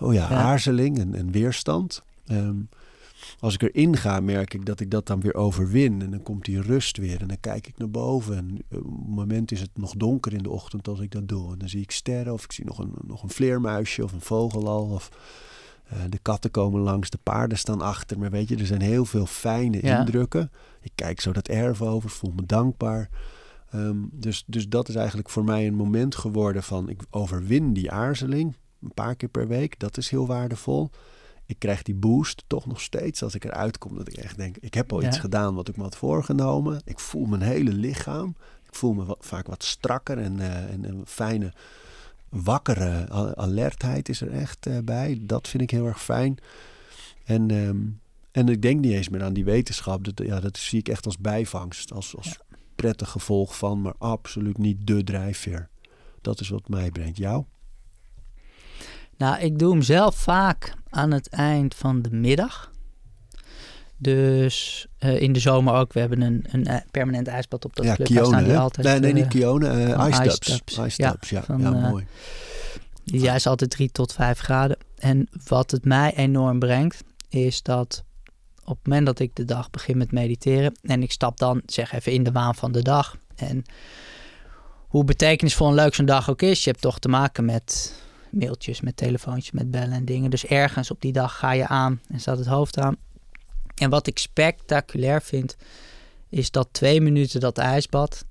oh 0.00 0.12
ja, 0.14 0.30
Ja. 0.30 0.36
aarzeling 0.36 0.98
en, 0.98 1.14
en 1.14 1.30
weerstand. 1.30 2.02
Ehm, 2.26 2.56
als 3.40 3.54
ik 3.54 3.62
erin 3.62 3.96
ga, 3.96 4.20
merk 4.20 4.54
ik 4.54 4.66
dat 4.66 4.80
ik 4.80 4.90
dat 4.90 5.06
dan 5.06 5.20
weer 5.20 5.34
overwin. 5.34 6.02
En 6.02 6.10
dan 6.10 6.22
komt 6.22 6.44
die 6.44 6.60
rust 6.62 6.96
weer. 6.96 7.20
En 7.20 7.28
dan 7.28 7.40
kijk 7.40 7.66
ik 7.66 7.78
naar 7.78 7.90
boven. 7.90 8.36
En 8.36 8.58
eh, 8.68 8.78
op 8.78 8.84
het 8.84 9.08
moment 9.08 9.52
is 9.52 9.60
het 9.60 9.70
nog 9.74 9.94
donker 9.96 10.32
in 10.32 10.42
de 10.42 10.50
ochtend 10.50 10.88
als 10.88 11.00
ik 11.00 11.10
dat 11.10 11.28
doe. 11.28 11.52
En 11.52 11.58
dan 11.58 11.68
zie 11.68 11.80
ik 11.82 11.90
sterren 11.90 12.32
of 12.32 12.44
ik 12.44 12.52
zie 12.52 12.64
nog 12.64 12.78
een, 12.78 12.92
nog 13.06 13.22
een 13.22 13.30
vleermuisje 13.30 14.04
of 14.04 14.12
een 14.12 14.20
vogel 14.20 14.68
al. 14.68 14.84
Of, 14.84 15.08
Eh, 15.90 15.96
de 16.08 16.18
katten 16.22 16.50
komen 16.50 16.80
langs, 16.80 17.10
de 17.10 17.18
paarden 17.22 17.58
staan 17.58 17.80
achter 17.80 18.18
me. 18.18 18.28
Weet 18.28 18.48
je, 18.48 18.56
er 18.56 18.66
zijn 18.66 18.80
heel 18.80 19.04
veel 19.04 19.26
fijne 19.26 19.78
Ja. 19.82 19.98
indrukken. 19.98 20.50
Ik 20.82 20.92
kijk 20.94 21.20
zo 21.20 21.32
dat 21.32 21.48
erf 21.48 21.82
over, 21.82 22.10
voel 22.10 22.32
me 22.36 22.46
dankbaar. 22.46 23.08
Ehm, 23.70 23.96
dus, 24.10 24.44
dus 24.46 24.68
dat 24.68 24.88
is 24.88 24.94
eigenlijk 24.94 25.28
voor 25.30 25.44
mij 25.44 25.66
een 25.66 25.74
moment 25.74 26.14
geworden 26.14 26.62
van 26.62 26.88
ik 26.88 27.00
overwin 27.10 27.72
die 27.72 27.90
aarzeling 27.90 28.54
een 28.82 28.94
paar 28.94 29.16
keer 29.16 29.28
per 29.28 29.48
week. 29.48 29.78
Dat 29.78 29.96
is 29.96 30.10
heel 30.10 30.26
waardevol. 30.26 30.90
Ik 31.46 31.58
krijg 31.58 31.82
die 31.82 31.94
boost 31.94 32.44
toch 32.46 32.66
nog 32.66 32.80
steeds 32.80 33.22
als 33.22 33.34
ik 33.34 33.44
eruit 33.44 33.78
kom. 33.78 33.96
Dat 33.96 34.08
ik 34.08 34.16
echt 34.16 34.36
denk, 34.36 34.56
ik 34.56 34.74
heb 34.74 34.92
al 34.92 35.00
Ja. 35.00 35.08
iets 35.08 35.18
gedaan 35.18 35.54
wat 35.54 35.68
ik 35.68 35.76
me 35.76 35.82
had 35.82 35.96
voorgenomen. 35.96 36.80
Ik 36.84 36.98
voel 36.98 37.26
mijn 37.26 37.42
hele 37.42 37.72
lichaam. 37.72 38.36
Ik 38.66 38.74
voel 38.74 38.92
me 38.92 39.16
vaak 39.18 39.46
wat 39.46 39.64
strakker 39.64 40.18
en, 40.18 40.40
eh, 40.40 40.72
en 40.72 40.84
een 40.84 41.02
fijne 41.06 41.52
wakkere 42.28 43.08
alertheid 43.36 44.08
is 44.08 44.20
er 44.20 44.32
echt 44.32 44.66
eh, 44.66 44.78
bij. 44.84 45.18
Dat 45.20 45.48
vind 45.48 45.62
ik 45.62 45.70
heel 45.70 45.86
erg 45.86 46.02
fijn. 46.02 46.38
En, 47.24 47.50
ehm, 47.50 47.78
en 48.30 48.48
ik 48.48 48.62
denk 48.62 48.80
niet 48.80 48.92
eens 48.92 49.08
meer 49.08 49.22
aan 49.22 49.32
die 49.32 49.44
wetenschap. 49.44 50.04
Dat, 50.04 50.26
ja, 50.26 50.40
dat 50.40 50.56
zie 50.56 50.78
ik 50.78 50.88
echt 50.88 51.06
als 51.06 51.18
bijvangst. 51.18 51.92
Als, 51.92 52.16
als 52.16 52.38
prettig 52.74 53.08
gevolg 53.10 53.56
van, 53.56 53.80
maar 53.82 53.94
absoluut 53.98 54.58
niet 54.58 54.86
de 54.86 55.04
drijfveer. 55.04 55.68
Dat 56.20 56.40
is 56.40 56.48
wat 56.48 56.68
mij 56.68 56.90
brengt. 56.90 57.16
Jou? 57.16 57.44
Nou, 59.20 59.40
ik 59.40 59.58
doe 59.58 59.70
hem 59.70 59.82
zelf 59.82 60.16
vaak 60.16 60.74
aan 60.90 61.10
het 61.10 61.28
eind 61.28 61.74
van 61.74 62.02
de 62.02 62.10
middag. 62.10 62.70
Dus 63.96 64.86
eh, 64.98 65.20
in 65.20 65.32
de 65.32 65.40
zomer 65.40 65.74
ook. 65.74 65.92
We 65.92 66.00
hebben 66.00 66.20
een, 66.20 66.44
een 66.50 66.82
permanent 66.90 67.28
ijsbad 67.28 67.64
op 67.64 67.76
dat 67.76 67.84
ja, 67.84 67.94
club. 67.94 68.08
Daar 68.08 68.16
staan 68.24 68.30
Kione. 68.38 68.48
die 68.48 68.58
altijd, 68.58 68.86
nee, 68.86 68.98
nee, 69.00 69.12
niet 69.22 69.28
Kione. 69.28 69.68
eh 69.68 69.94
van 69.96 70.08
Ice 70.08 70.24
Ice 70.24 70.38
Tubs. 70.38 70.78
Ice 70.78 71.02
Ja, 71.02 71.10
Tubs, 71.10 71.30
ja. 71.30 71.42
van, 71.42 71.60
ja, 71.60 71.72
eh, 71.72 71.90
mooi. 71.90 72.06
Die 73.04 73.30
is 73.30 73.46
altijd 73.46 73.70
3 73.70 73.90
tot 73.92 74.12
5 74.12 74.38
graden. 74.38 74.76
En 74.98 75.28
wat 75.46 75.70
het 75.70 75.84
mij 75.84 76.14
enorm 76.16 76.58
brengt, 76.58 77.04
is 77.28 77.62
dat 77.62 78.04
op 78.64 78.76
het 78.76 78.86
moment 78.86 79.06
dat 79.06 79.18
ik 79.18 79.34
de 79.34 79.44
dag 79.44 79.70
begin 79.70 79.98
met 79.98 80.12
mediteren 80.12 80.78
en 80.82 81.02
ik 81.02 81.12
stap 81.12 81.38
dan, 81.38 81.62
zeg 81.66 81.92
even, 81.92 82.12
in 82.12 82.22
de 82.22 82.32
waan 82.32 82.54
van 82.54 82.72
de 82.72 82.82
dag. 82.82 83.16
En 83.36 83.62
hoe 84.88 85.04
betekenisvol 85.04 85.68
en 85.68 85.74
leuk 85.74 85.94
zo'n 85.94 86.04
dag 86.06 86.30
ook 86.30 86.42
is, 86.42 86.64
je 86.64 86.70
hebt 86.70 86.82
toch 86.82 86.98
te 86.98 87.08
maken 87.08 87.44
met 87.44 87.94
mailtjes, 88.32 88.80
met 88.80 88.96
telefoontjes, 88.96 89.50
met 89.50 89.70
bellen 89.70 89.92
en 89.92 90.04
dingen. 90.04 90.30
Dus 90.30 90.46
ergens 90.46 90.90
op 90.90 91.00
die 91.00 91.12
dag 91.12 91.38
ga 91.38 91.52
je 91.52 91.66
aan 91.66 92.00
en 92.08 92.20
staat 92.20 92.38
het 92.38 92.46
hoofd 92.46 92.78
aan. 92.78 92.96
En 93.74 93.90
wat 93.90 94.06
ik 94.06 94.18
spectaculair 94.18 95.22
vind, 95.22 95.56
is 96.28 96.50
dat 96.50 96.68
twee 96.72 97.00
minuten 97.00 97.40
dat 97.40 97.58
ijsbad 97.58 98.24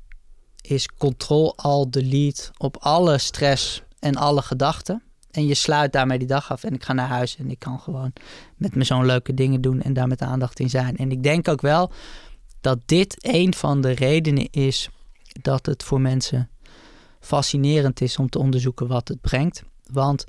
is 0.62 0.88
control 0.88 1.58
al 1.58 1.90
delete 1.90 2.52
op 2.58 2.78
alle 2.78 3.18
stress 3.18 3.84
en 4.00 4.16
alle 4.16 4.42
gedachten. 4.42 5.04
En 5.32 5.48
je 5.48 5.54
sluit 5.54 5.94
daarmee 5.94 6.18
die 6.18 6.28
dag 6.28 6.52
af 6.52 6.64
en 6.64 6.74
ik 6.74 6.84
ga 6.84 6.94
naar 6.94 7.08
huis 7.08 7.38
en 7.38 7.52
ik 7.52 7.60
kan 7.60 7.80
gewoon 7.80 8.14
met 8.56 8.74
mijn 8.74 8.86
zo'n 8.86 9.06
leuke 9.06 9.34
dingen 9.34 9.62
doen 9.62 9.82
en 9.82 9.94
daar 9.94 10.08
met 10.08 10.22
aandacht 10.22 10.60
in 10.60 10.70
zijn. 10.70 10.98
En 10.98 11.12
ik 11.12 11.24
denk 11.24 11.48
ook 11.48 11.62
wel 11.62 11.92
dat 12.62 12.80
dit 12.86 13.16
een 13.20 13.54
van 13.54 13.82
de 13.82 13.92
redenen 13.92 14.48
is 14.52 14.90
dat 15.42 15.66
het 15.66 15.84
voor 15.84 16.02
mensen 16.02 16.50
fascinerend 17.20 18.02
is 18.02 18.18
om 18.18 18.30
te 18.30 18.40
onderzoeken 18.40 18.88
wat 18.88 19.08
het 19.08 19.22
brengt. 19.22 19.64
Want 19.92 20.26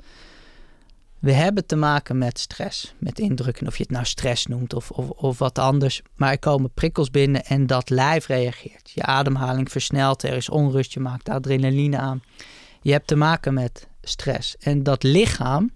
we 1.19 1.31
hebben 1.31 1.65
te 1.65 1.75
maken 1.75 2.17
met 2.17 2.39
stress, 2.39 2.93
met 2.97 3.19
indrukken, 3.19 3.67
of 3.67 3.77
je 3.77 3.83
het 3.83 3.91
nou 3.91 4.05
stress 4.05 4.45
noemt 4.45 4.73
of, 4.73 4.91
of, 4.91 5.09
of 5.09 5.37
wat 5.37 5.59
anders. 5.59 6.01
Maar 6.15 6.31
er 6.31 6.39
komen 6.39 6.73
prikkels 6.73 7.11
binnen 7.11 7.45
en 7.45 7.67
dat 7.67 7.89
lijf 7.89 8.27
reageert. 8.27 8.91
Je 8.93 9.03
ademhaling 9.03 9.71
versnelt, 9.71 10.23
er 10.23 10.33
is 10.33 10.49
onrust, 10.49 10.93
je 10.93 10.99
maakt 10.99 11.29
adrenaline 11.29 11.97
aan. 11.97 12.21
Je 12.81 12.91
hebt 12.91 13.07
te 13.07 13.15
maken 13.15 13.53
met 13.53 13.87
stress. 14.01 14.57
En 14.57 14.83
dat 14.83 15.03
lichaam 15.03 15.71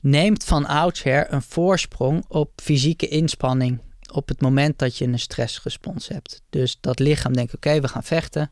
neemt 0.00 0.44
van 0.44 0.66
oudsher 0.66 1.32
een 1.32 1.42
voorsprong 1.42 2.24
op 2.28 2.50
fysieke 2.56 3.08
inspanning 3.08 3.80
op 4.12 4.28
het 4.28 4.40
moment 4.40 4.78
dat 4.78 4.96
je 4.96 5.04
een 5.04 5.18
stressrespons 5.18 6.08
hebt. 6.08 6.42
Dus 6.50 6.76
dat 6.80 6.98
lichaam 6.98 7.32
denkt, 7.32 7.54
oké, 7.54 7.80
we 7.80 7.88
gaan 7.88 8.02
vechten 8.02 8.50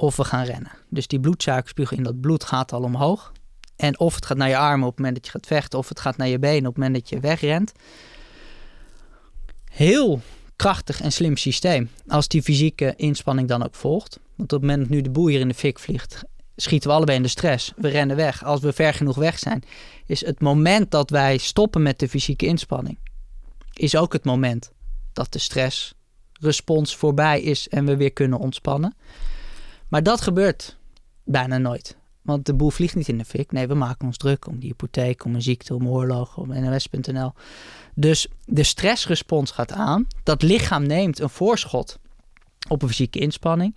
of 0.00 0.16
we 0.16 0.24
gaan 0.24 0.44
rennen. 0.44 0.70
Dus 0.88 1.06
die 1.06 1.20
bloedsuikerspiegel 1.20 1.96
in 1.96 2.02
dat 2.02 2.20
bloed 2.20 2.44
gaat 2.44 2.72
al 2.72 2.82
omhoog. 2.82 3.32
En 3.76 3.98
of 3.98 4.14
het 4.14 4.26
gaat 4.26 4.36
naar 4.36 4.48
je 4.48 4.56
armen 4.56 4.86
op 4.86 4.90
het 4.90 4.98
moment 4.98 5.16
dat 5.16 5.24
je 5.26 5.30
gaat 5.30 5.46
vechten, 5.46 5.78
of 5.78 5.88
het 5.88 6.00
gaat 6.00 6.16
naar 6.16 6.28
je 6.28 6.38
benen 6.38 6.66
op 6.66 6.74
het 6.74 6.76
moment 6.76 6.94
dat 6.94 7.08
je 7.08 7.20
wegrent. 7.20 7.72
Heel 9.70 10.20
krachtig 10.56 11.00
en 11.00 11.12
slim 11.12 11.36
systeem. 11.36 11.90
Als 12.06 12.28
die 12.28 12.42
fysieke 12.42 12.94
inspanning 12.96 13.48
dan 13.48 13.64
ook 13.64 13.74
volgt. 13.74 14.18
Want 14.36 14.52
op 14.52 14.60
het 14.60 14.70
moment 14.70 14.80
dat 14.88 14.96
nu 14.96 15.02
de 15.02 15.10
boel 15.10 15.26
hier 15.26 15.40
in 15.40 15.48
de 15.48 15.54
fik 15.54 15.78
vliegt, 15.78 16.24
schieten 16.56 16.88
we 16.88 16.94
allebei 16.94 17.16
in 17.16 17.22
de 17.22 17.28
stress. 17.28 17.72
We 17.76 17.88
rennen 17.88 18.16
weg. 18.16 18.44
Als 18.44 18.60
we 18.60 18.72
ver 18.72 18.94
genoeg 18.94 19.16
weg 19.16 19.38
zijn, 19.38 19.62
is 20.06 20.24
het 20.24 20.40
moment 20.40 20.90
dat 20.90 21.10
wij 21.10 21.36
stoppen 21.36 21.82
met 21.82 21.98
de 21.98 22.08
fysieke 22.08 22.46
inspanning, 22.46 22.98
is 23.72 23.96
ook 23.96 24.12
het 24.12 24.24
moment 24.24 24.70
dat 25.12 25.32
de 25.32 25.38
stressrespons 25.38 26.96
voorbij 26.96 27.40
is 27.40 27.68
en 27.68 27.84
we 27.84 27.96
weer 27.96 28.12
kunnen 28.12 28.38
ontspannen. 28.38 28.94
Maar 29.88 30.02
dat 30.02 30.20
gebeurt 30.20 30.76
bijna 31.24 31.58
nooit. 31.58 31.96
Want 32.22 32.46
de 32.46 32.54
boel 32.54 32.70
vliegt 32.70 32.94
niet 32.94 33.08
in 33.08 33.18
de 33.18 33.24
fik. 33.24 33.52
Nee, 33.52 33.66
we 33.66 33.74
maken 33.74 34.06
ons 34.06 34.16
druk 34.16 34.46
om 34.46 34.58
die 34.58 34.68
hypotheek, 34.68 35.24
om 35.24 35.34
een 35.34 35.42
ziekte, 35.42 35.74
om 35.74 35.88
oorlogen, 35.88 36.42
om 36.42 36.60
NOS.nl. 36.60 37.32
Dus 37.94 38.28
de 38.44 38.62
stressrespons 38.62 39.50
gaat 39.50 39.72
aan. 39.72 40.06
Dat 40.22 40.42
lichaam 40.42 40.86
neemt 40.86 41.20
een 41.20 41.28
voorschot 41.28 41.98
op 42.68 42.82
een 42.82 42.88
fysieke 42.88 43.18
inspanning. 43.18 43.76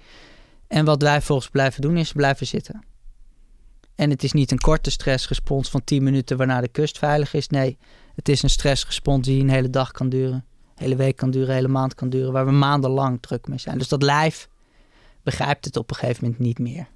En 0.67 0.85
wat 0.85 1.01
wij 1.01 1.21
volgens 1.21 1.49
blijven 1.49 1.81
doen 1.81 1.97
is 1.97 2.11
blijven 2.11 2.47
zitten. 2.47 2.83
En 3.95 4.09
het 4.09 4.23
is 4.23 4.31
niet 4.31 4.51
een 4.51 4.59
korte 4.59 4.91
stressrespons 4.91 5.69
van 5.69 5.83
10 5.83 6.03
minuten 6.03 6.37
waarna 6.37 6.61
de 6.61 6.67
kust 6.67 6.97
veilig 6.97 7.33
is. 7.33 7.47
Nee, 7.47 7.77
het 8.15 8.29
is 8.29 8.43
een 8.43 8.49
stressrespons 8.49 9.27
die 9.27 9.41
een 9.41 9.49
hele 9.49 9.69
dag 9.69 9.91
kan 9.91 10.09
duren. 10.09 10.33
Een 10.33 10.83
hele 10.83 10.95
week 10.95 11.15
kan 11.15 11.31
duren, 11.31 11.49
een 11.49 11.55
hele 11.55 11.67
maand 11.67 11.95
kan 11.95 12.09
duren. 12.09 12.31
Waar 12.31 12.45
we 12.45 12.51
maandenlang 12.51 13.21
druk 13.21 13.47
mee 13.47 13.59
zijn. 13.59 13.77
Dus 13.77 13.87
dat 13.87 14.03
lijf 14.03 14.49
begrijpt 15.23 15.65
het 15.65 15.77
op 15.77 15.89
een 15.89 15.95
gegeven 15.95 16.23
moment 16.23 16.41
niet 16.41 16.59
meer. 16.59 16.87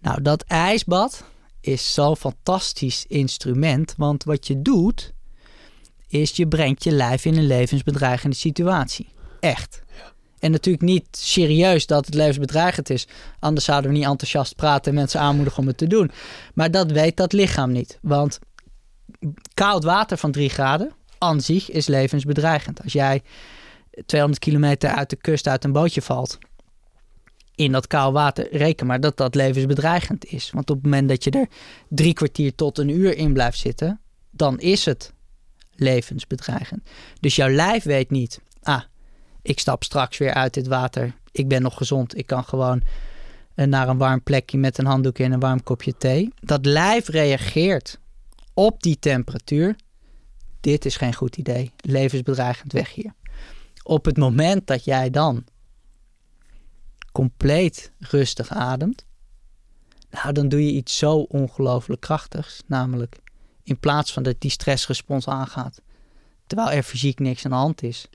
Nou, 0.00 0.22
dat 0.22 0.42
ijsbad 0.42 1.24
is 1.60 1.94
zo'n 1.94 2.16
fantastisch 2.16 3.04
instrument. 3.06 3.94
Want 3.96 4.24
wat 4.24 4.46
je 4.46 4.62
doet, 4.62 5.12
is 6.08 6.36
je 6.36 6.48
brengt 6.48 6.84
je 6.84 6.90
lijf 6.90 7.24
in 7.24 7.36
een 7.36 7.46
levensbedreigende 7.46 8.36
situatie. 8.36 9.08
Echt. 9.40 9.82
En 10.38 10.50
natuurlijk 10.50 10.84
niet 10.84 11.06
serieus 11.10 11.86
dat 11.86 12.06
het 12.06 12.14
levensbedreigend 12.14 12.90
is. 12.90 13.06
Anders 13.38 13.64
zouden 13.64 13.90
we 13.90 13.96
niet 13.96 14.06
enthousiast 14.06 14.56
praten 14.56 14.92
en 14.92 14.98
mensen 14.98 15.20
aanmoedigen 15.20 15.60
om 15.60 15.66
het 15.66 15.78
te 15.78 15.86
doen. 15.86 16.10
Maar 16.54 16.70
dat 16.70 16.90
weet 16.90 17.16
dat 17.16 17.32
lichaam 17.32 17.72
niet. 17.72 17.98
Want 18.02 18.38
koud 19.54 19.84
water 19.84 20.16
van 20.16 20.32
3 20.32 20.48
graden 20.48 20.92
aan 21.18 21.40
zich 21.40 21.70
is 21.70 21.86
levensbedreigend. 21.86 22.82
Als 22.82 22.92
jij 22.92 23.22
200 24.06 24.42
kilometer 24.42 24.90
uit 24.90 25.10
de 25.10 25.16
kust 25.16 25.48
uit 25.48 25.64
een 25.64 25.72
bootje 25.72 26.02
valt 26.02 26.38
in 27.58 27.72
dat 27.72 27.86
koud 27.86 28.12
water, 28.12 28.56
reken 28.56 28.86
maar 28.86 29.00
dat 29.00 29.16
dat 29.16 29.34
levensbedreigend 29.34 30.24
is. 30.24 30.50
Want 30.50 30.70
op 30.70 30.76
het 30.76 30.84
moment 30.84 31.08
dat 31.08 31.24
je 31.24 31.30
er 31.30 31.48
drie 31.88 32.12
kwartier 32.12 32.54
tot 32.54 32.78
een 32.78 32.88
uur 32.88 33.16
in 33.16 33.32
blijft 33.32 33.58
zitten, 33.58 34.00
dan 34.30 34.60
is 34.60 34.84
het 34.84 35.12
levensbedreigend. 35.74 36.82
Dus 37.20 37.36
jouw 37.36 37.48
lijf 37.48 37.84
weet 37.84 38.10
niet, 38.10 38.40
ah, 38.62 38.82
ik 39.42 39.58
stap 39.58 39.84
straks 39.84 40.18
weer 40.18 40.34
uit 40.34 40.54
dit 40.54 40.66
water. 40.66 41.14
Ik 41.32 41.48
ben 41.48 41.62
nog 41.62 41.76
gezond. 41.76 42.18
Ik 42.18 42.26
kan 42.26 42.44
gewoon 42.44 42.82
eh, 43.54 43.66
naar 43.66 43.88
een 43.88 43.98
warm 43.98 44.22
plekje 44.22 44.58
met 44.58 44.78
een 44.78 44.86
handdoek 44.86 45.18
en 45.18 45.32
een 45.32 45.40
warm 45.40 45.62
kopje 45.62 45.96
thee. 45.96 46.32
Dat 46.40 46.66
lijf 46.66 47.08
reageert 47.08 47.98
op 48.54 48.82
die 48.82 48.98
temperatuur. 48.98 49.76
Dit 50.60 50.84
is 50.84 50.96
geen 50.96 51.14
goed 51.14 51.36
idee. 51.36 51.72
Levensbedreigend 51.76 52.72
weg 52.72 52.94
hier. 52.94 53.12
Op 53.82 54.04
het 54.04 54.16
moment 54.16 54.66
dat 54.66 54.84
jij 54.84 55.10
dan 55.10 55.44
compleet 57.18 57.92
rustig 57.98 58.50
ademt, 58.50 59.04
nou 60.10 60.32
dan 60.32 60.48
doe 60.48 60.66
je 60.66 60.72
iets 60.72 60.98
zo 60.98 61.16
ongelooflijk 61.16 62.00
krachtigs. 62.00 62.62
Namelijk 62.66 63.18
in 63.62 63.78
plaats 63.78 64.12
van 64.12 64.22
dat 64.22 64.40
die 64.40 64.50
stressrespons 64.50 65.28
aangaat, 65.28 65.80
terwijl 66.46 66.70
er 66.70 66.82
fysiek 66.82 67.18
niks 67.18 67.44
aan 67.44 67.50
de 67.50 67.56
hand 67.56 67.82
is, 67.82 68.08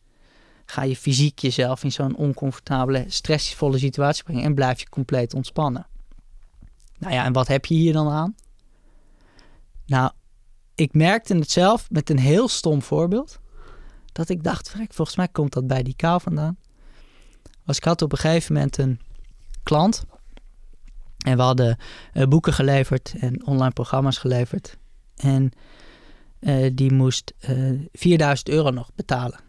ga 0.65 0.83
je 0.83 0.95
fysiek 0.95 1.39
jezelf 1.39 1.83
in 1.83 1.91
zo'n 1.91 2.15
oncomfortabele, 2.15 3.05
stressvolle 3.07 3.77
situatie 3.77 4.23
brengen 4.23 4.43
en 4.43 4.55
blijf 4.55 4.79
je 4.79 4.89
compleet 4.89 5.33
ontspannen. 5.33 5.87
Nou 6.97 7.13
ja, 7.13 7.25
en 7.25 7.33
wat 7.33 7.47
heb 7.47 7.65
je 7.65 7.75
hier 7.75 7.93
dan 7.93 8.09
aan? 8.09 8.35
Nou, 9.85 10.11
ik 10.75 10.93
merkte 10.93 11.35
het 11.35 11.51
zelf 11.51 11.89
met 11.89 12.09
een 12.09 12.19
heel 12.19 12.47
stom 12.47 12.81
voorbeeld. 12.81 13.39
Dat 14.11 14.29
ik 14.29 14.43
dacht, 14.43 14.75
volgens 14.89 15.17
mij 15.17 15.27
komt 15.27 15.53
dat 15.53 15.67
bij 15.67 15.83
die 15.83 15.95
kou 15.95 16.21
vandaan. 16.21 16.57
Was 17.65 17.77
ik 17.77 17.83
had 17.83 18.01
op 18.01 18.11
een 18.11 18.17
gegeven 18.17 18.53
moment 18.53 18.77
een 18.77 18.99
klant. 19.63 20.05
En 21.25 21.37
we 21.37 21.43
hadden 21.43 21.77
uh, 22.13 22.23
boeken 22.23 22.53
geleverd 22.53 23.13
en 23.19 23.45
online 23.45 23.71
programma's 23.71 24.17
geleverd. 24.17 24.77
En 25.15 25.51
uh, 26.39 26.71
die 26.73 26.91
moest 26.91 27.33
uh, 27.49 27.79
4000 27.93 28.49
euro 28.49 28.69
nog 28.69 28.91
betalen. 28.95 29.39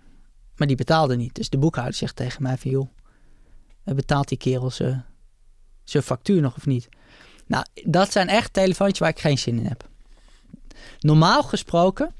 Maar 0.57 0.67
die 0.67 0.77
betaalde 0.77 1.17
niet. 1.17 1.35
Dus 1.35 1.51
de 1.51 1.59
boekhouder 1.59 1.95
zegt 1.95 2.17
tegen 2.17 2.43
mij 2.43 2.57
van... 2.59 2.71
joh, 2.71 2.89
betaalt 3.85 4.29
die 4.29 4.39
kerel 4.39 4.71
zijn 4.71 6.03
factuur 6.03 6.41
nog 6.41 6.57
of 6.57 6.67
niet? 6.67 6.89
Nou, 7.47 7.65
dat 7.85 8.12
zijn 8.12 8.29
echt 8.29 8.53
telefoontjes 8.53 8.99
waar 8.99 9.09
ik 9.09 9.21
geen 9.21 9.39
zin 9.39 9.59
in 9.59 9.67
heb. 9.67 9.89
normaal 11.01 11.43
gesproken 11.43 12.15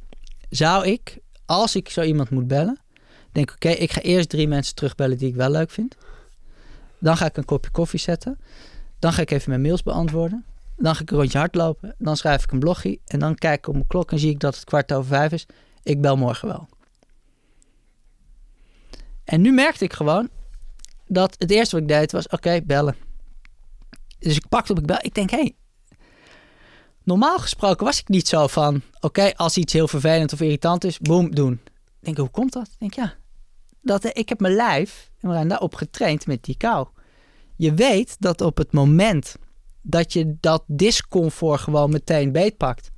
zou 0.51 0.87
ik, 0.87 1.19
als 1.47 1.77
ik 1.77 1.89
zo 1.89 2.03
iemand 2.03 2.31
moet 2.31 2.47
bellen, 2.47 2.79
denk 3.35 3.51
oké, 3.51 3.69
ik 3.69 3.93
ga 3.93 4.01
eerst 4.01 4.29
drie 4.29 4.49
mensen 4.49 4.75
terugbellen 4.75 5.19
die 5.19 5.29
ik 5.29 5.35
wel 5.35 5.51
leuk 5.51 5.71
vind. 5.71 5.97
Dan 6.99 7.17
ga 7.17 7.27
ik 7.27 7.37
een 7.37 7.45
kopje 7.45 7.71
koffie 7.71 8.01
zetten. 8.01 8.39
Dan 8.99 9.13
ga 9.13 9.23
ik 9.23 9.31
even 9.31 9.51
mijn 9.51 9.63
mails 9.63 9.83
beantwoorden. 9.83 10.45
Dan 10.77 10.95
ga 10.95 11.03
ik 11.03 11.11
een 11.11 11.17
rondje 11.17 11.39
hardlopen. 11.39 11.95
Dan 11.99 12.17
schrijf 12.17 12.43
ik 12.43 12.53
een 12.53 12.59
blogje. 12.59 12.99
En 13.07 13.19
dan 13.19 13.35
kijk 13.35 13.59
ik 13.59 13.67
op 13.67 13.75
mijn 13.75 13.87
klok 13.87 14.13
en 14.13 14.19
zie 14.19 14.31
ik 14.31 14.41
dat 14.41 14.55
het 14.55 14.65
kwart 14.65 14.93
over 14.93 15.09
vijf 15.09 15.33
is. 15.33 15.47
Ik 15.83 16.01
bel 16.01 16.17
morgen 16.17 16.49
wel. 16.49 16.69
En 19.25 19.41
nu 19.41 19.53
merkte 19.53 19.85
ik 19.85 19.93
gewoon 19.93 20.29
dat 21.07 21.37
het 21.39 21.51
eerste 21.51 21.75
wat 21.75 21.91
ik 21.91 21.97
deed 21.97 22.13
was: 22.13 22.29
oké, 22.29 22.61
bellen. 22.65 22.97
Dus 24.19 24.37
ik 24.37 24.49
pakte 24.49 24.73
op, 24.73 24.79
ik 24.79 24.87
bel. 24.87 24.99
Ik 25.01 25.15
denk, 25.15 25.31
hé, 25.31 25.37
hey, 25.37 25.55
normaal 27.03 27.39
gesproken 27.39 27.85
was 27.87 28.01
ik 28.01 28.09
niet 28.09 28.29
zo 28.29 28.47
van: 28.47 28.83
oké, 29.01 29.35
als 29.37 29.57
iets 29.57 29.73
heel 29.73 29.89
vervelend 29.89 30.33
of 30.33 30.41
irritant 30.41 30.85
is, 30.85 30.99
boem, 30.99 31.35
doen. 31.35 31.61
Ik 31.99 32.05
denk, 32.05 32.17
hoe 32.17 32.29
komt 32.29 32.53
dat? 32.53 32.67
Ik 32.67 32.79
denk, 32.79 32.95
ja, 32.95 33.15
dat, 33.85 34.17
ik 34.17 34.29
heb 34.29 34.41
mijn 34.41 34.55
lijf 34.55 35.11
en 35.21 35.49
daarop 35.49 35.75
getraind 35.75 36.27
met 36.27 36.45
die 36.45 36.57
kou. 36.57 36.89
Je 37.57 37.75
weet 37.75 38.17
dat 38.19 38.41
op 38.41 38.57
het 38.57 38.73
moment 38.73 39.37
dat 39.83 40.13
je 40.13 40.37
dat 40.41 40.65
discomfort 40.67 41.61
gewoon 41.61 41.91
meteen 41.91 42.33
beetpakt 42.33 42.91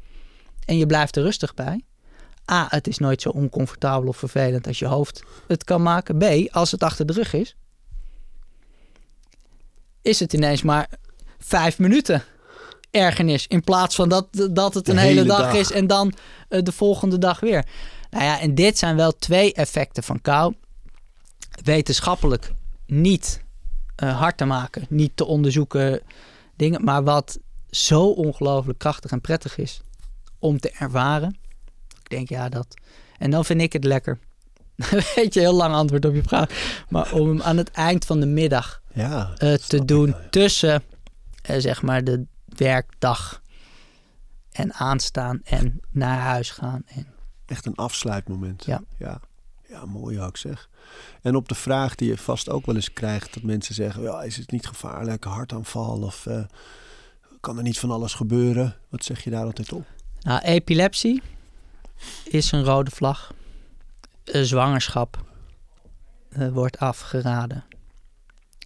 en 0.64 0.78
je 0.78 0.86
blijft 0.86 1.16
er 1.16 1.22
rustig 1.22 1.54
bij. 1.54 1.84
A, 2.50 2.66
het 2.68 2.86
is 2.86 2.98
nooit 2.98 3.22
zo 3.22 3.28
oncomfortabel 3.28 4.08
of 4.08 4.16
vervelend 4.16 4.66
als 4.66 4.78
je 4.78 4.86
hoofd 4.86 5.22
het 5.46 5.64
kan 5.64 5.82
maken. 5.82 6.18
B, 6.18 6.54
als 6.54 6.70
het 6.70 6.82
achter 6.82 7.06
de 7.06 7.12
rug 7.12 7.32
is, 7.32 7.56
is 10.02 10.20
het 10.20 10.32
ineens 10.32 10.62
maar 10.62 10.88
vijf 11.38 11.78
minuten 11.78 12.24
ergernis. 12.90 13.46
In 13.46 13.64
plaats 13.64 13.94
van 13.94 14.08
dat, 14.08 14.48
dat 14.50 14.74
het 14.74 14.88
een 14.88 14.96
hele, 14.96 15.24
dag, 15.24 15.54
is 15.54 15.72
en 15.72 15.86
dan 15.86 16.12
uh, 16.48 16.62
de 16.62 16.72
volgende 16.72 17.18
dag 17.18 17.40
weer. 17.40 17.66
Nou 18.10 18.24
ja, 18.24 18.40
en 18.40 18.54
dit 18.54 18.78
zijn 18.78 18.96
wel 18.96 19.12
twee 19.12 19.52
effecten 19.52 20.02
van 20.02 20.20
kou. 20.20 20.54
Wetenschappelijk 21.62 22.52
niet 22.86 23.44
uh, 24.02 24.18
hard 24.18 24.36
te 24.36 24.44
maken, 24.44 24.86
niet 24.88 25.16
te 25.16 25.24
onderzoeken 25.24 26.00
dingen. 26.56 26.84
Maar 26.84 27.04
wat 27.04 27.38
zo 27.70 28.06
ongelooflijk 28.08 28.78
krachtig 28.78 29.10
en 29.10 29.20
prettig 29.20 29.58
is 29.58 29.80
om 30.38 30.58
te 30.58 30.70
ervaren. 30.70 31.36
Ik 32.02 32.10
denk, 32.10 32.28
ja, 32.28 32.48
dat. 32.48 32.74
En 33.18 33.30
dan 33.30 33.44
vind 33.44 33.60
ik 33.60 33.72
het 33.72 33.84
lekker. 33.84 34.18
Weet 35.14 35.34
je, 35.34 35.40
heel 35.40 35.54
lang 35.54 35.74
antwoord 35.74 36.04
op 36.04 36.14
je 36.14 36.22
vraag. 36.22 36.50
Maar 36.88 37.12
om 37.12 37.28
hem 37.28 37.42
aan 37.42 37.56
het 37.56 37.70
eind 37.70 38.04
van 38.04 38.20
de 38.20 38.26
middag 38.26 38.82
ja, 38.92 39.34
uh, 39.38 39.54
te 39.54 39.84
doen 39.84 40.14
tussen, 40.30 40.82
uh, 41.50 41.56
zeg 41.58 41.82
maar, 41.82 42.04
de 42.04 42.26
werkdag 42.44 43.42
en 44.52 44.72
aanstaan 44.72 45.40
en 45.44 45.80
naar 45.90 46.18
huis 46.18 46.50
gaan. 46.50 46.82
En... 46.86 47.06
Echt 47.46 47.66
een 47.66 47.74
afsluitmoment. 47.74 48.64
Ja. 48.64 48.82
ja. 48.98 49.20
Ja, 49.76 49.84
mooi 49.84 50.20
ook 50.20 50.36
zeg. 50.36 50.68
En 51.22 51.36
op 51.36 51.48
de 51.48 51.54
vraag 51.54 51.94
die 51.94 52.08
je 52.08 52.18
vast 52.18 52.48
ook 52.48 52.66
wel 52.66 52.74
eens 52.74 52.92
krijgt, 52.92 53.34
dat 53.34 53.42
mensen 53.42 53.74
zeggen: 53.74 54.02
ja, 54.02 54.22
is 54.22 54.36
het 54.36 54.50
niet 54.50 54.66
gevaarlijk, 54.66 55.24
hartaanval 55.24 56.02
of 56.02 56.26
uh, 56.26 56.44
kan 57.40 57.56
er 57.56 57.62
niet 57.62 57.78
van 57.78 57.90
alles 57.90 58.14
gebeuren? 58.14 58.76
Wat 58.88 59.04
zeg 59.04 59.24
je 59.24 59.30
daar 59.30 59.44
altijd 59.44 59.72
op? 59.72 59.86
Nou, 60.20 60.40
epilepsie 60.40 61.22
is 62.24 62.52
een 62.52 62.64
rode 62.64 62.90
vlag. 62.90 63.34
Een 64.24 64.46
zwangerschap 64.46 65.24
uh, 66.30 66.52
wordt 66.52 66.78
afgeraden. 66.78 67.64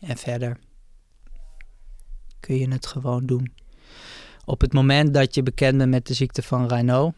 En 0.01 0.17
verder 0.17 0.59
kun 2.41 2.57
je 2.57 2.69
het 2.69 2.87
gewoon 2.87 3.27
doen. 3.27 3.55
Op 4.45 4.61
het 4.61 4.73
moment 4.73 5.15
dat 5.15 5.35
je 5.35 5.43
bekend 5.43 5.79
bent 5.79 5.91
met 5.91 6.07
de 6.07 6.15
ziekte 6.15 6.43
van 6.43 6.69
Raynaud, 6.69 7.15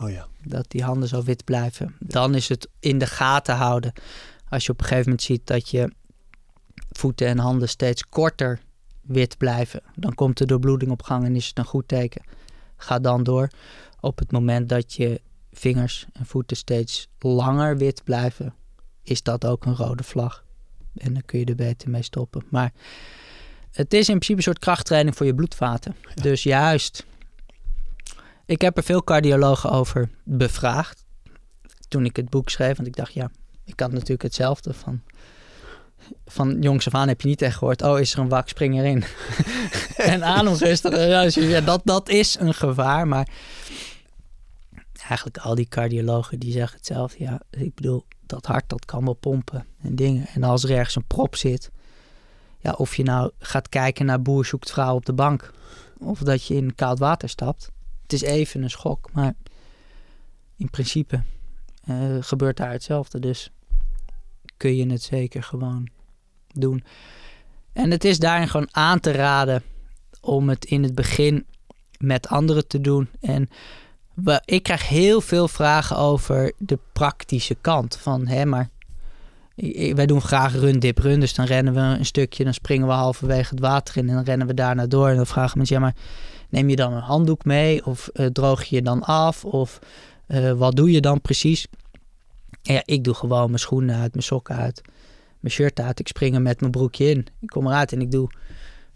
oh 0.00 0.10
ja. 0.10 0.26
dat 0.44 0.70
die 0.70 0.82
handen 0.82 1.08
zo 1.08 1.22
wit 1.22 1.44
blijven, 1.44 1.96
dan 1.98 2.34
is 2.34 2.48
het 2.48 2.68
in 2.80 2.98
de 2.98 3.06
gaten 3.06 3.54
houden. 3.54 3.92
Als 4.48 4.66
je 4.66 4.72
op 4.72 4.78
een 4.78 4.84
gegeven 4.84 5.04
moment 5.04 5.22
ziet 5.22 5.46
dat 5.46 5.68
je 5.68 5.92
voeten 6.90 7.26
en 7.26 7.38
handen 7.38 7.68
steeds 7.68 8.06
korter 8.08 8.60
wit 9.00 9.38
blijven, 9.38 9.82
dan 9.94 10.14
komt 10.14 10.38
de 10.38 10.46
doorbloeding 10.46 10.90
op 10.90 11.02
gang 11.02 11.24
en 11.24 11.36
is 11.36 11.46
het 11.46 11.58
een 11.58 11.64
goed 11.64 11.88
teken. 11.88 12.22
Ga 12.76 12.98
dan 12.98 13.22
door. 13.22 13.48
Op 14.00 14.18
het 14.18 14.32
moment 14.32 14.68
dat 14.68 14.92
je 14.92 15.20
vingers 15.52 16.06
en 16.12 16.26
voeten 16.26 16.56
steeds 16.56 17.08
langer 17.18 17.76
wit 17.76 18.04
blijven, 18.04 18.54
is 19.02 19.22
dat 19.22 19.46
ook 19.46 19.64
een 19.64 19.76
rode 19.76 20.02
vlag. 20.02 20.44
En 20.96 21.12
dan 21.12 21.22
kun 21.24 21.38
je 21.38 21.44
er 21.44 21.54
beter 21.54 21.90
mee 21.90 22.02
stoppen. 22.02 22.42
Maar 22.48 22.72
het 23.70 23.94
is 23.94 24.08
in 24.08 24.14
principe 24.14 24.36
een 24.36 24.42
soort 24.42 24.58
krachttraining 24.58 25.16
voor 25.16 25.26
je 25.26 25.34
bloedvaten. 25.34 25.96
Dus 26.14 26.42
juist, 26.42 27.06
ik 28.50 28.60
heb 28.60 28.76
er 28.76 28.82
veel 28.82 29.04
cardiologen 29.04 29.70
over 29.70 30.10
bevraagd 30.24 31.04
toen 31.88 32.04
ik 32.04 32.16
het 32.16 32.28
boek 32.28 32.48
schreef. 32.48 32.76
Want 32.76 32.88
ik 32.88 32.96
dacht, 32.96 33.12
ja, 33.12 33.30
ik 33.64 33.80
had 33.80 33.92
natuurlijk 33.92 34.22
hetzelfde 34.22 34.72
van 34.72 35.00
van 36.26 36.60
jongs 36.60 36.86
af 36.86 36.94
aan 36.94 37.08
heb 37.08 37.20
je 37.20 37.28
niet 37.28 37.42
echt 37.42 37.56
gehoord... 37.56 37.82
oh, 37.82 38.00
is 38.00 38.12
er 38.12 38.18
een 38.18 38.28
wak, 38.28 38.48
spring 38.48 38.78
erin. 38.78 39.04
en 39.96 40.56
rustig. 40.56 40.96
Ja, 41.34 41.60
dat, 41.60 41.80
dat 41.84 42.08
is 42.08 42.38
een 42.38 42.54
gevaar, 42.54 43.08
maar... 43.08 43.28
eigenlijk 45.08 45.38
al 45.38 45.54
die 45.54 45.68
cardiologen 45.68 46.38
die 46.38 46.52
zeggen 46.52 46.76
hetzelfde. 46.76 47.24
Ja, 47.24 47.40
ik 47.50 47.74
bedoel, 47.74 48.04
dat 48.26 48.46
hart 48.46 48.68
dat 48.68 48.84
kan 48.84 49.04
wel 49.04 49.14
pompen 49.14 49.66
en 49.82 49.96
dingen. 49.96 50.26
En 50.34 50.42
als 50.42 50.64
er 50.64 50.70
ergens 50.70 50.96
een 50.96 51.06
prop 51.06 51.36
zit... 51.36 51.70
ja, 52.58 52.72
of 52.72 52.96
je 52.96 53.02
nou 53.02 53.30
gaat 53.38 53.68
kijken 53.68 54.06
naar 54.06 54.22
boer 54.22 54.44
zoekt 54.44 54.70
vrouw 54.70 54.94
op 54.94 55.06
de 55.06 55.12
bank... 55.12 55.52
of 55.98 56.18
dat 56.18 56.46
je 56.46 56.54
in 56.54 56.74
koud 56.74 56.98
water 56.98 57.28
stapt... 57.28 57.70
het 58.10 58.22
is 58.22 58.28
even 58.28 58.62
een 58.62 58.70
schok, 58.70 59.10
maar... 59.12 59.34
in 60.56 60.70
principe 60.70 61.22
uh, 61.88 62.16
gebeurt 62.20 62.56
daar 62.56 62.70
hetzelfde, 62.70 63.18
dus 63.18 63.50
kun 64.56 64.76
je 64.76 64.90
het 64.90 65.02
zeker 65.02 65.42
gewoon 65.42 65.88
doen. 66.52 66.84
En 67.72 67.90
het 67.90 68.04
is 68.04 68.18
daarin 68.18 68.48
gewoon 68.48 68.68
aan 68.70 69.00
te 69.00 69.10
raden 69.10 69.62
om 70.20 70.48
het 70.48 70.64
in 70.64 70.82
het 70.82 70.94
begin 70.94 71.46
met 71.98 72.28
anderen 72.28 72.66
te 72.66 72.80
doen. 72.80 73.08
En 73.20 73.48
ik 74.44 74.62
krijg 74.62 74.88
heel 74.88 75.20
veel 75.20 75.48
vragen 75.48 75.96
over 75.96 76.52
de 76.58 76.78
praktische 76.92 77.54
kant 77.54 77.96
van, 77.96 78.26
hè, 78.26 78.44
maar 78.44 78.68
wij 79.94 80.06
doen 80.06 80.20
graag 80.20 80.54
run, 80.54 80.78
dip, 80.78 80.98
run. 80.98 81.20
Dus 81.20 81.34
dan 81.34 81.46
rennen 81.46 81.74
we 81.74 81.80
een 81.80 82.06
stukje, 82.06 82.44
dan 82.44 82.54
springen 82.54 82.86
we 82.86 82.92
halverwege 82.92 83.50
het 83.50 83.60
water 83.60 83.96
in 83.96 84.08
en 84.08 84.14
dan 84.14 84.24
rennen 84.24 84.46
we 84.46 84.54
daarna 84.54 84.86
door. 84.86 85.08
En 85.08 85.16
dan 85.16 85.26
vragen 85.26 85.56
mensen, 85.56 85.76
ja, 85.76 85.82
maar 85.82 85.94
neem 86.48 86.68
je 86.68 86.76
dan 86.76 86.92
een 86.92 87.02
handdoek 87.02 87.44
mee? 87.44 87.86
Of 87.86 88.10
uh, 88.14 88.26
droog 88.26 88.64
je 88.64 88.76
je 88.76 88.82
dan 88.82 89.02
af? 89.02 89.44
Of 89.44 89.78
uh, 90.28 90.52
wat 90.52 90.76
doe 90.76 90.90
je 90.90 91.00
dan 91.00 91.20
precies? 91.20 91.66
ja, 92.62 92.82
ik 92.84 93.04
doe 93.04 93.14
gewoon 93.14 93.46
mijn 93.46 93.58
schoenen 93.58 93.96
uit, 93.96 94.12
mijn 94.12 94.24
sokken 94.24 94.56
uit, 94.56 94.82
mijn 95.40 95.54
shirt 95.54 95.80
uit. 95.80 96.00
Ik 96.00 96.08
spring 96.08 96.34
er 96.34 96.42
met 96.42 96.60
mijn 96.60 96.72
broekje 96.72 97.10
in. 97.10 97.26
Ik 97.40 97.48
kom 97.48 97.66
eruit 97.66 97.92
en 97.92 98.00
ik 98.00 98.10
doe 98.10 98.30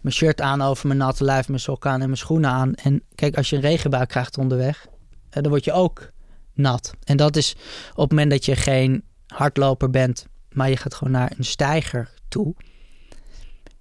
mijn 0.01 0.15
shirt 0.15 0.41
aan 0.41 0.61
over 0.61 0.87
mijn 0.87 0.99
natte 0.99 1.23
lijf, 1.23 1.47
mijn 1.47 1.59
sokken 1.59 1.89
aan 1.89 2.01
en 2.01 2.05
mijn 2.05 2.17
schoenen 2.17 2.49
aan. 2.49 2.73
En 2.73 3.03
kijk, 3.15 3.37
als 3.37 3.49
je 3.49 3.55
een 3.55 3.61
regenbuik 3.61 4.09
krijgt 4.09 4.37
onderweg, 4.37 4.87
eh, 5.29 5.41
dan 5.41 5.51
word 5.51 5.63
je 5.63 5.71
ook 5.71 6.11
nat. 6.53 6.93
En 7.03 7.17
dat 7.17 7.35
is 7.35 7.55
op 7.91 7.97
het 8.01 8.09
moment 8.09 8.31
dat 8.31 8.45
je 8.45 8.55
geen 8.55 9.03
hardloper 9.27 9.89
bent, 9.89 10.27
maar 10.55 10.69
je 10.69 10.77
gaat 10.77 10.93
gewoon 10.95 11.13
naar 11.13 11.33
een 11.37 11.45
steiger 11.45 12.09
toe. 12.27 12.55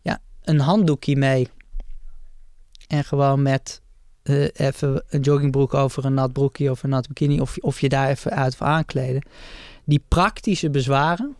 Ja, 0.03 0.21
een 0.43 0.61
handdoekje 0.61 1.17
mee. 1.17 1.49
En 2.87 3.05
gewoon 3.05 3.43
met 3.43 3.83
uh, 4.23 4.49
even 4.53 5.05
een 5.09 5.21
joggingbroek 5.21 5.75
over 5.75 6.05
een 6.05 6.15
nat 6.15 6.33
broekje 6.33 6.71
of 6.71 6.83
een 6.83 6.91
nat 6.91 7.09
bikini. 7.09 7.41
Of, 7.41 7.57
of 7.61 7.81
je 7.81 7.89
daar 7.89 8.09
even 8.09 8.31
uit 8.31 8.57
voor 8.57 8.67
aankleden 8.67 9.23
die 9.85 10.05
praktische 10.09 10.71
bezwaren 10.71 11.37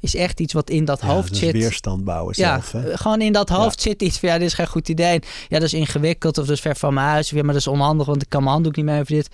is 0.00 0.14
echt 0.14 0.40
iets 0.40 0.52
wat 0.52 0.70
in 0.70 0.84
dat 0.84 1.00
hoofd 1.00 1.28
dus 1.28 1.38
zit. 1.38 1.52
weerstand 1.52 2.04
bouwen 2.04 2.34
zelf. 2.34 2.72
Ja, 2.72 2.96
gewoon 2.96 3.20
in 3.20 3.32
dat 3.32 3.48
hoofd 3.48 3.80
zit 3.80 4.02
iets 4.02 4.18
van 4.18 4.28
ja, 4.28 4.38
dit 4.38 4.46
is 4.46 4.54
geen 4.54 4.66
goed 4.66 4.88
idee. 4.88 5.20
Ja, 5.48 5.58
dat 5.58 5.62
is 5.62 5.74
ingewikkeld 5.74 6.38
of 6.38 6.46
dat 6.46 6.54
is 6.54 6.60
ver 6.60 6.76
van 6.76 6.94
mijn 6.94 7.06
huis. 7.06 7.26
Of 7.30 7.36
ja, 7.36 7.42
maar 7.42 7.52
dat 7.52 7.60
is 7.60 7.66
onhandig, 7.66 8.06
want 8.06 8.22
ik 8.22 8.28
kan 8.28 8.40
mijn 8.40 8.52
handdoek 8.52 8.76
niet 8.76 8.84
meer 8.84 9.00
over 9.00 9.14
dit. 9.14 9.28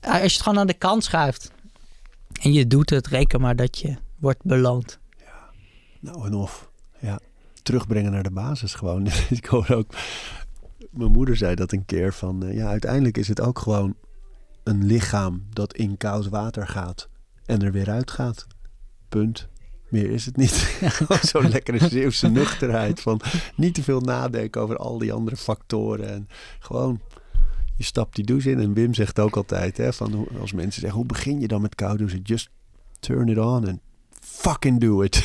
Als 0.00 0.16
je 0.16 0.22
het 0.22 0.42
gewoon 0.42 0.58
aan 0.58 0.66
de 0.66 0.74
kant 0.74 1.04
schuift 1.04 1.50
en 2.40 2.52
je 2.52 2.66
doet 2.66 2.90
het, 2.90 3.06
reken 3.06 3.40
maar 3.40 3.56
dat 3.56 3.78
je 3.78 3.96
wordt 4.18 4.42
beloond. 4.42 4.98
Ja, 5.18 5.50
nou 6.00 6.26
en 6.26 6.34
of. 6.34 6.70
Ja, 6.98 7.18
terugbrengen 7.62 8.12
naar 8.12 8.22
de 8.22 8.30
basis 8.30 8.74
gewoon. 8.74 9.06
ik 9.30 9.46
hoor 9.46 9.70
ook, 9.70 9.94
mijn 10.90 11.10
moeder 11.10 11.36
zei 11.36 11.54
dat 11.54 11.72
een 11.72 11.84
keer 11.84 12.12
van, 12.12 12.44
uh, 12.44 12.54
ja, 12.54 12.68
uiteindelijk 12.68 13.16
is 13.16 13.28
het 13.28 13.40
ook 13.40 13.58
gewoon 13.58 13.94
een 14.62 14.84
lichaam 14.84 15.42
dat 15.50 15.74
in 15.74 15.96
koud 15.96 16.28
water 16.28 16.66
gaat 16.66 17.08
en 17.44 17.62
er 17.62 17.72
weer 17.72 17.90
uitgaat. 17.90 18.46
Punt. 19.08 19.48
Meer 19.88 20.10
is 20.10 20.26
het 20.26 20.36
niet. 20.36 20.78
Zo'n 21.30 21.48
lekkere 21.48 21.88
Zeeuwse 21.88 22.28
nuchterheid 22.28 23.00
van 23.00 23.20
niet 23.56 23.74
te 23.74 23.82
veel 23.82 24.00
nadenken 24.00 24.60
over 24.60 24.76
al 24.76 24.98
die 24.98 25.12
andere 25.12 25.36
factoren. 25.36 26.08
En 26.08 26.28
gewoon, 26.58 27.00
je 27.76 27.84
stapt 27.84 28.14
die 28.16 28.24
douche 28.24 28.50
in. 28.50 28.60
En 28.60 28.74
Wim 28.74 28.94
zegt 28.94 29.18
ook 29.18 29.36
altijd, 29.36 29.76
hè, 29.76 29.92
van 29.92 30.28
als 30.40 30.52
mensen 30.52 30.80
zeggen, 30.80 30.98
hoe 30.98 31.08
begin 31.08 31.40
je 31.40 31.48
dan 31.48 31.62
met 31.62 31.74
koud 31.74 31.98
douchen? 31.98 32.22
Just 32.22 32.50
turn 33.00 33.28
it 33.28 33.38
on 33.38 33.68
and 33.68 33.80
fucking 34.34 34.80
do 34.80 35.02
it. 35.02 35.16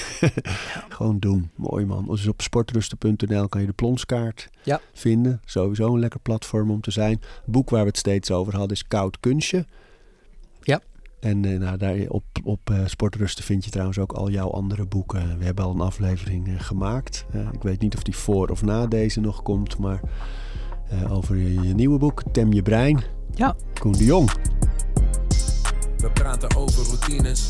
Gewoon 0.90 1.20
doen. 1.20 1.50
Mooi 1.56 1.86
man. 1.86 2.06
Dus 2.06 2.28
op 2.28 2.42
sportrusten.nl 2.42 3.48
kan 3.48 3.62
je 3.62 3.68
de 3.68 3.74
plonskaart 3.74 4.50
Ja. 4.64 4.82
vinden. 4.94 5.42
Sowieso 5.46 5.94
een 5.94 6.00
lekker 6.00 6.20
platform 6.20 6.72
om 6.72 6.82
te 6.82 6.92
zijn. 6.92 7.12
Het 7.22 7.46
boek 7.46 7.70
waar 7.70 7.82
we 7.82 7.88
het 7.88 7.98
steeds 7.98 8.32
over 8.32 8.56
hadden 8.56 8.76
is 8.76 8.88
Koud 8.88 9.20
Kunstje. 9.20 9.66
Ja. 10.62 10.82
En 11.20 11.46
eh, 11.46 11.60
nou, 11.60 11.78
daar 11.78 11.96
op, 12.08 12.24
op 12.44 12.60
eh, 12.70 12.82
Sportrusten 12.86 13.44
vind 13.44 13.64
je 13.66 13.72
trouwens 13.72 14.00
ook 14.00 14.12
al 14.12 14.30
jouw 14.30 14.52
andere 14.52 14.86
boeken. 14.86 15.38
We 15.38 15.46
hebben 15.46 15.66
al 15.66 15.72
een 15.72 15.82
aflevering 15.82 16.48
eh, 16.48 16.54
gemaakt. 16.58 17.26
Ik 17.52 17.64
weet 17.64 17.82
niet 17.82 17.96
of 17.96 18.04
die 18.04 18.16
voor 18.16 18.48
of 18.50 18.62
na 18.62 18.88
deze 18.88 19.20
nog 19.20 19.42
komt, 19.44 19.78
maar 19.78 20.00
eh, 20.90 21.14
over 21.14 21.36
je, 21.36 21.54
je 21.62 21.74
nieuwe 21.74 21.98
boek, 21.98 22.24
Tem 22.32 22.54
je 22.54 22.62
brein. 22.62 23.02
Ja. 23.36 23.56
Koen 23.80 23.92
de 23.92 24.04
Jong. 24.06 24.32
We 25.98 26.12
praten 26.14 26.56
over 26.56 26.84
routines. 26.86 27.50